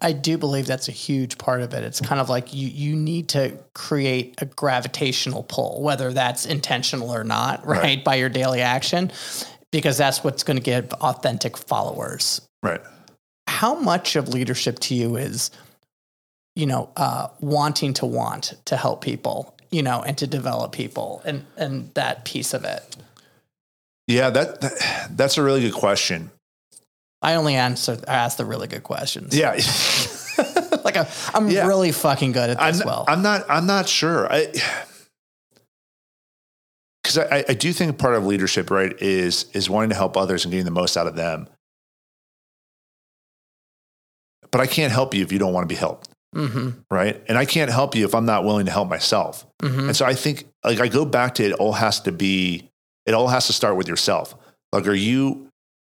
I 0.00 0.12
do 0.12 0.38
believe 0.38 0.66
that's 0.66 0.88
a 0.88 0.92
huge 0.92 1.38
part 1.38 1.60
of 1.60 1.74
it. 1.74 1.82
It's 1.82 2.00
kind 2.00 2.20
of 2.20 2.28
like 2.28 2.54
you 2.54 2.68
you 2.68 2.94
need 2.94 3.28
to 3.30 3.58
create 3.74 4.34
a 4.38 4.46
gravitational 4.46 5.42
pull, 5.42 5.82
whether 5.82 6.12
that's 6.12 6.46
intentional 6.46 7.10
or 7.10 7.24
not, 7.24 7.66
right, 7.66 7.82
Right. 7.82 8.04
by 8.04 8.14
your 8.14 8.28
daily 8.28 8.60
action, 8.60 9.10
because 9.72 9.96
that's 9.98 10.22
what's 10.22 10.44
going 10.44 10.56
to 10.56 10.62
get 10.62 10.92
authentic 10.94 11.56
followers. 11.56 12.40
Right. 12.62 12.80
How 13.48 13.74
much 13.74 14.14
of 14.14 14.28
leadership 14.28 14.78
to 14.80 14.94
you 14.94 15.16
is, 15.16 15.50
you 16.54 16.66
know, 16.66 16.90
uh, 16.96 17.28
wanting 17.40 17.94
to 17.94 18.06
want 18.06 18.54
to 18.66 18.76
help 18.76 19.00
people, 19.02 19.56
you 19.70 19.82
know, 19.82 20.02
and 20.02 20.16
to 20.18 20.26
develop 20.28 20.72
people, 20.72 21.22
and 21.24 21.44
and 21.56 21.92
that 21.94 22.24
piece 22.24 22.54
of 22.54 22.64
it. 22.64 22.96
Yeah, 24.06 24.30
that, 24.30 24.60
that 24.60 25.08
that's 25.16 25.38
a 25.38 25.42
really 25.42 25.60
good 25.60 25.74
question. 25.74 26.30
I 27.22 27.34
only 27.34 27.54
answer 27.56 27.98
I 28.06 28.14
ask 28.14 28.36
the 28.36 28.44
really 28.44 28.68
good 28.68 28.82
questions. 28.84 29.36
Yeah. 29.36 29.52
like 30.84 30.96
I'm, 30.96 31.06
I'm 31.34 31.48
Yeah. 31.50 31.66
really 31.66 31.90
fucking 31.92 32.32
good 32.32 32.50
at 32.50 32.60
I'm, 32.62 32.74
this. 32.74 32.84
well, 32.84 33.04
I'm 33.08 33.22
not. 33.22 33.44
I'm 33.48 33.66
not 33.66 33.88
sure. 33.88 34.32
I 34.32 34.52
because 37.02 37.18
I, 37.18 37.44
I 37.48 37.54
do 37.54 37.72
think 37.72 37.98
part 37.98 38.14
of 38.14 38.26
leadership, 38.26 38.70
right, 38.70 38.94
is 39.00 39.46
is 39.52 39.68
wanting 39.70 39.90
to 39.90 39.96
help 39.96 40.16
others 40.16 40.44
and 40.44 40.52
getting 40.52 40.64
the 40.64 40.70
most 40.70 40.96
out 40.96 41.06
of 41.06 41.16
them. 41.16 41.48
But 44.50 44.60
I 44.60 44.66
can't 44.66 44.92
help 44.92 45.14
you 45.14 45.22
if 45.22 45.32
you 45.32 45.38
don't 45.38 45.52
want 45.52 45.64
to 45.68 45.72
be 45.72 45.78
helped, 45.78 46.08
hmm 46.34 46.70
right? 46.90 47.22
And 47.28 47.36
I 47.36 47.44
can't 47.44 47.70
help 47.70 47.94
you 47.94 48.04
if 48.06 48.14
I'm 48.14 48.24
not 48.26 48.44
willing 48.44 48.66
to 48.66 48.72
help 48.72 48.88
myself. 48.88 49.46
hmm 49.62 49.88
And 49.88 49.96
so 49.96 50.06
I 50.06 50.14
think, 50.14 50.44
like, 50.64 50.80
I 50.80 50.88
go 50.88 51.04
back 51.04 51.34
to 51.36 51.44
it. 51.44 51.52
All 51.54 51.72
has 51.72 52.00
to 52.02 52.12
be. 52.12 52.70
It 53.06 53.14
all 53.14 53.28
has 53.28 53.46
to 53.48 53.52
start 53.52 53.76
with 53.76 53.88
yourself. 53.88 54.34
Like, 54.72 54.86
are 54.86 54.94
you 54.94 55.47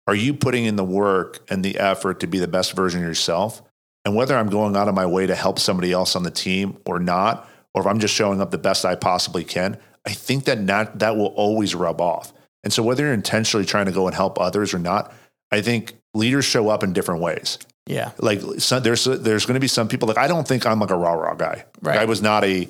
are 0.10 0.16
you 0.16 0.34
putting 0.34 0.66
in 0.66 0.76
the 0.76 0.84
work 0.84 1.40
and 1.50 1.64
the 1.64 1.78
effort 1.78 2.20
to 2.22 2.28
be 2.28 2.40
the 2.40 2.48
best 2.48 2.74
version 2.76 3.02
of 3.02 3.08
yourself? 3.08 3.62
And 4.06 4.16
whether 4.16 4.36
I'm 4.36 4.50
going 4.50 4.76
out 4.76 4.88
of 4.88 4.96
my 4.96 5.06
way 5.06 5.28
to 5.28 5.36
help 5.36 5.60
somebody 5.60 5.92
else 5.92 6.16
on 6.16 6.24
the 6.24 6.32
team 6.32 6.78
or 6.86 7.00
not, 7.00 7.48
or 7.76 7.82
if 7.82 7.88
I'm 7.88 8.00
just 8.00 8.16
showing 8.16 8.42
up 8.42 8.50
the 8.50 8.58
best 8.58 8.86
I 8.86 8.96
possibly 8.96 9.44
can, 9.44 9.78
I 10.08 10.14
think 10.14 10.46
that 10.46 10.60
not, 10.60 10.98
that 11.00 11.16
will 11.16 11.28
always 11.28 11.76
rub 11.76 12.02
off. 12.02 12.34
And 12.64 12.74
so 12.74 12.82
whether 12.82 13.04
you're 13.04 13.14
intentionally 13.14 13.66
trying 13.68 13.86
to 13.86 13.92
go 13.92 14.08
and 14.08 14.16
help 14.16 14.40
others 14.40 14.74
or 14.74 14.80
not, 14.80 15.14
I 15.52 15.62
think 15.62 15.94
leaders 16.16 16.46
show 16.46 16.70
up 16.70 16.84
in 16.84 16.92
different 16.94 17.22
ways 17.22 17.60
Yeah. 17.86 18.12
like 18.18 18.42
some, 18.58 18.82
there's 18.82 19.04
there's 19.06 19.46
going 19.46 19.54
to 19.54 19.60
be 19.60 19.68
some 19.68 19.88
people 19.88 20.08
like 20.08 20.18
I 20.18 20.28
don't 20.28 20.48
think 20.48 20.66
I'm 20.66 20.80
like 20.80 20.90
a 20.90 20.96
rah 20.98 21.14
rah 21.14 21.36
guy. 21.36 21.66
Like, 21.82 21.96
Right. 21.96 22.00
I 22.00 22.06
was 22.06 22.22
not 22.22 22.44
a 22.44 22.68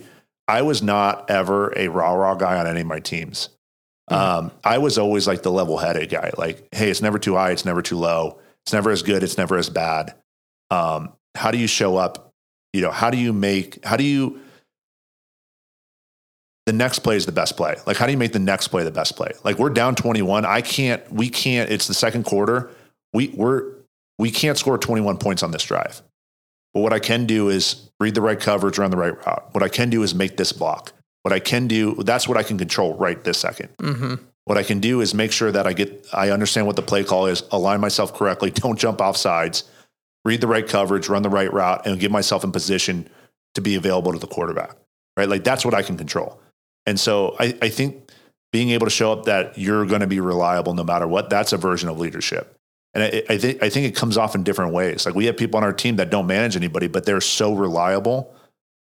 I 0.47 0.62
was 0.63 0.82
not 0.82 1.30
ever 1.30 1.71
a 1.78 1.88
rah 1.88 2.13
rah 2.13 2.36
guy 2.36 2.60
on 2.60 2.67
any 2.67 2.82
of 2.82 2.88
my 2.88 2.99
teams. 2.99 3.49
Um, 4.09 4.51
I 4.63 4.77
was 4.79 4.97
always 4.97 5.27
like 5.27 5.43
the 5.43 5.51
level 5.51 5.77
headed 5.77 6.09
guy. 6.09 6.31
Like, 6.37 6.67
hey, 6.73 6.89
it's 6.89 7.01
never 7.01 7.19
too 7.19 7.35
high, 7.35 7.51
it's 7.51 7.65
never 7.65 7.81
too 7.81 7.97
low, 7.97 8.39
it's 8.63 8.73
never 8.73 8.91
as 8.91 9.03
good, 9.03 9.23
it's 9.23 9.37
never 9.37 9.57
as 9.57 9.69
bad. 9.69 10.15
Um, 10.71 11.13
how 11.35 11.51
do 11.51 11.57
you 11.57 11.67
show 11.67 11.97
up? 11.97 12.31
You 12.73 12.81
know, 12.81 12.91
how 12.91 13.09
do 13.09 13.17
you 13.17 13.33
make 13.33 13.83
how 13.85 13.97
do 13.97 14.03
you 14.03 14.39
the 16.69 16.73
next 16.73 16.99
play 16.99 17.15
is 17.15 17.25
the 17.25 17.31
best 17.31 17.57
play. 17.57 17.75
Like, 17.87 17.97
how 17.97 18.05
do 18.05 18.11
you 18.11 18.17
make 18.19 18.31
the 18.31 18.37
next 18.37 18.67
play 18.67 18.83
the 18.83 18.91
best 18.91 19.15
play? 19.15 19.31
Like, 19.43 19.57
we're 19.57 19.71
down 19.71 19.95
21. 19.95 20.45
I 20.45 20.61
can't, 20.61 21.11
we 21.11 21.27
can't, 21.27 21.71
it's 21.71 21.87
the 21.87 21.95
second 21.95 22.25
quarter. 22.25 22.69
We, 23.11 23.29
we're, 23.29 23.73
we 24.19 24.29
can't 24.29 24.55
score 24.55 24.77
21 24.77 25.17
points 25.17 25.41
on 25.41 25.49
this 25.49 25.63
drive. 25.63 26.03
But 26.75 26.81
what 26.81 26.93
I 26.93 26.99
can 26.99 27.25
do 27.25 27.49
is 27.49 27.89
read 27.99 28.13
the 28.13 28.21
right 28.21 28.39
coverage, 28.39 28.77
run 28.77 28.91
the 28.91 28.97
right 28.97 29.17
route. 29.17 29.49
What 29.51 29.63
I 29.63 29.67
can 29.67 29.89
do 29.89 30.03
is 30.03 30.13
make 30.13 30.37
this 30.37 30.51
block. 30.51 30.93
What 31.23 31.34
I 31.34 31.39
can 31.39 31.67
do, 31.67 31.95
that's 31.95 32.27
what 32.27 32.38
I 32.38 32.43
can 32.43 32.58
control 32.58 32.95
right 32.95 33.21
this 33.23 33.38
second. 33.38 33.69
hmm 33.79 34.15
What 34.45 34.58
I 34.58 34.63
can 34.63 34.79
do 34.79 35.01
is 35.01 35.13
make 35.13 35.32
sure 35.32 35.51
that 35.51 35.67
I 35.67 35.73
get, 35.73 36.08
I 36.13 36.29
understand 36.32 36.65
what 36.65 36.75
the 36.75 36.82
play 36.82 37.03
call 37.03 37.27
is, 37.27 37.43
align 37.51 37.82
myself 37.82 38.13
correctly, 38.13 38.51
don't 38.51 38.79
jump 38.79 39.01
off 39.01 39.17
sides, 39.17 39.63
read 40.25 40.41
the 40.41 40.47
right 40.47 40.67
coverage, 40.67 41.10
run 41.10 41.21
the 41.21 41.29
right 41.29 41.51
route, 41.51 41.86
and 41.86 41.99
get 41.99 42.12
myself 42.12 42.43
in 42.43 42.51
position 42.51 43.10
to 43.55 43.62
be 43.62 43.75
available 43.75 44.13
to 44.13 44.19
the 44.19 44.27
quarterback. 44.27 44.75
Right? 45.17 45.27
Like 45.27 45.43
that's 45.43 45.65
what 45.65 45.73
I 45.73 45.82
can 45.82 45.97
control. 45.97 46.39
And 46.86 46.99
so 46.99 47.36
I, 47.39 47.58
I 47.62 47.69
think 47.69 48.12
being 48.51 48.69
able 48.71 48.88
to 48.88 48.91
show 48.91 49.12
up 49.12 49.25
that 49.25 49.58
you're 49.58 49.86
going 49.86 50.01
to 50.01 50.08
be 50.08 50.19
reliable 50.19 50.73
no 50.73 50.84
matter 50.84 51.08
what, 51.08 51.29
that's 51.29 51.53
a 51.53 51.58
version 51.58 51.89
of 51.89 51.99
leadership. 51.99 52.55
And 52.93 53.03
I, 53.03 53.23
I 53.29 53.38
think 53.38 53.62
I 53.62 53.69
think 53.69 53.86
it 53.86 53.95
comes 53.95 54.17
off 54.17 54.34
in 54.34 54.43
different 54.43 54.73
ways. 54.73 55.05
Like 55.05 55.13
we 55.13 55.25
have 55.25 55.38
people 55.38 55.58
on 55.58 55.63
our 55.63 55.73
team 55.73 55.97
that 55.97 56.10
don't 56.10 56.25
manage 56.25 56.55
anybody, 56.55 56.88
but 56.88 57.05
they're 57.05 57.21
so 57.21 57.53
reliable 57.53 58.34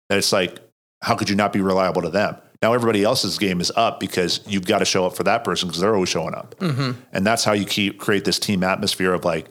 that 0.09 0.18
it's 0.18 0.33
like, 0.33 0.59
how 1.02 1.14
could 1.16 1.28
you 1.30 1.36
not 1.36 1.52
be 1.52 1.60
reliable 1.60 2.02
to 2.02 2.10
them? 2.10 2.36
Now 2.62 2.74
everybody 2.74 3.04
else's 3.04 3.38
game 3.38 3.60
is 3.60 3.72
up 3.74 4.00
because 4.00 4.40
you've 4.46 4.66
got 4.66 4.80
to 4.80 4.84
show 4.84 5.06
up 5.06 5.16
for 5.16 5.22
that 5.24 5.44
person 5.44 5.68
because 5.68 5.80
they're 5.80 5.94
always 5.94 6.10
showing 6.10 6.34
up. 6.34 6.54
And 6.60 7.26
that's 7.26 7.42
how 7.44 7.52
you 7.52 7.64
keep 7.64 7.98
create 7.98 8.24
this 8.26 8.38
team 8.38 8.62
atmosphere 8.62 9.14
of 9.14 9.24
like, 9.24 9.48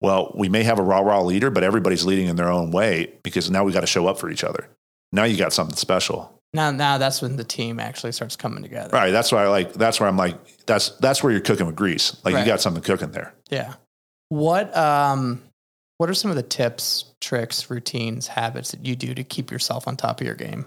well, 0.00 0.32
we 0.34 0.48
may 0.48 0.64
have 0.64 0.78
a 0.78 0.82
rah 0.82 0.98
rah 1.00 1.20
leader, 1.22 1.48
but 1.50 1.62
everybody's 1.62 2.04
leading 2.04 2.26
in 2.26 2.36
their 2.36 2.50
own 2.50 2.70
way 2.72 3.12
because 3.22 3.50
now 3.50 3.62
we 3.64 3.72
got 3.72 3.80
to 3.82 3.86
show 3.86 4.06
up 4.08 4.18
for 4.18 4.30
each 4.30 4.42
other. 4.44 4.68
Now 5.12 5.24
you 5.24 5.36
got 5.36 5.52
something 5.52 5.76
special. 5.76 6.30
Now, 6.52 6.70
now 6.72 6.98
that's 6.98 7.22
when 7.22 7.36
the 7.36 7.44
team 7.44 7.78
actually 7.80 8.12
starts 8.12 8.36
coming 8.36 8.62
together. 8.62 8.90
Right. 8.92 9.10
That's 9.10 9.30
why 9.32 9.44
I 9.44 9.48
like, 9.48 9.72
that's 9.72 9.98
where 10.00 10.08
I'm 10.08 10.16
like, 10.16 10.36
that's, 10.66 10.90
that's 10.98 11.22
where 11.22 11.32
you're 11.32 11.40
cooking 11.40 11.66
with 11.66 11.74
grease. 11.76 12.16
Like 12.24 12.34
Right. 12.34 12.40
you 12.40 12.46
got 12.46 12.60
something 12.60 12.82
cooking 12.82 13.12
there. 13.12 13.32
Yeah. 13.48 13.74
What 14.28 14.76
um 14.76 15.40
what 15.98 16.10
are 16.10 16.14
some 16.14 16.30
of 16.30 16.36
the 16.36 16.42
tips, 16.42 17.14
tricks, 17.20 17.70
routines, 17.70 18.26
habits 18.26 18.72
that 18.72 18.84
you 18.84 18.96
do 18.96 19.14
to 19.14 19.24
keep 19.24 19.50
yourself 19.50 19.86
on 19.88 19.96
top 19.96 20.20
of 20.20 20.26
your 20.26 20.34
game? 20.36 20.66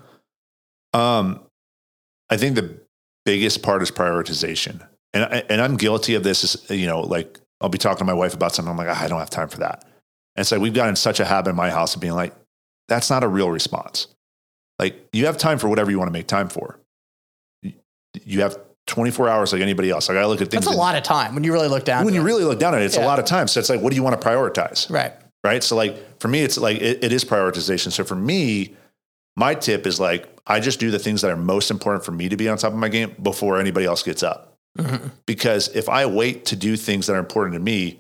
Um, 0.94 1.42
I 2.30 2.38
think 2.38 2.56
the 2.56 2.80
biggest 3.26 3.62
part 3.62 3.82
is 3.82 3.92
prioritization, 3.92 4.86
and 5.14 5.24
I, 5.26 5.44
and 5.50 5.62
I'm 5.62 5.78
guilty 5.78 6.16
of 6.16 6.24
this. 6.24 6.44
Is 6.44 6.70
you 6.70 6.88
know, 6.88 7.02
like 7.02 7.40
I'll 7.62 7.70
be 7.70 7.78
talking 7.78 8.00
to 8.00 8.06
my 8.06 8.14
wife 8.14 8.34
about 8.34 8.54
something. 8.56 8.72
I'm 8.72 8.78
like, 8.78 8.88
"Ah, 8.90 9.04
I 9.04 9.08
don't 9.08 9.20
have 9.20 9.30
time 9.30 9.50
for 9.50 9.58
that. 9.60 9.84
And 10.36 10.46
so 10.46 10.60
we've 10.60 10.74
gotten 10.74 10.96
such 10.96 11.20
a 11.20 11.26
habit 11.26 11.50
in 11.52 11.56
my 11.56 11.70
house 11.72 11.96
of 11.96 12.02
being 12.02 12.14
like, 12.14 12.32
that's 12.88 13.10
not 13.10 13.24
a 13.24 13.28
real 13.28 13.50
response. 13.50 14.08
Like 14.78 15.08
you 15.12 15.26
have 15.26 15.38
time 15.40 15.58
for 15.58 15.68
whatever 15.68 15.90
you 15.90 15.98
want 15.98 16.10
to 16.10 16.14
make 16.14 16.28
time 16.28 16.48
for. 16.48 16.80
You- 17.64 17.74
You 18.24 18.42
have 18.42 18.58
24 18.88 19.30
hours 19.30 19.54
like 19.54 19.62
anybody 19.62 19.90
else. 19.90 20.10
Like 20.10 20.18
I 20.18 20.26
look 20.26 20.42
at 20.42 20.50
things. 20.50 20.66
That's 20.66 20.76
a 20.76 20.80
lot 20.80 20.96
of 20.96 21.04
time 21.04 21.36
when 21.36 21.44
you 21.44 21.54
really 21.54 21.68
look 21.68 21.86
down. 21.86 22.06
When 22.06 22.14
you 22.14 22.22
it. 22.22 22.26
really 22.26 22.44
look 22.44 22.60
down 22.60 22.74
at 22.74 22.82
it, 22.82 22.86
it's 22.86 22.96
Yeah. 22.98 23.06
a 23.06 23.08
lot 23.08 23.20
of 23.20 23.26
time. 23.26 23.48
So 23.48 23.60
it's 23.60 23.70
like, 23.70 23.82
what 23.82 23.92
do 23.92 23.96
you 23.96 24.04
want 24.04 24.20
to 24.20 24.28
prioritize? 24.28 24.90
right. 24.90 25.14
right? 25.44 25.64
So 25.64 25.76
like 25.76 26.20
for 26.20 26.28
me, 26.30 26.42
it's 26.42 26.58
like 26.58 26.78
it, 26.78 27.04
it 27.04 27.12
is 27.12 27.24
prioritization. 27.26 27.92
So 27.92 28.04
for 28.04 28.16
me, 28.16 28.76
my 29.36 29.54
tip 29.54 29.86
is 29.86 30.00
like 30.00 30.28
I 30.48 30.60
just 30.60 30.80
do 30.80 30.90
the 30.90 31.00
things 31.00 31.22
that 31.22 31.30
are 31.32 31.36
most 31.38 31.70
important 31.70 32.04
for 32.06 32.12
me 32.12 32.30
to 32.30 32.38
be 32.38 32.48
on 32.50 32.58
top 32.58 32.72
of 32.74 32.80
my 32.80 32.90
game 32.90 33.14
before 33.22 33.60
anybody 33.60 33.86
else 33.86 34.02
gets 34.04 34.24
up. 34.24 34.54
Mhm. 34.80 35.12
Because 35.26 35.68
if 35.76 35.90
I 35.90 36.06
wait 36.06 36.46
to 36.46 36.56
do 36.56 36.78
things 36.78 37.08
that 37.08 37.14
are 37.14 37.20
important 37.20 37.54
to 37.56 37.60
me, 37.60 38.00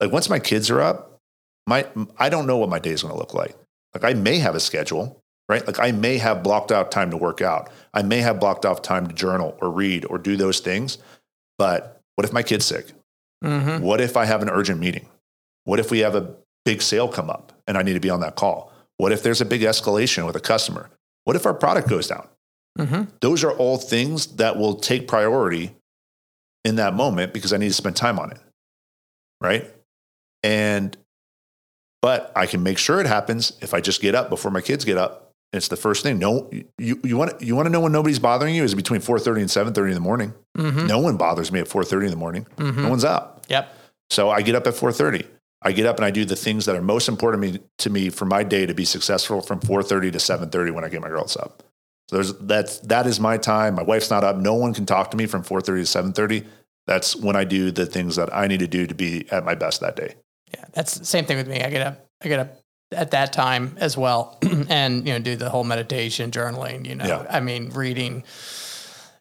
like 0.00 0.10
once 0.12 0.28
my 0.28 0.38
kids 0.40 0.68
are 0.70 0.80
up, 0.80 1.20
my 1.66 1.86
I 2.18 2.28
don't 2.28 2.46
know 2.46 2.56
what 2.56 2.68
my 2.68 2.78
day 2.80 2.90
is 2.90 3.02
going 3.02 3.14
to 3.14 3.18
look 3.18 3.34
like. 3.34 3.54
Like 3.94 4.04
I 4.04 4.14
may 4.14 4.38
have 4.38 4.54
a 4.56 4.60
schedule, 4.60 5.22
right? 5.48 5.66
Like 5.66 5.78
I 5.78 5.92
may 5.92 6.18
have 6.18 6.42
blocked 6.42 6.72
out 6.72 6.90
time 6.90 7.10
to 7.10 7.16
work 7.16 7.40
out. 7.42 7.70
I 7.92 8.02
may 8.02 8.18
have 8.20 8.40
blocked 8.40 8.64
off 8.64 8.82
time 8.82 9.06
to 9.06 9.14
journal 9.14 9.56
or 9.60 9.70
read 9.70 10.04
or 10.06 10.18
do 10.18 10.36
those 10.36 10.60
things. 10.60 10.98
But 11.58 12.00
what 12.16 12.24
if 12.24 12.32
my 12.32 12.42
kid's 12.42 12.64
sick? 12.66 12.92
Mhm. 13.44 13.80
What 13.80 14.00
if 14.00 14.16
I 14.16 14.24
have 14.24 14.42
an 14.42 14.48
urgent 14.48 14.80
meeting? 14.80 15.08
What 15.64 15.78
if 15.80 15.90
we 15.90 16.00
have 16.00 16.14
a 16.14 16.34
big 16.64 16.80
sale 16.82 17.08
come 17.08 17.28
up 17.30 17.52
and 17.66 17.76
I 17.76 17.82
need 17.82 17.92
to 17.94 18.00
be 18.00 18.10
on 18.10 18.20
that 18.20 18.36
call? 18.36 18.72
What 18.96 19.12
if 19.12 19.22
there's 19.22 19.40
a 19.40 19.44
big 19.44 19.60
escalation 19.62 20.26
with 20.26 20.36
a 20.36 20.40
customer? 20.40 20.90
What 21.24 21.36
if 21.36 21.46
our 21.46 21.54
product 21.54 21.88
goes 21.88 22.06
down? 22.08 22.26
Mhm. 22.78 23.08
Those 23.20 23.44
are 23.44 23.52
all 23.52 23.76
things 23.76 24.26
that 24.36 24.56
will 24.56 24.74
take 24.76 25.06
priority 25.08 25.74
in 26.64 26.76
that 26.76 26.94
moment 26.94 27.32
because 27.32 27.52
I 27.52 27.56
need 27.58 27.68
to 27.68 27.74
spend 27.74 27.96
time 27.96 28.18
on 28.18 28.30
it. 28.32 28.38
Right. 29.40 29.70
And, 30.42 30.96
but 32.02 32.32
I 32.34 32.46
can 32.46 32.62
make 32.62 32.78
sure 32.78 33.00
it 33.00 33.06
happens 33.06 33.52
if 33.60 33.74
I 33.74 33.80
just 33.80 34.00
get 34.00 34.14
up 34.14 34.28
before 34.30 34.50
my 34.50 34.60
kids 34.60 34.84
get 34.84 34.96
up. 34.98 35.23
It's 35.54 35.68
the 35.68 35.76
first 35.76 36.02
thing. 36.02 36.18
No, 36.18 36.50
you, 36.78 36.98
you 37.04 37.16
want 37.16 37.40
you 37.40 37.54
want 37.54 37.66
to 37.66 37.70
know 37.70 37.78
when 37.78 37.92
nobody's 37.92 38.18
bothering 38.18 38.56
you 38.56 38.64
is 38.64 38.74
between 38.74 39.00
4:30 39.00 39.40
and 39.40 39.48
7:30 39.48 39.88
in 39.90 39.94
the 39.94 40.00
morning. 40.00 40.34
Mhm. 40.58 40.88
No 40.88 40.98
one 40.98 41.16
bothers 41.16 41.52
me 41.52 41.60
at 41.60 41.68
4:30 41.68 42.06
in 42.06 42.10
the 42.10 42.16
morning. 42.16 42.44
Mhm. 42.56 42.78
No 42.78 42.88
one's 42.88 43.04
up. 43.04 43.44
Yep. 43.48 43.68
So 44.10 44.30
I 44.30 44.42
get 44.42 44.56
up 44.56 44.66
at 44.66 44.74
4:30. 44.74 45.24
I 45.62 45.70
get 45.70 45.86
up 45.86 45.96
and 45.96 46.04
I 46.04 46.10
do 46.10 46.24
the 46.24 46.34
things 46.34 46.66
that 46.66 46.74
are 46.74 46.82
most 46.82 47.08
important 47.08 47.42
to 47.44 47.52
me, 47.52 47.58
to 47.78 47.90
me 47.90 48.10
for 48.10 48.24
my 48.24 48.42
day 48.42 48.66
to 48.66 48.74
be 48.74 48.84
successful 48.84 49.40
from 49.40 49.60
4:30 49.60 50.10
to 50.10 50.18
7:30 50.18 50.72
when 50.72 50.84
I 50.84 50.88
get 50.88 51.00
my 51.00 51.08
girls 51.08 51.36
up. 51.36 51.62
So 52.10 52.16
there's 52.16 52.32
that's 52.40 52.78
that 52.80 53.06
is 53.06 53.20
my 53.20 53.36
time. 53.36 53.76
My 53.76 53.84
wife's 53.84 54.10
not 54.10 54.24
up. 54.24 54.36
No 54.36 54.54
one 54.54 54.74
can 54.74 54.86
talk 54.86 55.12
to 55.12 55.16
me 55.16 55.26
from 55.26 55.44
4:30 55.44 55.82
to 55.82 55.86
7:30. 55.86 56.44
That's 56.88 57.14
when 57.14 57.36
I 57.36 57.44
do 57.44 57.70
the 57.70 57.86
things 57.86 58.16
that 58.16 58.34
I 58.34 58.48
need 58.48 58.58
to 58.58 58.66
do 58.66 58.88
to 58.88 58.94
be 58.94 59.26
at 59.30 59.44
my 59.44 59.54
best 59.54 59.80
that 59.82 59.94
day. 59.94 60.16
Yeah, 60.52 60.64
that's 60.72 60.96
the 60.96 61.04
same 61.04 61.24
thing 61.26 61.36
with 61.36 61.46
me. 61.46 61.62
I 61.62 61.70
get 61.70 61.86
up, 61.86 62.06
I 62.22 62.28
get 62.28 62.40
up 62.40 62.56
at 62.94 63.10
that 63.12 63.32
time 63.32 63.76
as 63.78 63.96
well, 63.96 64.38
and 64.68 65.06
you 65.06 65.12
know, 65.12 65.18
do 65.18 65.36
the 65.36 65.50
whole 65.50 65.64
meditation, 65.64 66.30
journaling. 66.30 66.86
You 66.86 66.94
know, 66.96 67.04
Yeah. 67.06 67.26
I 67.28 67.40
mean, 67.40 67.70
reading 67.70 68.24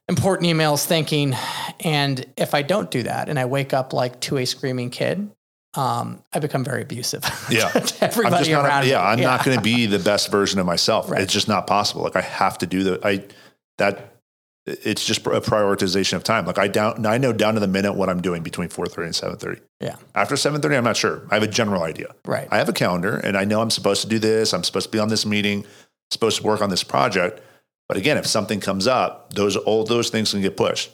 important 0.10 0.50
emails, 0.50 0.86
thinking, 0.86 1.36
and 1.80 2.26
if 2.38 2.54
I 2.54 2.62
don't 2.62 2.92
do 2.92 3.04
that, 3.04 3.30
and 3.30 3.40
I 3.40 3.46
wake 3.46 3.74
up 3.74 3.94
like 3.94 4.20
to 4.22 4.38
a 4.38 4.46
screaming 4.46 4.90
kid, 4.90 5.32
um, 5.76 6.22
I 6.34 6.40
become 6.40 6.64
very 6.64 6.82
abusive. 6.82 7.24
Yeah. 7.50 7.72
everybody 8.02 8.36
I'm 8.36 8.40
just 8.44 8.52
not, 8.52 8.66
around. 8.66 8.88
yeah. 8.88 9.02
I'm 9.02 9.20
not 9.20 9.44
going 9.44 9.58
to 9.58 9.64
be 9.64 9.86
the 9.86 10.00
best 10.00 10.30
version 10.32 10.60
of 10.60 10.66
myself. 10.66 11.10
Right. 11.14 11.22
It's 11.22 11.34
just 11.34 11.48
not 11.48 11.68
possible. 11.68 12.04
Like 12.04 12.16
I 12.16 12.22
have 12.22 12.58
to 12.60 12.68
do 12.68 12.84
the, 12.84 13.00
I, 13.08 13.24
that 13.78 14.13
it's 14.66 15.06
just 15.06 15.26
a 15.28 15.42
prioritization 15.42 16.14
of 16.14 16.24
time. 16.24 16.46
Like 16.46 16.58
I 16.58 16.68
down, 16.68 17.06
I 17.06 17.18
know 17.18 17.34
down 17.34 17.56
to 17.56 17.60
the 17.60 17.68
minute 17.68 17.94
what 17.94 18.10
I'm 18.10 18.22
doing 18.22 18.44
between 18.44 18.70
4:30 18.70 19.06
and 19.06 19.14
7:30. 19.14 19.62
Yeah. 19.82 19.96
After 20.16 20.36
7:30, 20.36 20.78
I'm 20.78 20.84
not 20.84 20.96
sure. 20.96 21.28
I 21.30 21.36
have 21.36 21.44
a 21.44 21.48
general 21.48 21.84
idea. 21.84 22.16
Right. 22.26 22.48
I 22.50 22.58
have 22.58 22.70
a 22.70 22.74
calendar 22.74 23.18
and 23.18 23.38
I 23.38 23.44
know 23.44 23.62
I'm 23.62 23.70
supposed 23.70 24.02
to 24.04 24.08
do 24.08 24.20
this. 24.20 24.54
I'm 24.54 24.64
supposed 24.64 24.86
to 24.88 24.92
be 24.92 25.00
on 25.00 25.10
this 25.10 25.26
meeting, 25.26 25.66
supposed 26.12 26.38
to 26.38 26.44
work 26.44 26.62
on 26.62 26.70
this 26.70 26.84
project. 26.84 27.42
But 27.90 27.98
again, 27.98 28.18
if 28.18 28.26
something 28.26 28.62
comes 28.62 28.88
up, 28.88 29.34
those 29.34 29.58
all 29.58 29.84
those 29.84 30.10
things 30.10 30.32
can 30.32 30.42
get 30.42 30.56
pushed. 30.56 30.92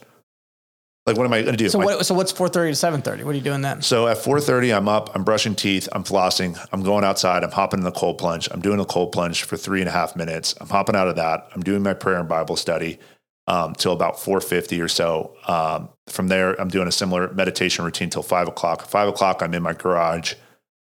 Like 1.06 1.16
what 1.16 1.24
am 1.24 1.32
I 1.32 1.42
going 1.42 1.56
to 1.56 1.56
do? 1.56 1.68
so 1.68 1.78
what? 1.78 2.04
So 2.04 2.14
what's 2.14 2.32
four 2.32 2.48
thirty 2.48 2.72
to 2.72 2.76
seven 2.76 3.02
thirty? 3.02 3.22
What 3.22 3.34
are 3.34 3.38
you 3.38 3.44
doing 3.44 3.62
then? 3.62 3.82
so 3.82 4.08
at 4.08 4.18
4:30, 4.18 4.76
I'm 4.76 4.88
up. 4.88 5.14
I'm 5.14 5.22
brushing 5.22 5.54
teeth. 5.54 5.88
I'm 5.92 6.02
flossing. 6.02 6.58
I'm 6.72 6.82
going 6.82 7.04
outside. 7.04 7.44
I'm 7.44 7.52
hopping 7.52 7.78
in 7.78 7.84
the 7.84 7.92
cold 7.92 8.18
plunge. 8.18 8.48
I'm 8.50 8.60
doing 8.60 8.80
a 8.80 8.84
cold 8.84 9.12
plunge 9.12 9.44
for 9.44 9.56
three 9.56 9.80
and 9.80 9.88
a 9.88 9.92
half 9.92 10.16
minutes. 10.16 10.56
I'm 10.60 10.68
hopping 10.68 10.96
out 10.96 11.06
of 11.06 11.16
that. 11.16 11.48
I'm 11.54 11.62
doing 11.62 11.84
my 11.84 11.94
prayer 11.94 12.18
and 12.18 12.28
Bible 12.28 12.56
study 12.56 12.98
um, 13.46 13.74
till 13.74 13.92
about 13.92 14.16
4:50 14.16 14.82
or 14.82 14.88
so. 14.88 15.34
Um, 15.46 15.88
from 16.08 16.28
there, 16.28 16.60
I'm 16.60 16.68
doing 16.68 16.88
a 16.88 16.92
similar 16.92 17.32
meditation 17.32 17.84
routine 17.84 18.10
till 18.10 18.22
five 18.22 18.48
o'clock. 18.48 18.86
Five 18.86 19.08
o'clock, 19.08 19.42
I'm 19.42 19.54
in 19.54 19.62
my 19.62 19.72
garage 19.72 20.34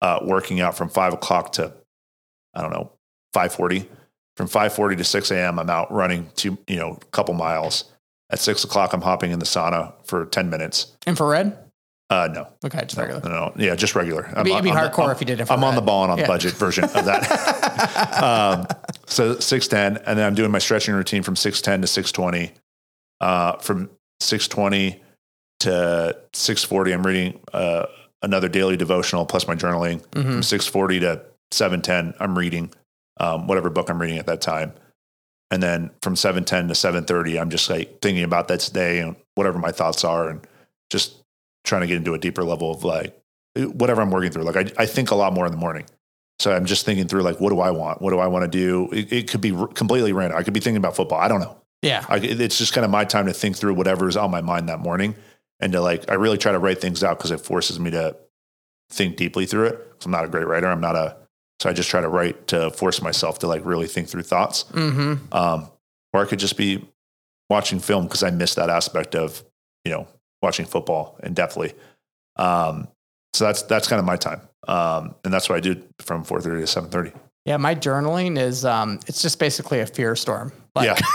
uh, 0.03 0.21
working 0.23 0.61
out 0.61 0.77
from 0.77 0.89
five 0.89 1.13
o'clock 1.13 1.53
to 1.53 1.73
I 2.55 2.63
don't 2.63 2.71
know 2.71 2.93
5:40. 3.35 3.87
From 4.37 4.49
5:40 4.49 4.99
to 4.99 5.05
6 5.05 5.31
a.m., 5.31 5.59
I'm 5.59 5.71
out 5.71 5.91
running 5.93 6.31
to 6.37 6.59
you 6.67 6.77
know 6.77 6.99
a 7.01 7.05
couple 7.07 7.35
miles. 7.35 7.85
At 8.29 8.41
six 8.41 8.65
o'clock, 8.65 8.93
I'm 8.93 9.03
hopping 9.03 9.31
in 9.31 9.39
the 9.39 9.45
sauna 9.45 9.93
for 10.05 10.27
10 10.27 10.51
minutes. 10.51 10.97
Infrared? 11.07 11.57
Uh, 12.09 12.29
no, 12.33 12.47
Okay, 12.65 12.81
just 12.83 12.97
regular. 12.97 13.21
no, 13.23 13.29
no, 13.29 13.53
yeah, 13.57 13.75
just 13.75 13.97
regular. 13.97 14.27
It'd 14.31 14.45
be, 14.45 14.53
it'd 14.53 14.63
be 14.63 14.71
I'm- 14.71 14.91
hardcore 14.91 15.01
I'm- 15.07 15.11
if 15.11 15.21
you 15.21 15.27
did 15.27 15.41
it. 15.41 15.51
I'm 15.51 15.65
on 15.65 15.75
the 15.75 15.81
ball 15.83 16.05
and 16.05 16.13
on 16.13 16.19
Yeah. 16.19 16.25
the 16.25 16.29
budget 16.29 16.53
version 16.55 16.85
of 16.85 16.93
that. 16.93 18.23
um, 18.23 18.67
so 19.07 19.39
six 19.41 19.67
ten, 19.67 19.97
and 20.07 20.19
then 20.19 20.25
I'm 20.27 20.35
doing 20.37 20.51
my 20.53 20.59
stretching 20.61 20.95
routine 20.95 21.23
from 21.25 21.35
six 21.37 21.61
ten 21.61 21.81
to 21.81 21.87
six 21.87 22.13
twenty. 22.13 22.53
Uh, 23.21 23.57
from 23.59 23.91
six 24.21 24.47
twenty 24.47 25.03
to 25.61 26.17
six 26.33 26.63
forty, 26.63 26.93
I'm 26.93 27.05
reading 27.05 27.41
uh, 27.53 27.87
another 28.23 28.49
daily 28.49 28.77
devotional 28.77 29.27
plus 29.27 29.49
my 29.49 29.57
journaling. 29.57 30.01
Mm-hmm. 30.11 30.31
From 30.33 30.43
six 30.45 30.65
forty 30.67 31.01
to 31.01 31.23
seven 31.51 31.83
ten, 31.83 32.15
I'm 32.21 32.39
reading 32.39 32.73
um, 33.19 33.49
whatever 33.49 33.69
book 33.69 33.91
I'm 33.91 34.01
reading 34.01 34.19
at 34.19 34.27
that 34.27 34.41
time. 34.41 34.75
And 35.51 35.61
then 35.63 35.91
from 36.03 36.15
seven 36.15 36.45
ten 36.45 36.69
to 36.69 36.75
seven 36.77 37.05
thirty, 37.05 37.37
I'm 37.39 37.51
just 37.51 37.69
like 37.69 38.01
thinking 38.01 38.23
about 38.23 38.47
that 38.49 38.69
day 38.73 39.01
and 39.01 39.17
whatever 39.35 39.59
my 39.59 39.73
thoughts 39.73 40.05
are, 40.05 40.29
and 40.29 40.41
just 40.91 41.15
trying 41.67 41.83
to 41.83 41.87
get 41.87 41.99
into 41.99 42.15
a 42.15 42.19
deeper 42.19 42.45
level 42.45 42.71
of 42.71 42.83
like 42.85 43.15
whatever 43.57 44.01
I'm 44.01 44.11
working 44.11 44.31
through. 44.31 44.45
Like 44.45 44.57
I, 44.57 44.83
I 44.83 44.87
think 44.87 45.11
a 45.11 45.15
lot 45.15 45.35
more 45.35 45.45
in 45.45 45.53
the 45.53 45.59
morning. 45.59 45.85
So 46.39 46.55
I'm 46.55 46.65
just 46.65 46.87
thinking 46.87 47.09
through 47.09 47.23
like, 47.23 47.41
what 47.41 47.51
do 47.51 47.61
I 47.61 47.71
want? 47.71 48.01
What 48.01 48.11
do 48.11 48.19
I 48.19 48.27
want 48.27 48.45
to 48.45 48.49
do? 48.49 48.89
It, 48.93 49.13
it 49.13 49.31
could 49.31 49.41
be 49.41 49.53
r- 49.53 49.67
completely 49.67 50.13
random. 50.13 50.39
I 50.39 50.43
could 50.43 50.55
be 50.55 50.61
thinking 50.61 50.77
about 50.79 50.97
football. 50.97 51.19
I 51.19 51.29
don't 51.29 51.41
know. 51.41 51.61
Yeah. 51.83 52.05
I, 52.09 52.17
it's 52.19 52.59
just 52.59 52.73
kind 52.73 52.85
of 52.85 52.91
my 52.91 53.05
time 53.05 53.27
to 53.27 53.33
think 53.33 53.57
through 53.57 53.75
whatever's 53.75 54.17
on 54.17 54.31
my 54.31 54.41
mind 54.41 54.69
that 54.69 54.81
morning. 54.81 55.15
And 55.61 55.73
to 55.73 55.81
like, 55.81 56.11
I 56.11 56.15
really 56.15 56.37
try 56.37 56.53
to 56.53 56.59
write 56.59 56.81
things 56.81 57.03
out 57.03 57.17
because 57.19 57.31
it 57.31 57.41
forces 57.41 57.81
me 57.81 57.91
to 57.93 58.17
think 58.91 59.17
deeply 59.17 59.47
through 59.47 59.67
it. 59.67 59.93
I'm 60.05 60.11
not 60.11 60.27
a 60.27 60.29
great 60.29 60.47
writer. 60.47 60.67
I'm 60.67 60.81
not 60.81 60.95
a, 60.95 61.17
so 61.61 61.71
I 61.71 61.73
just 61.73 61.89
try 61.89 62.03
to 62.03 62.09
write 62.09 62.49
to 62.49 62.71
force 62.71 63.01
myself 63.01 63.39
to 63.39 63.47
like 63.47 63.65
really 63.65 63.87
think 63.87 64.09
through 64.09 64.25
thoughts. 64.25 64.65
Mm-hmm. 64.65 65.35
Um, 65.35 65.71
or 66.13 66.21
I 66.21 66.27
could 66.27 66.39
just 66.39 66.59
be 66.59 66.87
watching 67.49 67.81
film 67.81 68.05
because 68.05 68.23
I 68.23 68.31
miss 68.31 68.57
that 68.57 68.69
aspect 68.69 69.15
of, 69.15 69.43
you 69.87 69.93
know, 69.93 70.07
watching 70.47 70.65
football 70.67 71.19
in 71.23 71.35
depthly. 71.35 71.75
Um, 72.37 72.89
so 73.35 73.45
that's, 73.45 73.63
that's 73.63 73.89
kind 73.89 73.99
of 74.01 74.07
my 74.07 74.17
time. 74.17 74.41
Um, 74.69 75.15
and 75.25 75.33
that's 75.35 75.49
what 75.49 75.57
I 75.57 75.61
do 75.61 75.83
from 76.01 76.25
4.30 76.25 76.43
to 76.43 76.81
7.30. 76.81 77.13
Yeah, 77.45 77.57
my 77.59 77.75
journaling 77.75 78.39
is 78.39 78.65
um, 78.65 78.99
it's 79.07 79.23
just 79.23 79.39
basically 79.39 79.81
a 79.81 79.87
fear 79.87 80.17
storm. 80.17 80.53
Like, 80.75 80.87
yeah. 80.99 81.07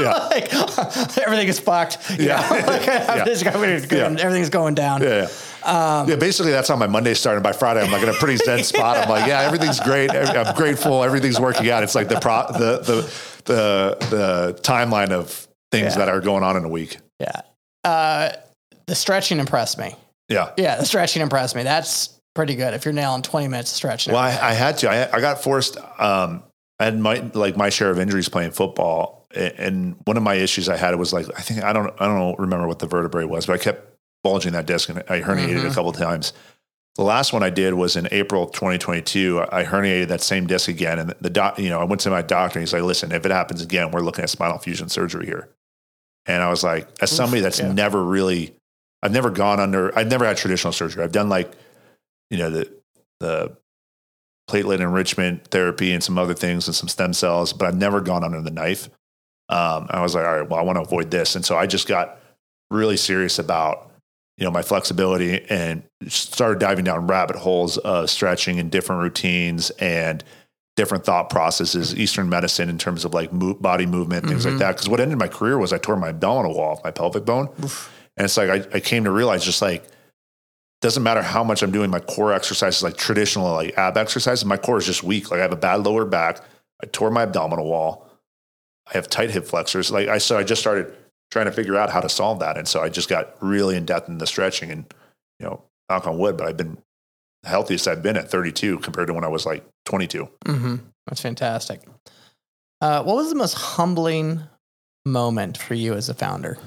Yeah. 0.00 0.12
like 0.30 0.50
everything 1.18 1.48
is 1.48 1.60
fucked. 1.60 1.98
Yeah. 2.18 2.40
Like, 2.66 2.88
everything's 2.88 3.42
going, 3.86 4.16
Yeah. 4.16 4.22
everything's 4.24 4.48
going 4.48 4.74
down. 4.74 5.02
Yeah. 5.02 5.28
Yeah. 5.66 6.06
yeah, 6.06 6.16
basically 6.16 6.50
that's 6.50 6.66
how 6.68 6.76
my 6.76 6.86
Monday 6.86 7.12
started. 7.12 7.42
By 7.42 7.52
Friday, 7.52 7.82
I'm 7.82 7.92
like 7.92 8.02
in 8.02 8.08
a 8.08 8.14
pretty 8.14 8.38
zen 8.38 8.64
spot. 8.64 8.96
I'm 8.96 9.08
like, 9.10 9.26
yeah, 9.26 9.40
everything's 9.42 9.80
great. 9.80 10.10
I'm 10.10 10.54
grateful. 10.54 11.04
Everything's 11.04 11.38
working 11.38 11.68
out. 11.68 11.82
It's 11.82 11.94
like 11.94 12.08
the 12.08 12.18
pro, 12.20 12.46
the 12.52 12.78
the 12.82 13.14
the 13.44 13.96
the 14.08 14.58
timeline 14.62 15.10
of 15.10 15.46
things 15.70 15.92
Yeah. 15.92 15.98
that 15.98 16.08
are 16.08 16.22
going 16.22 16.42
on 16.42 16.56
in 16.56 16.64
a 16.64 16.68
week. 16.70 16.96
Yeah. 17.20 17.42
Uh, 17.84 18.30
the 18.86 18.94
stretching 18.94 19.38
impressed 19.38 19.78
me. 19.78 19.94
Yeah. 20.28 20.52
Yeah, 20.56 20.76
the 20.76 20.84
stretching 20.84 21.22
impressed 21.22 21.54
me. 21.54 21.62
That's 21.62 22.20
pretty 22.34 22.54
good. 22.54 22.74
If 22.74 22.84
you're 22.84 22.94
nailing 22.94 23.22
20 23.22 23.48
minutes 23.48 23.72
of 23.72 23.76
stretching. 23.76 24.12
Well, 24.12 24.22
I, 24.22 24.30
I 24.30 24.52
had 24.52 24.78
to. 24.78 24.90
I, 24.90 25.16
I 25.16 25.20
got 25.20 25.42
forced. 25.42 25.76
Um, 25.98 26.42
I 26.78 26.86
had 26.86 26.98
my 26.98 27.30
like 27.34 27.56
my 27.56 27.68
share 27.68 27.90
of 27.90 27.98
injuries 27.98 28.28
playing 28.28 28.52
football, 28.52 29.26
and 29.34 29.96
one 30.04 30.16
of 30.16 30.22
my 30.22 30.34
issues 30.34 30.68
I 30.68 30.76
had 30.76 30.96
was 30.96 31.12
like 31.12 31.26
I 31.36 31.40
think 31.40 31.62
I 31.62 31.72
don't 31.72 31.94
I 32.00 32.06
don't 32.06 32.38
remember 32.38 32.66
what 32.66 32.80
the 32.80 32.86
vertebrae 32.86 33.24
was, 33.24 33.46
but 33.46 33.52
I 33.52 33.62
kept 33.62 33.96
bulging 34.24 34.52
that 34.52 34.66
disc 34.66 34.88
and 34.88 34.98
I 35.08 35.20
herniated 35.20 35.68
a 35.70 35.74
couple 35.74 35.90
of 35.90 35.96
times. 35.96 36.32
The 36.96 37.04
last 37.04 37.32
one 37.32 37.42
I 37.42 37.50
did 37.50 37.74
was 37.74 37.96
in 37.96 38.06
April 38.10 38.46
2022. 38.48 39.44
I 39.50 39.64
herniated 39.64 40.08
that 40.08 40.20
same 40.20 40.46
disc 40.46 40.68
again, 40.68 40.98
and 40.98 41.14
the 41.20 41.30
doc, 41.30 41.58
you 41.58 41.70
know, 41.70 41.80
I 41.80 41.84
went 41.84 42.00
to 42.02 42.10
my 42.10 42.20
doctor 42.20 42.58
and 42.58 42.66
he's 42.66 42.72
like, 42.72 42.82
"Listen, 42.82 43.12
if 43.12 43.24
it 43.24 43.30
happens 43.30 43.62
again, 43.62 43.92
we're 43.92 44.00
looking 44.00 44.24
at 44.24 44.30
spinal 44.30 44.58
fusion 44.58 44.88
surgery 44.88 45.26
here." 45.26 45.48
And 46.26 46.42
I 46.42 46.50
was 46.50 46.62
like, 46.62 46.88
as 47.00 47.10
somebody 47.10 47.40
that's 47.40 47.58
yeah. 47.58 47.72
never 47.72 48.02
really, 48.02 48.54
I've 49.02 49.12
never 49.12 49.30
gone 49.30 49.60
under, 49.60 49.96
I've 49.98 50.08
never 50.08 50.24
had 50.24 50.36
traditional 50.36 50.72
surgery. 50.72 51.02
I've 51.02 51.12
done 51.12 51.28
like, 51.28 51.52
you 52.30 52.38
know, 52.38 52.50
the 52.50 52.72
the 53.20 53.56
platelet 54.50 54.80
enrichment 54.80 55.46
therapy 55.48 55.92
and 55.92 56.02
some 56.02 56.18
other 56.18 56.34
things 56.34 56.66
and 56.66 56.74
some 56.74 56.88
stem 56.88 57.12
cells, 57.12 57.52
but 57.52 57.66
I've 57.68 57.76
never 57.76 58.00
gone 58.00 58.24
under 58.24 58.40
the 58.40 58.50
knife. 58.50 58.90
Um, 59.48 59.86
I 59.90 60.00
was 60.02 60.14
like, 60.14 60.24
all 60.24 60.40
right, 60.40 60.48
well, 60.48 60.58
I 60.58 60.62
want 60.62 60.76
to 60.76 60.82
avoid 60.82 61.10
this, 61.10 61.36
and 61.36 61.44
so 61.44 61.56
I 61.56 61.66
just 61.66 61.86
got 61.86 62.18
really 62.70 62.96
serious 62.96 63.38
about 63.38 63.90
you 64.38 64.44
know 64.44 64.50
my 64.50 64.62
flexibility 64.62 65.44
and 65.50 65.82
started 66.08 66.58
diving 66.58 66.84
down 66.84 67.06
rabbit 67.06 67.36
holes 67.36 67.76
of 67.78 68.08
stretching 68.10 68.58
and 68.58 68.70
different 68.70 69.02
routines 69.02 69.70
and 69.78 70.24
different 70.74 71.04
thought 71.04 71.28
processes 71.28 71.94
eastern 71.94 72.30
medicine 72.30 72.70
in 72.70 72.78
terms 72.78 73.04
of 73.04 73.12
like 73.12 73.30
mo- 73.30 73.54
body 73.54 73.84
movement 73.84 74.26
things 74.26 74.46
like 74.46 74.58
that. 74.58 74.72
Because 74.72 74.88
what 74.88 75.00
ended 75.00 75.18
my 75.18 75.28
career 75.28 75.58
was 75.58 75.72
i 75.72 75.78
tore 75.78 75.96
my 75.96 76.08
abdominal 76.08 76.54
wall 76.54 76.72
off 76.72 76.82
my 76.82 76.90
pelvic 76.90 77.26
bone 77.26 77.50
and 78.16 78.24
it's 78.24 78.36
like 78.36 78.50
I, 78.50 78.76
I 78.76 78.80
came 78.80 79.04
to 79.04 79.10
realize 79.10 79.44
just 79.44 79.62
like 79.62 79.84
doesn't 80.80 81.02
matter 81.02 81.22
how 81.22 81.44
much 81.44 81.62
i'm 81.62 81.70
doing 81.70 81.90
my 81.90 82.00
core 82.00 82.32
exercises 82.32 82.82
like 82.82 82.96
traditional 82.96 83.52
like 83.52 83.76
ab 83.78 83.96
exercises 83.96 84.44
my 84.44 84.56
core 84.56 84.78
is 84.78 84.86
just 84.86 85.02
weak 85.02 85.30
like 85.30 85.38
i 85.38 85.42
have 85.42 85.52
a 85.52 85.56
bad 85.56 85.84
lower 85.84 86.04
back 86.04 86.40
i 86.82 86.86
tore 86.86 87.10
my 87.10 87.22
abdominal 87.22 87.66
wall 87.66 88.08
i 88.88 88.92
have 88.92 89.08
tight 89.08 89.30
hip 89.30 89.44
flexors 89.44 89.90
like 89.90 90.08
i 90.08 90.18
so 90.18 90.38
i 90.38 90.42
just 90.42 90.60
started 90.60 90.92
trying 91.32 91.46
to 91.46 91.52
figure 91.52 91.76
out 91.76 91.90
how 91.90 92.00
to 92.00 92.10
solve 92.10 92.40
that. 92.40 92.58
And 92.58 92.68
so 92.68 92.82
I 92.82 92.90
just 92.90 93.08
got 93.08 93.34
really 93.40 93.74
in 93.74 93.86
depth 93.86 94.06
in 94.06 94.18
the 94.18 94.26
stretching 94.26 94.70
and, 94.70 94.84
you 95.40 95.46
know, 95.46 95.62
knock 95.88 96.06
on 96.06 96.18
wood, 96.18 96.36
but 96.36 96.46
I've 96.46 96.58
been 96.58 96.76
the 97.42 97.48
healthiest 97.48 97.88
I've 97.88 98.02
been 98.02 98.18
at 98.18 98.30
32 98.30 98.78
compared 98.80 99.06
to 99.08 99.14
when 99.14 99.24
I 99.24 99.28
was 99.28 99.46
like 99.46 99.64
22. 99.86 100.28
Mm-hmm. 100.44 100.76
That's 101.06 101.22
fantastic. 101.22 101.80
Uh, 102.82 103.02
what 103.02 103.16
was 103.16 103.30
the 103.30 103.34
most 103.34 103.54
humbling 103.54 104.42
moment 105.06 105.56
for 105.56 105.72
you 105.72 105.94
as 105.94 106.10
a 106.10 106.14
founder? 106.14 106.58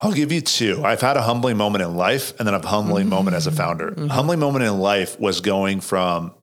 I'll 0.00 0.12
give 0.12 0.30
you 0.30 0.40
two. 0.42 0.82
I've 0.84 1.00
had 1.00 1.16
a 1.16 1.22
humbling 1.22 1.56
moment 1.56 1.82
in 1.82 1.96
life 1.96 2.32
and 2.38 2.46
then 2.46 2.54
a 2.54 2.66
humbling 2.66 3.08
moment 3.08 3.34
as 3.36 3.46
a 3.46 3.50
founder. 3.52 3.92
Mhm. 3.92 4.10
Humbling 4.10 4.38
moment 4.38 4.64
in 4.64 4.78
life 4.78 5.18
was 5.18 5.40
going 5.40 5.80
from 5.80 6.34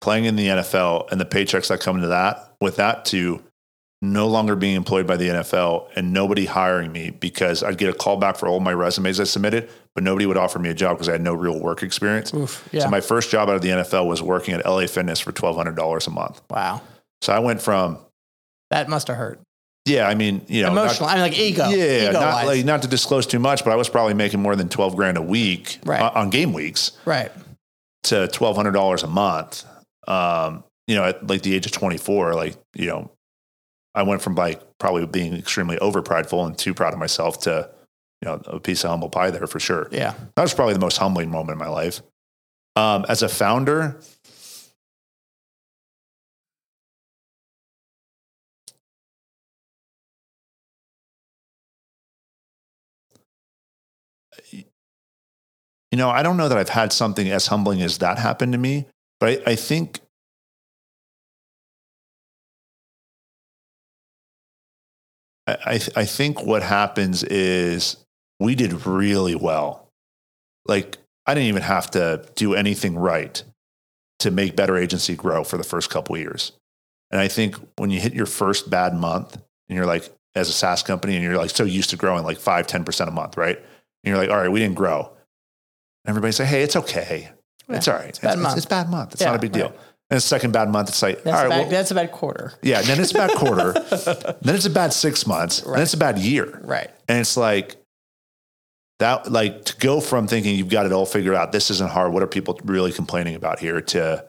playing 0.00 0.24
in 0.24 0.34
the 0.36 0.48
NFL 0.48 1.06
and 1.12 1.20
the 1.20 1.24
paychecks 1.24 1.68
that 1.68 1.80
come 1.80 1.96
into 1.96 2.08
that 2.08 2.54
with 2.60 2.76
that 2.76 3.04
to 3.06 3.40
no 4.04 4.26
longer 4.26 4.56
being 4.56 4.74
employed 4.74 5.06
by 5.06 5.16
the 5.16 5.28
NFL 5.28 5.86
and 5.94 6.12
nobody 6.12 6.44
hiring 6.46 6.90
me 6.90 7.10
because 7.10 7.62
I'd 7.62 7.78
get 7.78 7.88
a 7.88 7.92
call 7.92 8.16
back 8.16 8.34
for 8.36 8.48
all 8.48 8.58
my 8.58 8.72
resumes 8.72 9.20
I 9.20 9.24
submitted, 9.24 9.70
but 9.94 10.02
nobody 10.02 10.26
would 10.26 10.36
offer 10.36 10.58
me 10.58 10.70
a 10.70 10.74
job 10.74 10.96
because 10.96 11.08
I 11.08 11.12
had 11.12 11.20
no 11.20 11.34
real 11.34 11.60
work 11.60 11.84
experience. 11.84 12.34
Oof. 12.34 12.68
Yeah. 12.72 12.80
So 12.82 12.88
my 12.90 13.00
first 13.00 13.30
job 13.30 13.48
out 13.48 13.54
of 13.54 13.62
the 13.62 13.68
NFL 13.68 14.08
was 14.08 14.20
working 14.20 14.54
at 14.54 14.66
LA 14.66 14.88
Fitness 14.88 15.20
for 15.20 15.30
twelve 15.30 15.54
hundred 15.56 15.76
dollars 15.76 16.08
a 16.08 16.10
month. 16.10 16.42
wow. 16.50 16.80
So 17.20 17.32
I 17.32 17.38
went 17.38 17.62
from 17.62 17.98
That 18.70 18.88
must 18.88 19.06
have 19.06 19.16
hurt. 19.18 19.40
Yeah, 19.84 20.06
I 20.08 20.14
mean, 20.14 20.44
you 20.48 20.62
know, 20.62 20.72
not- 20.72 20.84
Emotional. 20.84 21.08
I 21.08 21.12
mean, 21.14 21.22
like 21.22 21.38
ego. 21.38 21.68
yeah, 21.68 22.10
Ego 22.10 22.20
not 22.20 22.46
like 22.46 22.64
not 22.64 22.82
to 22.82 22.88
disclose 22.88 23.26
too 23.26 23.38
much, 23.38 23.64
but 23.64 23.72
I 23.72 23.76
was 23.76 23.88
probably 23.88 24.14
making 24.14 24.40
more 24.40 24.54
than 24.56 24.68
twelve 24.68 24.94
grand 24.96 25.16
a 25.16 25.22
week 25.22 25.78
Right. 25.84 26.00
on, 26.00 26.12
on 26.14 26.30
game 26.30 26.52
weeks 26.52 26.92
right. 27.04 27.32
to 28.04 28.28
twelve 28.28 28.56
hundred 28.56 28.72
dollars 28.72 29.02
a 29.02 29.08
month. 29.08 29.64
Um, 30.08 30.64
you 30.86 30.94
know, 30.96 31.04
at 31.04 31.26
like 31.26 31.42
the 31.42 31.54
age 31.54 31.66
of 31.66 31.72
twenty 31.72 31.96
four, 31.98 32.34
like 32.34 32.56
you 32.74 32.86
know, 32.86 33.10
I 33.94 34.02
went 34.04 34.22
from 34.22 34.34
like 34.34 34.60
probably 34.78 35.06
being 35.06 35.34
extremely 35.34 35.78
over 35.78 36.02
prideful 36.02 36.44
and 36.46 36.56
too 36.56 36.74
proud 36.74 36.92
of 36.92 36.98
myself 36.98 37.40
to 37.40 37.68
you 38.20 38.28
know 38.28 38.40
a 38.46 38.60
piece 38.60 38.84
of 38.84 38.90
humble 38.90 39.10
pie 39.10 39.30
there 39.30 39.46
for 39.46 39.58
sure. 39.60 39.88
Yeah. 39.90 40.14
That 40.36 40.42
was 40.42 40.54
probably 40.54 40.74
the 40.74 40.80
most 40.80 40.98
humbling 40.98 41.30
moment 41.30 41.52
in 41.52 41.58
my 41.58 41.68
life. 41.68 42.02
Um, 42.74 43.04
as 43.08 43.22
a 43.22 43.28
founder, 43.28 43.98
you 55.92 55.98
know, 55.98 56.10
I 56.10 56.22
don't 56.22 56.36
know 56.36 56.48
that 56.48 56.58
I've 56.58 56.70
had 56.70 56.92
something 56.92 57.30
as 57.30 57.46
humbling 57.46 57.82
as 57.82 57.98
that 57.98 58.18
happen 58.18 58.50
to 58.52 58.58
me, 58.58 58.86
but 59.20 59.28
I, 59.46 59.52
I 59.52 59.54
think 59.54 60.00
I, 65.46 65.80
I, 65.96 66.04
think 66.04 66.44
what 66.44 66.62
happens 66.62 67.24
is 67.24 67.96
we 68.40 68.54
did 68.54 68.86
really 68.86 69.34
well. 69.34 69.88
Like 70.66 70.98
I 71.26 71.34
didn't 71.34 71.48
even 71.48 71.62
have 71.62 71.90
to 71.90 72.24
do 72.36 72.54
anything 72.54 72.96
right 72.96 73.42
to 74.20 74.30
make 74.30 74.56
Better 74.56 74.76
Agency 74.76 75.16
grow 75.16 75.44
for 75.44 75.58
the 75.58 75.64
first 75.64 75.90
couple 75.90 76.16
years. 76.16 76.52
And 77.10 77.20
I 77.20 77.28
think 77.28 77.56
when 77.76 77.90
you 77.90 78.00
hit 78.00 78.14
your 78.14 78.26
first 78.26 78.70
bad 78.70 78.94
month 78.94 79.34
and 79.68 79.76
you're 79.76 79.86
like, 79.86 80.08
as 80.34 80.48
a 80.48 80.52
SaaS 80.52 80.82
company, 80.82 81.14
and 81.14 81.22
you're 81.22 81.36
like 81.36 81.50
so 81.50 81.64
used 81.64 81.90
to 81.90 81.96
growing 81.96 82.24
like 82.24 82.38
five, 82.38 82.66
10% 82.66 83.08
a 83.08 83.10
month, 83.10 83.36
right? 83.36 83.58
And 83.58 83.64
you're 84.04 84.16
like, 84.16 84.30
all 84.30 84.38
right, 84.38 84.50
we 84.50 84.60
didn't 84.60 84.76
grow. 84.76 85.10
And 86.04 86.10
everybody 86.10 86.32
say, 86.32 86.44
hey, 86.44 86.62
it's 86.62 86.76
okay. 86.76 87.30
It's 87.68 87.88
all 87.88 87.94
right. 87.94 88.08
It's, 88.08 88.18
bad 88.18 88.32
it's, 88.34 88.42
month. 88.42 88.56
it's 88.56 88.66
bad 88.66 88.88
month. 88.90 89.12
It's 89.12 89.20
Yeah, 89.22 89.28
not 89.28 89.36
a 89.36 89.38
big 89.38 89.52
deal. 89.52 89.68
right. 89.68 89.78
And 90.10 90.16
the 90.18 90.20
second 90.20 90.52
bad 90.52 90.68
month, 90.68 90.90
it's 90.90 91.00
like, 91.00 91.22
That's, 91.22 91.38
all 91.40 91.46
a 91.46 91.48
bad, 91.48 91.60
well, 91.60 91.70
that's 91.70 91.90
a 91.90 91.94
bad 91.94 92.12
quarter. 92.12 92.52
yeah. 92.60 92.82
Then 92.82 93.00
it's 93.00 93.12
a 93.12 93.14
bad 93.14 93.30
quarter. 93.30 93.72
then 94.42 94.54
it's 94.54 94.66
a 94.66 94.70
bad 94.70 94.92
six 94.92 95.26
months. 95.26 95.62
And 95.62 95.74
then 95.74 95.82
it's 95.82 95.94
a 95.94 95.98
bad 95.98 96.18
year. 96.18 96.60
Right. 96.62 96.90
And 97.08 97.20
it's 97.20 97.36
like 97.36 97.76
that, 98.98 99.32
like 99.32 99.64
to 99.66 99.76
go 99.78 100.00
from 100.00 100.26
thinking 100.26 100.54
you've 100.54 100.68
got 100.68 100.84
it 100.84 100.92
all 100.92 101.06
figured 101.06 101.34
out, 101.34 101.52
this 101.52 101.70
isn't 101.70 101.90
hard. 101.90 102.12
What 102.12 102.22
are 102.22 102.26
people 102.26 102.60
really 102.64 102.92
complaining 102.92 103.36
about 103.36 103.58
here? 103.58 103.80
To, 103.80 104.24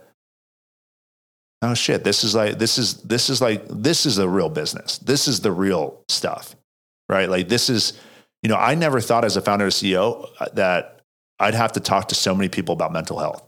oh 1.63 1.73
shit, 1.73 2.03
this 2.05 2.23
is 2.23 2.33
like, 2.33 2.59
this 2.59 2.77
is, 2.77 3.01
this 3.01 3.29
is 3.29 3.41
like, 3.41 3.65
this 3.67 4.05
is 4.05 4.19
a 4.19 4.29
real 4.29 4.49
business. 4.49 4.99
This 4.99 5.27
is 5.27 5.41
the 5.41 5.51
real 5.51 6.01
stuff, 6.07 6.55
right? 7.09 7.27
Like 7.27 7.49
this 7.49 7.69
is, 7.69 7.93
you 8.41 8.49
know, 8.49 8.55
I 8.57 8.75
never 8.75 9.01
thought 9.01 9.25
as 9.25 9.35
a 9.35 9.41
founder 9.41 9.65
or 9.65 9.69
CEO 9.69 10.29
uh, 10.39 10.45
that 10.53 10.92
I'd 11.43 11.55
have 11.55 11.73
to 11.73 11.79
talk 11.79 12.07
to 12.07 12.15
so 12.15 12.33
many 12.33 12.49
people 12.49 12.73
about 12.73 12.93
mental 12.93 13.19
health. 13.19 13.43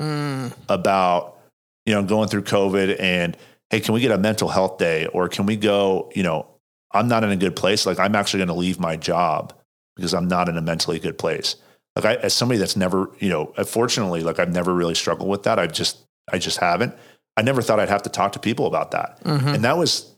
Mm, 0.00 0.52
about 0.68 1.38
you 1.86 1.94
know 1.94 2.02
going 2.02 2.28
through 2.28 2.42
covid 2.42 2.98
and 2.98 3.36
hey 3.70 3.78
can 3.78 3.94
we 3.94 4.00
get 4.00 4.10
a 4.10 4.18
mental 4.18 4.48
health 4.48 4.78
day? 4.78 5.06
Or 5.06 5.28
can 5.28 5.46
we 5.46 5.56
go 5.56 6.10
you 6.14 6.22
know 6.22 6.46
i'm 6.92 7.06
not 7.06 7.22
in 7.22 7.30
a 7.30 7.36
good 7.36 7.54
place. 7.54 7.86
Like 7.86 7.98
i'm 8.00 8.16
actually 8.16 8.38
going 8.38 8.48
to 8.48 8.54
leave 8.54 8.80
my 8.80 8.96
job 8.96 9.52
because 9.94 10.14
i'm 10.14 10.26
not 10.26 10.48
in 10.48 10.56
a 10.56 10.62
mentally 10.62 10.98
good 10.98 11.18
place. 11.18 11.56
Like 11.94 12.04
I, 12.06 12.14
as 12.16 12.34
somebody 12.34 12.58
that's 12.58 12.76
never 12.76 13.10
you 13.20 13.28
know 13.28 13.52
fortunately 13.66 14.22
like 14.22 14.38
i've 14.40 14.52
never 14.52 14.74
really 14.74 14.94
struggled 14.96 15.28
with 15.28 15.44
that. 15.44 15.58
I've 15.58 15.72
just 15.72 15.98
i 16.32 16.38
just 16.38 16.58
haven't. 16.58 16.94
I 17.36 17.42
never 17.42 17.62
thought 17.62 17.78
i'd 17.78 17.88
have 17.88 18.02
to 18.02 18.10
talk 18.10 18.32
to 18.32 18.38
people 18.40 18.66
about 18.66 18.90
that. 18.92 19.22
Mhm. 19.22 19.54
and 19.54 19.64
that 19.64 19.76
was 19.76 20.12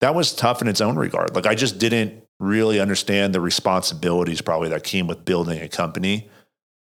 that 0.00 0.14
was 0.14 0.32
tough 0.32 0.62
in 0.62 0.68
its 0.68 0.80
own 0.80 0.96
regard. 0.96 1.34
Like 1.34 1.46
i 1.46 1.56
just 1.56 1.78
didn't 1.78 2.22
really 2.38 2.78
understand 2.78 3.34
the 3.34 3.40
responsibilities 3.40 4.40
probably 4.40 4.68
that 4.68 4.84
came 4.84 5.08
with 5.08 5.24
building 5.24 5.60
a 5.60 5.68
company 5.68 6.28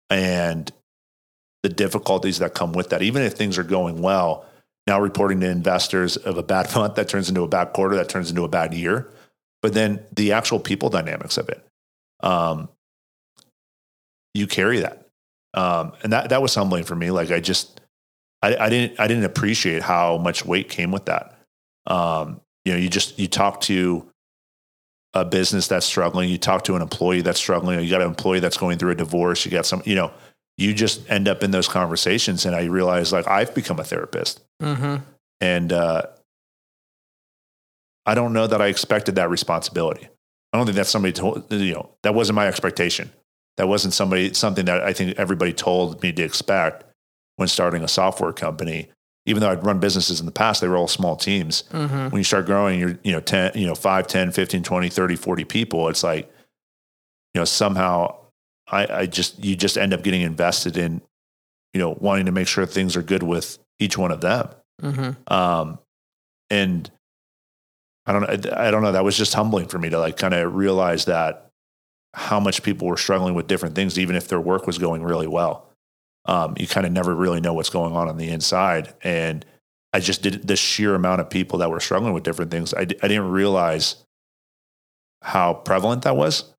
and 0.09 0.71
the 1.63 1.69
difficulties 1.69 2.39
that 2.39 2.53
come 2.53 2.73
with 2.73 2.89
that. 2.89 3.01
Even 3.01 3.23
if 3.23 3.33
things 3.33 3.57
are 3.57 3.63
going 3.63 4.01
well 4.01 4.45
now 4.87 4.99
reporting 4.99 5.39
to 5.39 5.49
investors 5.49 6.15
of 6.15 6.37
a 6.37 6.43
bad 6.43 6.73
month 6.75 6.95
that 6.95 7.09
turns 7.09 7.29
into 7.29 7.41
a 7.41 7.47
bad 7.47 7.73
quarter 7.73 7.95
that 7.95 8.09
turns 8.09 8.29
into 8.29 8.43
a 8.43 8.47
bad 8.49 8.73
year. 8.73 9.09
But 9.61 9.73
then 9.73 10.03
the 10.15 10.31
actual 10.33 10.59
people 10.59 10.89
dynamics 10.89 11.37
of 11.37 11.49
it 11.49 11.65
um, 12.21 12.69
you 14.33 14.47
carry 14.47 14.79
that. 14.79 15.07
Um, 15.53 15.93
and 16.03 16.11
that 16.11 16.29
that 16.29 16.41
was 16.41 16.53
humbling 16.53 16.83
for 16.83 16.95
me. 16.95 17.11
Like 17.11 17.31
i 17.31 17.39
just 17.39 17.79
I, 18.41 18.55
I 18.57 18.69
didn't 18.69 18.99
i 18.99 19.07
didn't 19.07 19.23
appreciate 19.23 19.81
how 19.81 20.17
much 20.17 20.45
weight 20.45 20.69
came 20.69 20.91
with 20.91 21.05
that. 21.05 21.39
Um, 21.87 22.41
you 22.65 22.73
know 22.73 22.79
you 22.79 22.89
just 22.89 23.17
you 23.17 23.27
talk 23.27 23.61
to 23.61 24.05
a 25.15 25.23
business 25.25 25.67
that's 25.67 25.85
struggling 25.85 26.29
you 26.29 26.37
talk 26.37 26.63
to 26.65 26.75
an 26.75 26.81
employee 26.81 27.21
that's 27.21 27.39
struggling 27.39 27.79
you 27.79 27.89
got 27.89 28.01
an 28.01 28.07
employee 28.07 28.39
that's 28.41 28.57
going 28.57 28.77
through 28.77 28.91
a 28.91 28.95
divorce 28.95 29.45
you 29.45 29.51
got 29.51 29.65
some 29.65 29.81
you 29.85 29.95
know 29.95 30.11
you 30.57 30.73
just 30.73 31.09
end 31.09 31.27
up 31.27 31.41
in 31.41 31.51
those 31.51 31.67
conversations 31.69 32.45
and 32.45 32.55
i 32.55 32.65
realize 32.65 33.11
like 33.13 33.27
i've 33.27 33.53
become 33.55 33.79
a 33.79 33.83
therapist. 33.83 34.43
Mhm. 34.61 35.01
and 35.41 35.71
uh, 35.73 36.03
i 38.05 38.13
don't 38.13 38.33
know 38.33 38.45
that 38.45 38.61
i 38.61 38.67
expected 38.67 39.15
that 39.15 39.29
responsibility. 39.29 40.07
I 40.53 40.57
don't 40.57 40.65
think 40.67 40.77
that's 40.77 40.89
somebody 40.89 41.11
told 41.13 41.51
you 41.51 41.73
know 41.73 41.89
that 42.03 42.13
wasn't 42.13 42.35
my 42.37 42.47
expectation. 42.47 43.11
That 43.57 43.67
wasn't 43.67 43.93
somebody 43.93 44.33
something 44.33 44.65
that 44.65 44.83
i 44.83 44.91
think 44.93 45.17
everybody 45.17 45.53
told 45.53 46.01
me 46.03 46.11
to 46.13 46.23
expect 46.23 46.83
when 47.37 47.47
starting 47.47 47.83
a 47.83 47.87
software 47.87 48.33
company 48.33 48.89
even 49.25 49.41
though 49.41 49.49
i'd 49.49 49.65
run 49.65 49.79
businesses 49.79 50.19
in 50.19 50.25
the 50.25 50.31
past 50.31 50.61
they 50.61 50.67
were 50.67 50.77
all 50.77 50.87
small 50.87 51.15
teams 51.15 51.63
Mhm. 51.71 52.11
when 52.11 52.19
you 52.19 52.23
start 52.23 52.45
growing 52.45 52.79
you're 52.79 52.97
you 53.03 53.11
know 53.11 53.19
10 53.19 53.51
you 53.55 53.65
know 53.67 53.75
5 53.75 54.07
10 54.07 54.31
15 54.31 54.63
20 54.63 54.89
30 54.89 55.15
40 55.15 55.43
people 55.45 55.87
it's 55.89 56.03
like 56.03 56.25
you 57.33 57.41
know 57.41 57.45
somehow 57.45 58.15
i 58.69 58.87
i 59.01 59.05
just 59.05 59.43
you 59.43 59.55
just 59.55 59.77
end 59.77 59.93
up 59.93 60.03
getting 60.03 60.21
invested 60.21 60.77
in 60.77 61.01
you 61.73 61.79
know 61.79 61.97
wanting 61.99 62.25
to 62.25 62.31
make 62.31 62.47
sure 62.47 62.65
things 62.65 62.95
are 62.95 63.01
good 63.03 63.23
with 63.23 63.57
each 63.79 63.97
one 63.97 64.11
of 64.11 64.21
them 64.21 64.49
Mhm. 64.81 65.31
um 65.31 65.79
and 66.49 66.91
I 68.07 68.13
don't 68.13 68.21
know. 68.21 68.51
I 68.55 68.69
don't 68.69 68.83
know. 68.83 68.91
That 68.91 69.03
was 69.03 69.17
just 69.17 69.33
humbling 69.33 69.67
for 69.67 69.79
me 69.79 69.89
to 69.89 69.97
like 69.97 70.15
kind 70.15 70.35
of 70.35 70.53
realize 70.53 71.05
that 71.05 71.49
how 72.13 72.39
much 72.39 72.61
people 72.61 72.87
were 72.87 72.97
struggling 72.97 73.33
with 73.33 73.47
different 73.47 73.73
things, 73.73 73.97
even 73.97 74.15
if 74.15 74.27
their 74.27 74.39
work 74.39 74.67
was 74.67 74.77
going 74.77 75.01
really 75.01 75.25
well. 75.25 75.67
Um, 76.25 76.55
you 76.57 76.67
kind 76.67 76.85
of 76.85 76.91
never 76.91 77.13
really 77.13 77.39
know 77.39 77.53
what's 77.53 77.69
going 77.69 77.93
on 77.93 78.09
on 78.09 78.17
the 78.17 78.29
inside. 78.29 78.93
And 79.03 79.45
I 79.93 79.99
just 79.99 80.21
did 80.21 80.47
the 80.47 80.55
sheer 80.55 80.95
amount 80.95 81.21
of 81.21 81.29
people 81.29 81.59
that 81.59 81.69
were 81.69 81.79
struggling 81.79 82.13
with 82.13 82.23
different 82.23 82.51
things. 82.51 82.73
I, 82.73 82.81
I 82.81 82.83
didn't 82.83 83.29
realize 83.29 84.03
how 85.21 85.53
prevalent 85.53 86.03
that 86.03 86.15
was. 86.15 86.53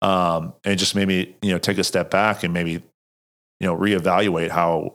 Um, 0.00 0.54
and 0.64 0.72
it 0.74 0.76
just 0.76 0.94
made 0.94 1.08
me, 1.08 1.36
you 1.42 1.52
know, 1.52 1.58
take 1.58 1.78
a 1.78 1.84
step 1.84 2.10
back 2.10 2.42
and 2.42 2.52
maybe, 2.52 2.72
you 2.72 3.66
know, 3.66 3.76
reevaluate 3.76 4.50
how 4.50 4.94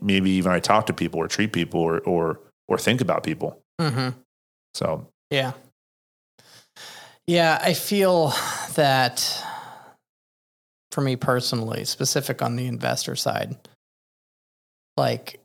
maybe 0.00 0.30
even 0.30 0.52
I 0.52 0.60
talk 0.60 0.86
to 0.86 0.92
people 0.92 1.20
or 1.20 1.28
treat 1.28 1.52
people 1.52 1.80
or, 1.80 2.00
or, 2.00 2.40
or 2.66 2.78
think 2.78 3.00
about 3.00 3.22
people. 3.22 3.62
Mm-hmm. 3.80 4.18
So 4.74 5.08
Yeah. 5.30 5.52
Yeah, 7.26 7.60
I 7.62 7.74
feel 7.74 8.32
that 8.74 9.44
for 10.98 11.02
me 11.02 11.14
personally, 11.14 11.84
specific 11.84 12.42
on 12.42 12.56
the 12.56 12.66
investor 12.66 13.14
side, 13.14 13.54
like 14.96 15.38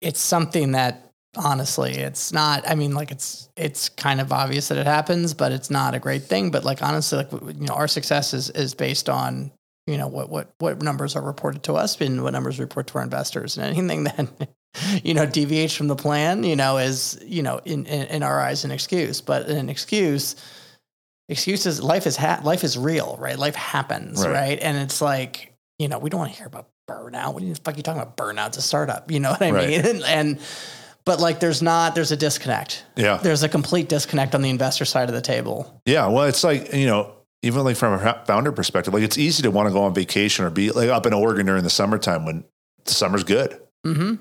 it's 0.00 0.18
something 0.18 0.72
that 0.72 1.10
honestly, 1.36 1.92
it's 1.92 2.32
not 2.32 2.66
I 2.66 2.74
mean 2.74 2.94
like 2.94 3.10
it's 3.10 3.50
it's 3.54 3.90
kind 3.90 4.22
of 4.22 4.32
obvious 4.32 4.68
that 4.68 4.78
it 4.78 4.86
happens, 4.86 5.34
but 5.34 5.52
it's 5.52 5.68
not 5.68 5.94
a 5.94 5.98
great 5.98 6.22
thing, 6.22 6.50
but 6.50 6.64
like 6.64 6.80
honestly 6.80 7.18
like 7.18 7.30
you 7.32 7.66
know, 7.66 7.74
our 7.74 7.86
success 7.86 8.32
is 8.32 8.48
is 8.48 8.72
based 8.72 9.10
on 9.10 9.52
you 9.86 9.98
know 9.98 10.08
what 10.08 10.30
what 10.30 10.54
what 10.56 10.80
numbers 10.80 11.14
are 11.14 11.22
reported 11.22 11.62
to 11.64 11.74
us 11.74 12.00
and 12.00 12.22
what 12.22 12.32
numbers 12.32 12.58
report 12.58 12.86
to 12.86 12.94
our 12.96 13.04
investors. 13.04 13.58
And 13.58 13.66
anything 13.66 14.04
that 14.04 14.48
you 15.04 15.12
know 15.12 15.26
deviates 15.26 15.74
from 15.74 15.88
the 15.88 15.96
plan 15.96 16.44
you 16.44 16.56
know 16.56 16.78
is 16.78 17.18
you 17.26 17.42
know 17.42 17.60
in 17.66 17.84
in, 17.84 18.06
in 18.06 18.22
our 18.22 18.40
eyes 18.40 18.64
an 18.64 18.70
excuse. 18.70 19.20
But 19.20 19.50
an 19.50 19.68
excuse 19.68 20.34
excuses 21.28 21.82
life 21.82 22.06
is 22.06 22.16
ha- 22.16 22.40
life 22.42 22.64
is 22.64 22.76
real 22.78 23.16
right 23.20 23.38
life 23.38 23.54
happens 23.54 24.24
Right. 24.24 24.32
right. 24.32 24.58
and 24.60 24.76
it's 24.78 25.00
like 25.02 25.52
you 25.78 25.88
know 25.88 25.98
we 25.98 26.08
don't 26.10 26.20
want 26.20 26.32
to 26.32 26.38
hear 26.38 26.46
about 26.46 26.68
burnout 26.88 27.34
what 27.34 27.42
the 27.42 27.54
fuck 27.54 27.74
are 27.74 27.76
you 27.76 27.82
talking 27.82 28.00
about 28.00 28.16
burnout 28.16 28.48
it's 28.48 28.56
a 28.56 28.62
startup 28.62 29.10
you 29.10 29.20
know 29.20 29.30
what 29.32 29.42
i 29.42 29.50
Right. 29.50 29.68
mean 29.68 29.80
and, 29.84 30.02
and 30.04 30.40
but 31.04 31.20
like 31.20 31.38
there's 31.40 31.60
not 31.62 31.94
there's 31.94 32.12
a 32.12 32.16
disconnect 32.16 32.84
yeah, 32.96 33.18
there's 33.18 33.42
a 33.42 33.48
complete 33.48 33.88
disconnect 33.88 34.34
on 34.34 34.42
the 34.42 34.50
investor 34.50 34.84
side 34.84 35.08
of 35.08 35.14
the 35.14 35.20
table 35.22 35.80
yeah. 35.86 36.06
Well, 36.06 36.24
it's 36.24 36.44
like 36.44 36.72
you 36.74 36.86
know, 36.86 37.14
even 37.42 37.64
like 37.64 37.76
from 37.76 37.94
a 37.94 38.22
founder 38.26 38.52
perspective, 38.52 38.92
like 38.92 39.02
it's 39.04 39.16
easy 39.16 39.42
to 39.44 39.50
want 39.50 39.68
to 39.68 39.72
go 39.72 39.84
on 39.84 39.94
vacation 39.94 40.44
or 40.44 40.50
be 40.50 40.70
like 40.70 40.90
up 40.90 41.06
in 41.06 41.14
Oregon 41.14 41.46
during 41.46 41.62
the 41.62 41.70
summertime 41.70 42.26
when 42.26 42.44
the 42.84 42.92
summer's 42.92 43.24
good. 43.24 43.58
mm-hmm 43.86 44.16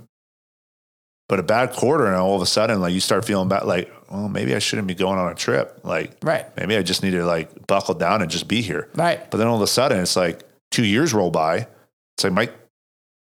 But 1.28 1.40
a 1.40 1.44
bad 1.44 1.74
quarter, 1.74 2.06
and 2.06 2.16
all 2.16 2.36
of 2.38 2.42
a 2.42 2.46
sudden, 2.46 2.80
like 2.80 2.94
you 2.94 3.02
start 3.02 3.26
feeling 3.26 3.50
bad, 3.50 3.66
like, 3.66 3.92
well, 4.10 4.30
maybe 4.30 4.56
I 4.56 4.60
shouldn't 4.60 4.88
be 4.88 4.96
going 4.96 5.20
on 5.20 5.32
a 5.32 5.36
trip. 5.36 5.82
Like, 5.84 6.18
right 6.22 6.46
maybe 6.58 6.78
I 6.78 6.84
just 6.84 7.04
need 7.04 7.12
to 7.12 7.26
like 7.26 7.68
buckle 7.68 7.94
down 7.94 8.22
and 8.22 8.32
just 8.32 8.48
be 8.48 8.62
here. 8.62 8.90
right 8.96 9.30
But 9.30 9.38
then 9.38 9.48
all 9.48 9.56
of 9.56 9.62
a 9.62 9.68
sudden, 9.68 10.00
it's 10.00 10.16
like 10.16 10.44
two 10.72 10.86
years 10.86 11.14
roll 11.14 11.32
by. 11.32 11.68
It's 12.16 12.24
like 12.24 12.34
my 12.34 12.50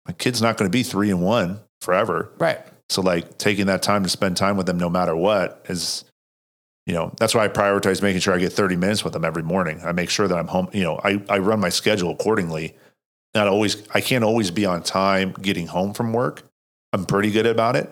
my 0.07 0.12
kid's 0.14 0.43
not 0.43 0.57
going 0.57 0.70
to 0.70 0.77
be 0.77 0.83
three 0.83 1.11
and 1.11 1.23
one 1.23 1.61
forever. 1.81 2.33
right 2.39 2.61
So 2.89 3.03
like 3.03 3.39
taking 3.39 3.66
that 3.66 3.83
time 3.83 4.03
to 4.03 4.09
spend 4.09 4.37
time 4.37 4.57
with 4.57 4.66
them, 4.66 4.79
no 4.79 4.89
matter 4.91 5.14
what, 5.14 5.64
is 5.68 6.05
you 6.87 6.95
know 6.95 7.12
that's 7.18 7.35
why 7.35 7.45
I 7.45 7.49
prioritize 7.49 8.03
making 8.03 8.20
sure 8.20 8.35
I 8.35 8.39
get 8.39 8.53
thirty 8.53 8.77
minutes 8.77 9.05
with 9.05 9.12
them 9.12 9.25
every 9.25 9.43
morning. 9.43 9.81
I 9.85 9.93
make 9.93 10.11
sure 10.11 10.27
that 10.27 10.37
I'm 10.37 10.49
home. 10.49 10.68
You 10.73 10.83
know, 10.83 11.01
I 11.03 11.23
I 11.29 11.39
run 11.39 11.61
my 11.61 11.68
schedule 11.68 12.11
accordingly. 12.11 12.75
Not 13.35 13.49
always, 13.49 13.83
I 13.95 14.03
can't 14.03 14.25
always 14.25 14.51
be 14.51 14.66
on 14.66 14.83
time 14.83 15.33
getting 15.41 15.66
home 15.66 15.95
from 15.95 16.12
work. 16.12 16.43
I'm 16.93 17.07
pretty 17.07 17.31
good 17.31 17.47
about 17.47 17.77
it, 17.77 17.91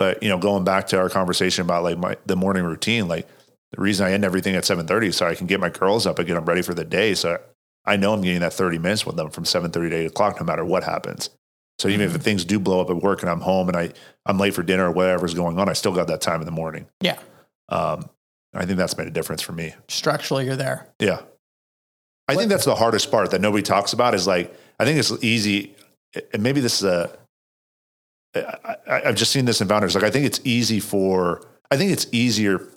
but 0.00 0.22
you 0.22 0.30
know, 0.30 0.38
going 0.38 0.64
back 0.64 0.86
to 0.88 0.98
our 0.98 1.10
conversation 1.10 1.62
about 1.62 1.84
like 1.84 1.98
my 1.98 2.16
the 2.24 2.34
morning 2.34 2.64
routine, 2.64 3.06
like 3.06 3.28
the 3.72 3.82
reason 3.82 4.06
I 4.06 4.12
end 4.12 4.24
everything 4.24 4.56
at 4.56 4.64
seven 4.64 4.86
thirty 4.86 5.08
is 5.08 5.16
so 5.16 5.26
I 5.26 5.34
can 5.34 5.46
get 5.46 5.60
my 5.60 5.68
girls 5.68 6.06
up 6.06 6.18
and 6.18 6.26
get 6.26 6.34
them 6.34 6.46
ready 6.46 6.62
for 6.62 6.72
the 6.72 6.84
day. 6.84 7.14
So 7.14 7.38
I 7.84 7.96
know 7.96 8.14
I'm 8.14 8.22
getting 8.22 8.40
that 8.40 8.54
thirty 8.54 8.78
minutes 8.78 9.04
with 9.04 9.16
them 9.16 9.28
from 9.30 9.44
seven 9.44 9.70
thirty 9.70 9.90
to 9.90 9.96
eight 9.96 10.06
o'clock, 10.06 10.40
no 10.40 10.46
matter 10.46 10.64
what 10.64 10.84
happens. 10.84 11.28
So 11.78 11.88
even 11.88 12.00
if 12.10 12.14
things 12.22 12.46
do 12.46 12.58
blow 12.58 12.80
up 12.80 12.88
at 12.88 12.96
work 12.96 13.20
and 13.20 13.30
I'm 13.30 13.40
home 13.40 13.68
and 13.68 13.76
I 13.76 13.92
I'm 14.24 14.38
late 14.38 14.54
for 14.54 14.62
dinner 14.62 14.86
or 14.86 14.92
whatever's 14.92 15.34
going 15.34 15.58
on, 15.58 15.68
I 15.68 15.74
still 15.74 15.92
got 15.94 16.06
that 16.08 16.22
time 16.22 16.40
in 16.40 16.46
the 16.46 16.52
morning. 16.52 16.86
yeah 17.02 17.18
Um, 17.68 18.08
I 18.54 18.64
think 18.64 18.78
that's 18.78 18.96
made 18.96 19.06
a 19.06 19.10
difference 19.10 19.42
for 19.42 19.52
me. 19.52 19.74
structurally 19.88 20.46
you're 20.46 20.56
there 20.56 20.88
Yeah. 20.98 21.20
I 22.26 22.36
think 22.36 22.48
that's 22.48 22.64
the 22.64 22.74
hardest 22.74 23.10
part 23.10 23.32
that 23.32 23.40
nobody 23.40 23.62
talks 23.62 23.92
about 23.92 24.14
is 24.14 24.26
like, 24.26 24.54
I 24.78 24.84
think 24.84 24.98
it's 24.98 25.12
easy. 25.22 25.74
And 26.32 26.42
maybe 26.42 26.60
this 26.60 26.78
is 26.78 26.84
a, 26.84 27.10
I, 28.34 28.76
I've 28.86 29.16
just 29.16 29.32
seen 29.32 29.44
this 29.44 29.60
in 29.60 29.68
founders. 29.68 29.94
Like, 29.94 30.04
I 30.04 30.10
think 30.10 30.26
it's 30.26 30.40
easy 30.44 30.80
for, 30.80 31.42
I 31.70 31.76
think 31.76 31.92
it's 31.92 32.06
easier 32.12 32.68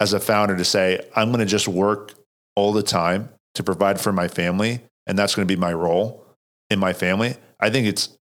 as 0.00 0.12
a 0.12 0.20
founder 0.20 0.56
to 0.56 0.64
say, 0.64 1.04
I'm 1.14 1.28
going 1.28 1.40
to 1.40 1.46
just 1.46 1.68
work 1.68 2.14
all 2.54 2.72
the 2.72 2.82
time 2.82 3.28
to 3.54 3.62
provide 3.62 4.00
for 4.00 4.12
my 4.12 4.28
family. 4.28 4.80
And 5.06 5.18
that's 5.18 5.34
going 5.34 5.46
to 5.46 5.52
be 5.52 5.60
my 5.60 5.72
role 5.72 6.24
in 6.70 6.78
my 6.78 6.92
family. 6.92 7.36
I 7.60 7.70
think 7.70 7.86
it's 7.86 8.16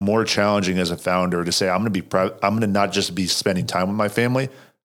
more 0.00 0.24
challenging 0.24 0.78
as 0.78 0.90
a 0.90 0.96
founder 0.96 1.44
to 1.44 1.52
say, 1.52 1.68
I'm 1.68 1.78
going 1.78 1.86
to 1.86 1.90
be, 1.90 2.02
pre- 2.02 2.32
I'm 2.42 2.50
going 2.50 2.60
to 2.60 2.66
not 2.66 2.92
just 2.92 3.14
be 3.14 3.26
spending 3.26 3.66
time 3.66 3.88
with 3.88 3.96
my 3.96 4.08
family, 4.08 4.48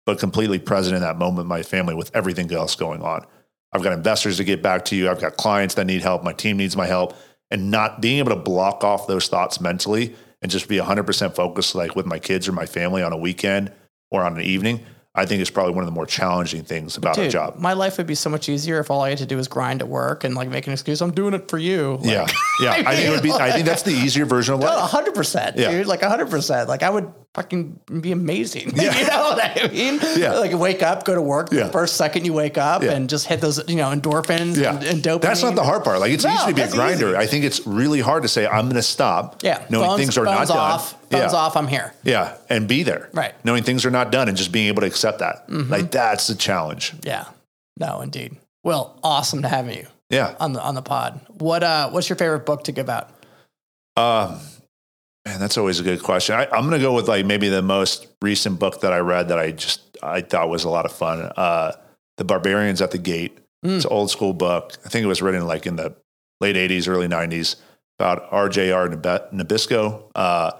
but 0.05 0.18
completely 0.18 0.59
present 0.59 0.95
in 0.95 1.03
that 1.03 1.16
moment 1.16 1.39
with 1.39 1.47
my 1.47 1.62
family 1.62 1.95
with 1.95 2.14
everything 2.14 2.53
else 2.53 2.76
going 2.76 3.03
on. 3.03 3.26
I've 3.72 3.82
got 3.82 3.93
investors 3.93 4.37
to 4.39 4.45
get 4.45 4.62
back 4.62 4.84
to 4.87 4.97
you. 4.97 5.11
I've 5.11 5.20
got 5.20 5.37
clients 5.37 5.74
that 5.74 5.84
need 5.84 6.03
help. 6.03 6.22
My 6.22 6.32
team 6.32 6.57
needs 6.57 6.76
my 6.76 6.87
help. 6.87 7.16
And 7.51 7.70
not 7.70 8.01
being 8.01 8.18
able 8.18 8.30
to 8.30 8.41
block 8.41 8.82
off 8.82 9.07
those 9.07 9.28
thoughts 9.28 9.61
mentally 9.61 10.14
and 10.47 10.51
just 10.53 10.68
be 10.68 10.76
100% 10.76 11.34
focused, 11.34 11.74
like 11.74 11.97
with 11.97 12.07
my 12.07 12.20
kids 12.20 12.47
or 12.47 12.53
my 12.53 12.66
family 12.66 13.03
on 13.03 13.12
a 13.12 13.16
weekend 13.16 13.72
or 14.12 14.22
on 14.22 14.36
an 14.36 14.42
evening, 14.42 14.78
I 15.12 15.26
think 15.26 15.42
is 15.42 15.51
probably 15.51 15.72
one 15.74 15.82
of 15.82 15.86
the 15.86 15.92
more 15.92 16.07
challenging 16.07 16.62
things 16.62 16.97
about 16.97 17.18
a 17.18 17.28
job. 17.28 17.57
my 17.59 17.72
life 17.72 17.99
would 17.99 18.07
be 18.07 18.14
so 18.14 18.30
much 18.30 18.49
easier 18.49 18.78
if 18.78 18.88
all 18.88 19.01
I 19.03 19.09
had 19.09 19.18
to 19.18 19.26
do 19.26 19.36
was 19.36 19.49
grind 19.49 19.82
at 19.82 19.88
work 19.88 20.22
and 20.22 20.36
like 20.36 20.49
make 20.49 20.68
an 20.68 20.72
excuse. 20.72 21.01
I'm 21.03 21.11
doing 21.11 21.34
it 21.34 21.49
for 21.51 21.59
you. 21.59 21.97
Like, 21.97 22.05
yeah. 22.07 22.26
Yeah. 22.61 22.70
I, 22.86 22.94
think 22.94 23.09
it 23.09 23.11
would 23.11 23.22
be, 23.24 23.32
I 23.32 23.51
think 23.51 23.66
that's 23.66 23.82
the 23.82 23.90
easier 23.90 24.24
version 24.24 24.55
of 24.55 24.61
life. 24.61 24.88
hundred 24.88 25.16
percent, 25.16 25.57
Yeah. 25.57 25.72
dude. 25.72 25.88
Like 25.88 26.01
hundred 26.03 26.30
percent. 26.30 26.68
Like 26.68 26.84
I 26.84 26.90
would 26.90 27.12
fucking 27.37 27.78
be 28.01 28.12
amazing. 28.12 28.70
you 28.76 28.82
know 28.91 29.22
what 29.30 29.39
I 29.62 29.68
mean? 29.68 30.01
Yeah. 30.16 30.32
Like 30.39 30.53
wake 30.55 30.82
up, 30.82 31.05
go 31.05 31.14
to 31.14 31.20
work. 31.22 31.53
Yeah. 31.53 31.64
The 31.64 31.72
first 31.72 31.97
second 31.97 32.24
you 32.24 32.32
wake 32.32 32.57
up 32.57 32.82
Yeah. 32.82 32.93
and 32.93 33.09
just 33.11 33.26
hit 33.26 33.41
those, 33.43 33.61
you 33.68 33.76
know, 33.76 33.91
endorphins 33.95 34.57
Yeah. 34.57 34.74
and, 34.74 34.82
and 34.84 35.03
dopamine. 35.03 35.20
That's 35.20 35.43
not 35.43 35.55
the 35.55 35.62
hard 35.62 35.84
part. 35.84 36.01
Like 36.01 36.11
it's 36.12 36.24
No, 36.24 36.32
easy 36.34 36.47
to 36.49 36.55
be 36.55 36.62
a 36.62 36.70
grinder. 36.70 37.09
easy. 37.11 37.16
I 37.16 37.26
think 37.26 37.45
it's 37.45 37.66
really 37.66 38.01
hard 38.01 38.22
to 38.22 38.28
say, 38.28 38.47
I'm 38.47 38.64
going 38.64 38.76
to 38.76 38.82
stop. 38.82 39.43
Yeah. 39.45 39.64
Knowing 39.68 39.87
phones, 39.87 40.01
things 40.01 40.18
are 40.18 40.24
not 40.24 40.51
off. 40.51 40.93
done. 41.11 41.20
Phones 41.20 41.32
yeah. 41.34 41.39
off. 41.39 41.57
I'm 41.57 41.68
here. 41.68 41.93
Yeah. 42.03 42.37
And 42.49 42.66
be 42.66 42.82
there. 42.82 43.11
Right. 43.12 43.34
Knowing 43.45 43.62
things 43.62 43.84
are 43.84 43.91
not 43.91 44.11
done 44.11 44.28
and 44.28 44.37
just 44.37 44.51
being 44.51 44.68
able 44.68 44.80
to 44.80 44.87
accept 44.87 45.18
that. 45.20 45.47
Mm-hmm. 45.49 45.70
Like 45.70 45.91
that's 45.91 46.26
the 46.26 46.34
challenge. 46.34 46.95
Yeah. 47.03 47.26
No, 47.78 48.01
indeed. 48.01 48.34
Well, 48.64 48.99
awesome 49.05 49.43
to 49.43 49.49
have 49.49 49.68
you 49.70 49.87
Yeah. 50.09 50.34
on 50.41 50.55
the 50.55 50.61
on 50.62 50.74
the 50.74 50.82
pod. 50.82 51.20
What 51.39 51.62
uh 51.62 51.91
what's 51.91 52.09
your 52.09 52.16
favorite 52.16 52.47
book 52.47 52.64
to 52.64 52.72
give 52.72 52.89
out? 52.89 53.11
Um, 53.97 54.41
man, 55.27 55.41
that's 55.41 55.59
always 55.59 55.81
a 55.81 55.83
good 55.83 56.03
question. 56.03 56.37
I, 56.37 56.45
I'm 56.45 56.62
going 56.62 56.70
to 56.70 56.79
go 56.79 56.95
with 56.95 57.09
like 57.09 57.27
maybe 57.27 57.49
the 57.49 57.61
most 57.61 58.07
recent 58.22 58.59
book 58.59 58.81
that 58.81 58.93
I 58.93 58.99
read 58.99 59.29
that 59.29 59.39
I 59.39 59.51
just 59.51 59.99
I 60.03 60.20
thought 60.20 60.49
was 60.49 60.64
a 60.64 60.70
lot 60.70 60.87
of 60.87 60.93
fun. 60.93 61.20
Uh, 61.37 61.72
the 62.16 62.24
Barbarians 62.24 62.81
at 62.81 62.93
the 62.93 62.99
Gate. 62.99 63.37
Mm. 63.64 63.77
It's 63.77 63.85
an 63.85 63.93
old 63.93 64.11
school 64.11 64.33
book. 64.33 64.72
I 64.85 64.89
think 64.89 65.05
it 65.05 65.09
was 65.09 65.20
written 65.20 65.47
like 65.47 65.66
in 65.66 65.77
the 65.77 65.95
late 66.41 66.57
'80s, 66.57 66.89
early 66.89 67.09
'90s 67.09 67.57
about 67.99 68.31
RJR 68.31 69.03
Nabisco 69.33 70.11
uh, 70.14 70.53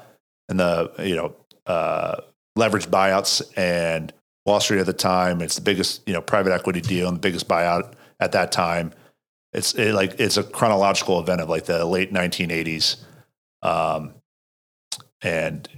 and 0.49 0.59
the 0.59 0.93
you 0.99 1.15
know 1.15 1.35
uh, 1.67 2.21
leveraged 2.59 2.89
buyouts 2.89 3.43
and 3.57 4.13
Wall 4.45 4.61
Street 4.61 4.81
at 4.81 4.87
the 4.87 4.93
time. 4.93 5.41
It's 5.41 5.55
the 5.55 5.63
biggest 5.63 6.03
you 6.07 6.13
know 6.13 6.21
private 6.21 6.53
equity 6.53 6.81
deal 6.81 7.09
and 7.09 7.17
the 7.17 7.21
biggest 7.21 7.47
buyout 7.47 7.93
at 8.19 8.33
that 8.33 8.51
time. 8.51 8.93
It's 9.53 9.75
it, 9.75 9.95
like 9.95 10.19
it's 10.19 10.37
a 10.37 10.43
chronological 10.43 11.21
event 11.21 11.41
of 11.41 11.49
like 11.49 11.67
the 11.67 11.85
late 11.85 12.13
1980s 12.13 12.97
um, 13.63 14.15
and 15.27 15.69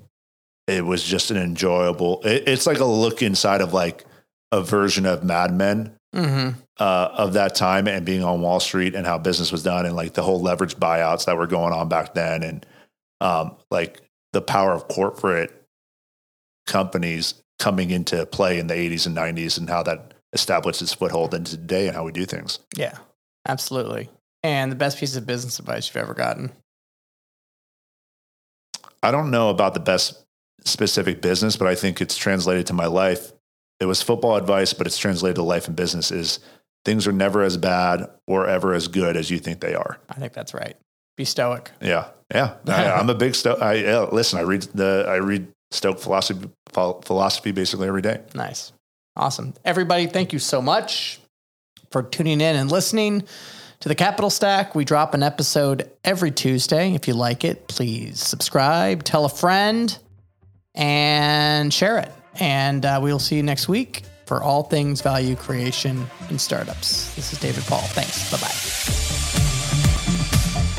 it 0.66 0.84
was 0.84 1.02
just 1.02 1.30
an 1.30 1.36
enjoyable. 1.38 2.20
It, 2.24 2.46
it's 2.46 2.66
like 2.66 2.78
a 2.78 2.84
look 2.84 3.22
inside 3.22 3.60
of 3.60 3.72
like 3.72 4.04
a 4.52 4.62
version 4.62 5.06
of 5.06 5.24
Mad 5.24 5.52
Men 5.52 5.94
Mm-hmm. 6.14 6.58
uh, 6.80 7.08
of 7.12 7.34
that 7.34 7.54
time 7.54 7.86
and 7.86 8.06
being 8.06 8.24
on 8.24 8.40
Wall 8.40 8.60
Street 8.60 8.94
and 8.94 9.06
how 9.06 9.18
business 9.18 9.52
was 9.52 9.62
done 9.62 9.84
and 9.84 9.94
like 9.94 10.14
the 10.14 10.22
whole 10.22 10.40
leverage 10.40 10.74
buyouts 10.74 11.26
that 11.26 11.36
were 11.36 11.46
going 11.46 11.74
on 11.74 11.90
back 11.90 12.14
then 12.14 12.42
and 12.42 12.64
um, 13.20 13.54
like 13.70 14.00
the 14.32 14.40
power 14.40 14.72
of 14.72 14.88
corporate 14.88 15.52
companies 16.66 17.34
coming 17.58 17.90
into 17.90 18.24
play 18.24 18.58
in 18.58 18.68
the 18.68 18.74
80s 18.74 19.06
and 19.06 19.14
90s 19.14 19.58
and 19.58 19.68
how 19.68 19.82
that 19.82 20.14
established 20.32 20.80
its 20.80 20.94
foothold 20.94 21.34
into 21.34 21.52
today 21.52 21.88
and 21.88 21.94
how 21.94 22.04
we 22.04 22.12
do 22.12 22.24
things. 22.24 22.58
Yeah. 22.74 22.96
Absolutely. 23.46 24.08
And 24.42 24.72
the 24.72 24.76
best 24.76 24.98
piece 24.98 25.14
of 25.14 25.26
business 25.26 25.58
advice 25.58 25.88
you've 25.88 26.02
ever 26.02 26.14
gotten. 26.14 26.52
I 29.02 29.10
don't 29.10 29.30
know 29.30 29.50
about 29.50 29.74
the 29.74 29.80
best 29.80 30.24
specific 30.64 31.20
business, 31.20 31.56
but 31.56 31.68
I 31.68 31.74
think 31.74 32.00
it's 32.00 32.16
translated 32.16 32.66
to 32.66 32.72
my 32.72 32.86
life. 32.86 33.32
It 33.80 33.86
was 33.86 34.02
football 34.02 34.36
advice, 34.36 34.72
but 34.72 34.86
it's 34.86 34.98
translated 34.98 35.36
to 35.36 35.42
life 35.42 35.68
and 35.68 35.76
business 35.76 36.10
is 36.10 36.40
things 36.84 37.06
are 37.06 37.12
never 37.12 37.42
as 37.42 37.56
bad 37.56 38.08
or 38.26 38.48
ever 38.48 38.74
as 38.74 38.88
good 38.88 39.16
as 39.16 39.30
you 39.30 39.38
think 39.38 39.60
they 39.60 39.74
are. 39.74 39.98
I 40.08 40.14
think 40.14 40.32
that's 40.32 40.54
right. 40.54 40.76
Be 41.16 41.24
stoic. 41.24 41.70
Yeah. 41.80 42.08
Yeah. 42.32 42.54
I, 42.66 42.92
I'm 42.92 43.08
a 43.10 43.14
big 43.14 43.34
stoic. 43.34 43.62
I 43.62 43.74
yeah, 43.74 44.00
listen, 44.10 44.38
I 44.38 44.42
read 44.42 44.62
the 44.74 45.04
I 45.08 45.16
read 45.16 45.48
Stoic 45.70 45.98
philosophy 45.98 46.48
philosophy 46.72 47.52
basically 47.52 47.88
every 47.88 48.02
day. 48.02 48.22
Nice. 48.34 48.72
Awesome. 49.16 49.52
Everybody, 49.64 50.06
thank 50.06 50.32
you 50.32 50.38
so 50.38 50.62
much 50.62 51.20
for 51.90 52.02
tuning 52.02 52.40
in 52.40 52.56
and 52.56 52.70
listening 52.70 53.24
to 53.80 53.88
the 53.88 53.94
Capital 53.94 54.30
Stack. 54.30 54.74
We 54.74 54.84
drop 54.84 55.14
an 55.14 55.22
episode 55.22 55.90
every 56.04 56.30
Tuesday. 56.30 56.94
If 56.94 57.08
you 57.08 57.14
like 57.14 57.44
it, 57.44 57.68
please 57.68 58.20
subscribe, 58.20 59.04
tell 59.04 59.24
a 59.24 59.28
friend, 59.28 59.96
and 60.74 61.72
share 61.72 61.98
it. 61.98 62.12
And 62.40 62.84
uh, 62.84 63.00
we 63.02 63.12
will 63.12 63.18
see 63.18 63.36
you 63.36 63.42
next 63.42 63.68
week 63.68 64.02
for 64.26 64.42
all 64.42 64.62
things 64.62 65.00
value 65.00 65.34
creation 65.36 66.06
in 66.28 66.38
startups. 66.38 67.14
This 67.16 67.32
is 67.32 67.40
David 67.40 67.64
Paul. 67.64 67.80
Thanks. 67.80 68.30
Bye 68.30 68.38
bye. 68.38 69.08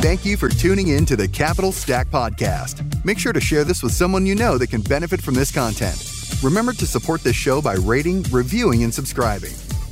Thank 0.01 0.23
you 0.23 0.37
for 0.37 0.47
tuning 0.47 0.89
in 0.89 1.05
to 1.07 1.17
the 1.17 1.27
Capital 1.27 1.73
Stack 1.73 2.07
Podcast. 2.07 3.03
Make 3.03 3.19
sure 3.19 3.33
to 3.33 3.41
share 3.41 3.65
this 3.65 3.83
with 3.83 3.91
someone 3.91 4.25
you 4.25 4.33
know 4.35 4.57
that 4.57 4.69
can 4.69 4.81
benefit 4.81 5.21
from 5.21 5.33
this 5.33 5.51
content. 5.51 6.05
Remember 6.41 6.71
to 6.71 6.87
support 6.87 7.21
this 7.21 7.35
show 7.35 7.61
by 7.61 7.73
rating, 7.73 8.23
reviewing, 8.31 8.83
and 8.83 8.93
subscribing. 8.93 9.53